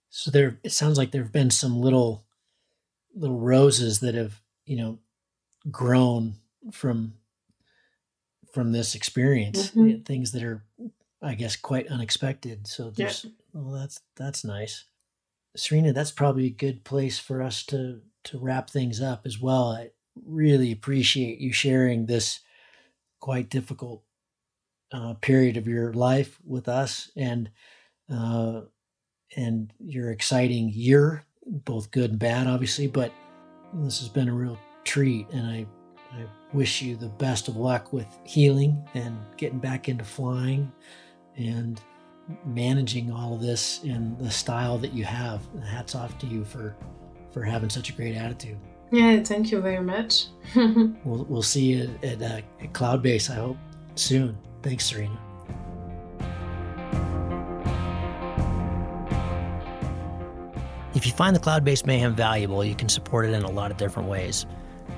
So 0.09 0.31
there 0.31 0.57
it 0.63 0.71
sounds 0.71 0.97
like 0.97 1.11
there've 1.11 1.31
been 1.31 1.51
some 1.51 1.79
little 1.79 2.25
little 3.15 3.39
roses 3.39 3.99
that 4.01 4.15
have, 4.15 4.41
you 4.65 4.77
know, 4.77 4.99
grown 5.71 6.35
from 6.71 7.13
from 8.57 8.71
this 8.71 8.95
experience, 8.95 9.69
mm-hmm. 9.69 10.01
things 10.01 10.31
that 10.31 10.41
are 10.41 10.63
I 11.21 11.35
guess 11.35 11.55
quite 11.55 11.87
unexpected. 11.89 12.65
So 12.65 12.89
there's 12.89 13.25
yeah. 13.25 13.31
well 13.53 13.79
that's 13.79 14.01
that's 14.15 14.43
nice. 14.43 14.85
Serena, 15.55 15.93
that's 15.93 16.11
probably 16.11 16.47
a 16.47 16.49
good 16.49 16.83
place 16.83 17.19
for 17.19 17.43
us 17.43 17.63
to 17.67 18.01
to 18.25 18.39
wrap 18.39 18.71
things 18.71 18.99
up 18.99 19.27
as 19.27 19.39
well. 19.39 19.71
I 19.71 19.91
really 20.25 20.71
appreciate 20.71 21.37
you 21.37 21.53
sharing 21.53 22.07
this 22.07 22.39
quite 23.19 23.51
difficult 23.51 24.01
uh, 24.91 25.13
period 25.21 25.55
of 25.55 25.67
your 25.67 25.93
life 25.93 26.39
with 26.43 26.67
us 26.67 27.11
and 27.15 27.51
uh, 28.11 28.61
and 29.35 29.71
your 29.79 30.09
exciting 30.09 30.71
year, 30.73 31.25
both 31.45 31.91
good 31.91 32.09
and 32.09 32.19
bad, 32.19 32.47
obviously. 32.47 32.87
But 32.87 33.13
this 33.71 33.99
has 33.99 34.09
been 34.09 34.29
a 34.29 34.33
real 34.33 34.57
treat, 34.83 35.29
and 35.29 35.45
I 35.45 35.67
I 36.13 36.25
wish 36.53 36.81
you 36.81 36.95
the 36.95 37.09
best 37.09 37.47
of 37.47 37.57
luck 37.57 37.91
with 37.91 38.07
healing 38.23 38.87
and 38.93 39.17
getting 39.35 39.59
back 39.59 39.89
into 39.89 40.03
flying 40.03 40.71
and 41.35 41.81
managing 42.45 43.11
all 43.11 43.33
of 43.33 43.41
this 43.41 43.83
in 43.83 44.17
the 44.17 44.31
style 44.31 44.77
that 44.79 44.93
you 44.93 45.03
have. 45.03 45.41
Hats 45.65 45.95
off 45.95 46.17
to 46.19 46.27
you 46.27 46.43
for 46.45 46.75
for 47.31 47.43
having 47.43 47.69
such 47.69 47.89
a 47.89 47.93
great 47.93 48.15
attitude. 48.15 48.57
Yeah, 48.91 49.21
thank 49.21 49.51
you 49.51 49.61
very 49.61 49.83
much. 49.83 50.27
we'll, 50.55 51.25
we'll 51.25 51.41
see 51.41 51.73
you 51.73 51.97
at, 52.01 52.21
at, 52.21 52.21
uh, 52.21 52.41
at 52.61 52.73
Cloudbase, 52.73 53.29
I 53.29 53.35
hope, 53.35 53.57
soon. 53.95 54.37
Thanks, 54.63 54.85
Serena. 54.85 55.19
If 60.95 61.05
you 61.05 61.11
find 61.11 61.35
the 61.35 61.39
Cloudbase 61.39 61.85
Mayhem 61.85 62.15
valuable, 62.15 62.63
you 62.63 62.73
can 62.73 62.89
support 62.89 63.25
it 63.25 63.33
in 63.33 63.43
a 63.43 63.51
lot 63.51 63.69
of 63.69 63.77
different 63.77 64.09
ways. 64.09 64.47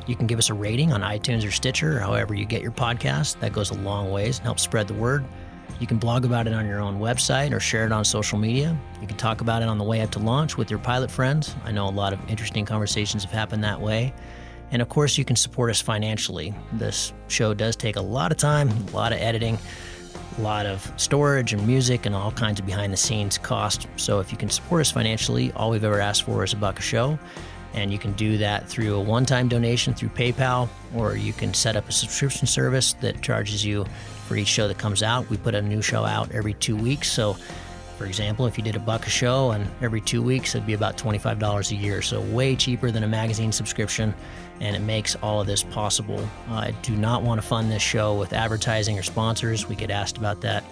You 0.10 0.16
can 0.16 0.26
give 0.26 0.40
us 0.40 0.50
a 0.50 0.56
rating 0.56 0.92
on 0.92 1.02
iTunes 1.02 1.48
or 1.48 1.52
Stitcher, 1.52 1.98
or 1.98 2.00
however 2.00 2.34
you 2.34 2.44
get 2.44 2.64
your 2.64 2.72
podcast. 2.72 3.40
That 3.42 3.54
goes 3.54 3.70
a 3.70 3.76
long 3.76 4.10
ways 4.10 4.40
and 4.40 4.46
helps 4.46 4.64
spread 4.64 4.88
the 4.88 4.96
word. 4.96 5.24
You 5.80 5.86
can 5.86 6.00
blog 6.00 6.26
about 6.26 6.48
it 6.48 6.54
on 6.54 6.66
your 6.66 6.80
own 6.80 7.00
website 7.00 7.54
or 7.54 7.60
share 7.60 7.86
it 7.86 7.92
on 7.92 8.04
social 8.04 8.40
media. 8.40 8.76
You 9.02 9.06
can 9.06 9.18
talk 9.18 9.42
about 9.42 9.62
it 9.62 9.70
on 9.70 9.78
the 9.78 9.84
way 9.84 10.02
up 10.02 10.10
to 10.14 10.20
launch 10.20 10.58
with 10.58 10.72
your 10.72 10.80
pilot 10.80 11.12
friends. 11.12 11.56
I 11.64 11.72
know 11.72 11.88
a 11.88 11.92
lot 11.92 12.12
of 12.12 12.28
interesting 12.28 12.66
conversations 12.66 13.24
have 13.24 13.32
happened 13.32 13.64
that 13.64 13.80
way. 13.80 14.12
And 14.72 14.82
of 14.82 14.90
course, 14.90 15.16
you 15.16 15.24
can 15.24 15.36
support 15.36 15.70
us 15.70 15.80
financially. 15.80 16.56
This 16.74 17.14
show 17.28 17.54
does 17.54 17.76
take 17.76 17.96
a 17.96 18.02
lot 18.02 18.32
of 18.32 18.40
time, 18.40 18.70
a 18.70 18.96
lot 18.96 19.14
of 19.14 19.20
editing, 19.20 19.60
a 20.40 20.42
lot 20.42 20.66
of 20.66 20.92
storage 20.98 21.54
and 21.54 21.68
music, 21.68 22.08
and 22.08 22.16
all 22.16 22.32
kinds 22.32 22.60
of 22.60 22.66
behind 22.66 22.92
the 22.92 22.98
scenes 22.98 23.38
cost. 23.38 23.86
So 23.98 24.20
if 24.22 24.32
you 24.32 24.40
can 24.40 24.50
support 24.50 24.82
us 24.82 24.90
financially, 24.90 25.52
all 25.52 25.70
we've 25.70 25.84
ever 25.84 26.00
asked 26.00 26.24
for 26.24 26.44
is 26.44 26.54
a 26.54 26.56
buck 26.56 26.80
a 26.80 26.82
show. 26.82 27.20
And 27.74 27.92
you 27.92 28.00
can 28.00 28.14
do 28.14 28.38
that 28.40 28.68
through 28.68 28.96
a 28.96 29.00
one 29.00 29.26
time 29.26 29.48
donation 29.48 29.94
through 29.94 30.10
PayPal, 30.10 30.70
or 30.96 31.16
you 31.16 31.34
can 31.34 31.54
set 31.54 31.76
up 31.76 31.88
a 31.88 31.92
subscription 31.92 32.48
service 32.48 32.94
that 32.94 33.22
charges 33.22 33.64
you 33.64 33.86
for 34.28 34.36
each 34.36 34.48
show 34.48 34.68
that 34.68 34.78
comes 34.78 35.04
out. 35.04 35.30
We 35.30 35.38
put 35.38 35.56
a 35.56 35.62
new 35.62 35.82
show 35.82 36.06
out 36.06 36.32
every 36.32 36.54
two 36.56 36.76
weeks. 36.76 37.12
So, 37.12 37.34
for 37.98 38.06
example, 38.06 38.46
if 38.46 38.58
you 38.58 38.64
did 38.64 38.76
a 38.76 38.80
buck 38.80 39.06
a 39.06 39.10
show 39.10 39.52
and 39.52 39.70
every 39.82 40.02
two 40.02 40.22
weeks, 40.22 40.56
it'd 40.56 40.66
be 40.66 40.74
about 40.74 40.98
$25 40.98 41.72
a 41.72 41.76
year. 41.76 42.02
So, 42.02 42.22
way 42.22 42.56
cheaper 42.56 42.92
than 42.92 43.04
a 43.04 43.08
magazine 43.08 43.52
subscription. 43.52 44.14
And 44.62 44.76
it 44.76 44.80
makes 44.80 45.16
all 45.16 45.40
of 45.42 45.48
this 45.48 45.64
possible. 45.64 46.20
Uh, 46.50 46.54
I 46.56 46.72
do 46.82 46.96
not 46.96 47.24
want 47.24 47.42
to 47.42 47.48
fund 47.48 47.72
this 47.72 47.82
show 47.82 48.16
with 48.16 48.34
advertising 48.34 49.00
or 49.00 49.04
sponsors. 49.04 49.70
We 49.70 49.76
get 49.76 49.90
asked 49.90 50.18
about 50.18 50.42
that 50.42 50.64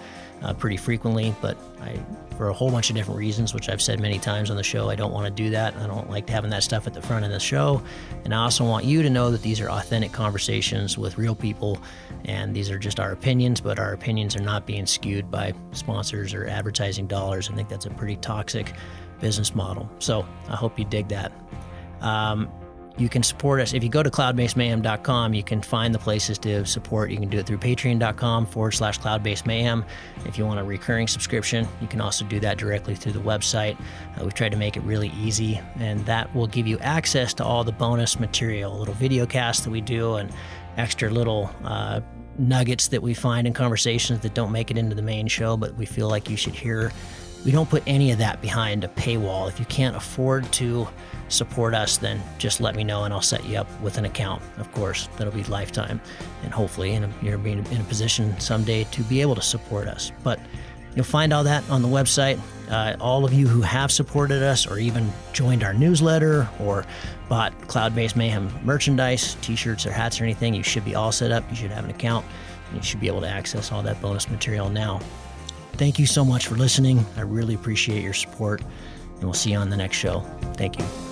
uh, 0.42 0.54
pretty 0.54 0.78
frequently, 0.78 1.34
but 1.42 1.58
I, 1.82 2.00
for 2.38 2.50
a 2.50 2.54
whole 2.54 2.70
bunch 2.70 2.90
of 2.90 2.96
different 2.96 3.18
reasons, 3.18 3.54
which 3.54 3.68
I've 3.68 3.82
said 3.82 4.00
many 4.00 4.20
times 4.20 4.52
on 4.52 4.58
the 4.58 4.64
show, 4.64 4.90
I 4.90 4.96
don't 4.96 5.12
want 5.12 5.26
to 5.26 5.32
do 5.32 5.50
that. 5.50 5.76
I 5.78 5.88
don't 5.88 6.10
like 6.10 6.30
having 6.30 6.52
that 6.52 6.64
stuff 6.64 6.86
at 6.86 6.94
the 6.94 7.02
front 7.02 7.26
of 7.26 7.32
the 7.32 7.40
show. 7.40 7.82
And 8.24 8.34
I 8.34 8.44
also 8.44 8.64
want 8.64 8.86
you 8.86 9.02
to 9.02 9.10
know 9.10 9.32
that 9.32 9.42
these 9.42 9.60
are 9.60 9.70
authentic 9.70 10.12
conversations 10.12 10.98
with 10.98 11.18
real 11.18 11.36
people, 11.36 11.80
and 12.26 12.56
these 12.56 12.70
are 12.70 12.78
just 12.78 13.00
our 13.00 13.12
opinions, 13.12 13.60
but 13.60 13.80
our 13.80 13.94
opinions 13.94 14.36
are 14.36 14.42
not 14.42 14.68
being 14.68 14.86
skewed 14.86 15.32
by 15.32 15.54
sponsors 15.72 16.34
or 16.34 16.46
advertising 16.48 17.08
dollars. 17.08 17.50
I 17.50 17.56
think 17.56 17.70
that's 17.70 17.88
a 17.88 17.90
pretty 17.92 18.18
toxic 18.18 18.74
business 19.20 19.56
model. 19.56 19.90
So 20.00 20.26
I 20.48 20.56
hope 20.56 20.78
you 20.78 20.86
dig 20.86 21.08
that. 21.10 21.32
Um, 22.02 22.50
you 22.98 23.10
can 23.10 23.24
support 23.24 23.62
us. 23.62 23.74
If 23.74 23.84
you 23.84 23.90
go 23.90 24.02
to 24.02 24.10
cloudbasemayhem.com, 24.10 25.34
you 25.34 25.44
can 25.44 25.62
find 25.62 25.94
the 25.94 26.00
places 26.00 26.38
to 26.40 26.66
support. 26.66 27.12
You 27.12 27.18
can 27.18 27.30
do 27.30 27.40
it 27.40 27.46
through 27.46 27.60
patreon.com 27.60 28.48
forward 28.48 28.72
slash 28.72 29.00
cloudbasemayhem. 29.00 29.86
If 30.26 30.38
you 30.38 30.46
want 30.46 30.60
a 30.60 30.64
recurring 30.64 31.08
subscription, 31.08 31.68
you 31.80 31.88
can 31.88 32.02
also 32.02 32.26
do 32.26 32.40
that 32.40 32.58
directly 32.58 32.96
through 32.96 33.14
the 33.14 33.20
website. 33.20 33.80
Uh, 34.18 34.24
we've 34.24 34.34
tried 34.34 34.52
to 34.52 34.58
make 34.58 34.78
it 34.78 34.82
really 34.82 35.12
easy, 35.20 35.62
and 35.76 36.06
that 36.06 36.34
will 36.36 36.48
give 36.48 36.68
you 36.68 36.80
access 36.80 37.34
to 37.36 37.44
all 37.44 37.64
the 37.64 37.72
bonus 37.72 38.20
material, 38.20 38.78
little 38.78 38.96
video 38.96 39.26
casts 39.26 39.64
that 39.64 39.72
we 39.72 39.82
do, 39.82 40.16
and 40.16 40.32
extra 40.78 41.10
little 41.10 41.50
uh, 41.64 42.02
nuggets 42.40 42.88
that 42.90 43.02
we 43.02 43.14
find 43.14 43.48
in 43.48 43.54
conversations 43.54 44.22
that 44.22 44.34
don't 44.34 44.52
make 44.52 44.72
it 44.72 44.78
into 44.78 44.96
the 44.96 45.02
main 45.02 45.28
show, 45.28 45.58
but 45.58 45.76
we 45.76 45.86
feel 45.86 46.08
like 46.08 46.30
you 46.30 46.38
should 46.38 46.56
hear. 46.56 46.92
We 47.46 47.52
don't 47.52 47.70
put 47.70 47.84
any 47.88 48.12
of 48.12 48.18
that 48.18 48.42
behind 48.42 48.84
a 48.84 48.90
paywall. 48.90 49.48
If 49.48 49.60
you 49.60 49.66
can't 49.66 49.96
afford 49.96 50.52
to, 50.54 50.88
support 51.30 51.74
us, 51.74 51.98
then 51.98 52.22
just 52.38 52.62
let 52.62 52.76
me 52.76 52.84
know 52.84 53.04
and 53.04 53.14
I'll 53.14 53.22
set 53.22 53.46
you 53.46 53.58
up 53.58 53.68
with 53.82 53.98
an 53.98 54.06
account. 54.06 54.42
Of 54.58 54.72
course, 54.72 55.10
that'll 55.18 55.34
be 55.34 55.44
lifetime, 55.44 56.00
and 56.44 56.54
hopefully, 56.54 57.00
you're 57.22 57.38
being 57.38 57.66
in 57.68 57.82
a 57.82 57.84
position 57.84 58.40
someday 58.40 58.86
to 58.86 59.04
be 59.04 59.22
able 59.22 59.36
to 59.36 59.42
support 59.42 59.88
us. 59.88 60.12
But 60.24 60.40
you'll 60.96 61.06
find 61.06 61.34
all 61.34 61.44
that 61.44 61.68
on 61.70 61.82
the 61.82 61.88
website. 61.88 62.40
Uh, 62.70 62.96
all 63.00 63.24
of 63.24 63.34
you 63.34 63.48
who 63.48 63.62
have 63.62 63.92
supported 63.92 64.44
us, 64.44 64.68
or 64.68 64.78
even 64.78 65.12
joined 65.34 65.64
our 65.64 65.74
newsletter, 65.74 66.48
or 66.60 66.86
bought 67.30 67.54
Cloud 67.68 67.96
Base 67.96 68.16
Mayhem 68.16 68.52
merchandise, 68.64 69.36
T-shirts 69.42 69.86
or 69.86 69.92
hats 69.92 70.20
or 70.20 70.24
anything, 70.24 70.54
you 70.54 70.64
should 70.64 70.86
be 70.86 70.96
all 70.96 71.12
set 71.12 71.32
up. 71.32 71.44
You 71.50 71.56
should 71.56 71.72
have 71.72 71.84
an 71.84 71.92
account, 71.92 72.26
you 72.74 72.82
should 72.82 73.00
be 73.00 73.08
able 73.08 73.22
to 73.22 73.30
access 73.30 73.72
all 73.72 73.84
that 73.84 74.02
bonus 74.02 74.30
material 74.30 74.70
now. 74.70 75.02
Thank 75.78 76.00
you 76.00 76.06
so 76.08 76.26
much 76.26 76.48
for 76.48 76.56
listening. 76.56 77.06
I 77.16 77.22
really 77.22 77.54
appreciate 77.54 78.04
your 78.04 78.14
support, 78.14 78.62
and 78.62 79.24
we'll 79.24 79.34
see 79.34 79.52
you 79.52 79.58
on 79.58 79.70
the 79.70 79.78
next 79.78 79.98
show. 79.98 80.22
Thank 80.56 80.80
you. 80.80 81.07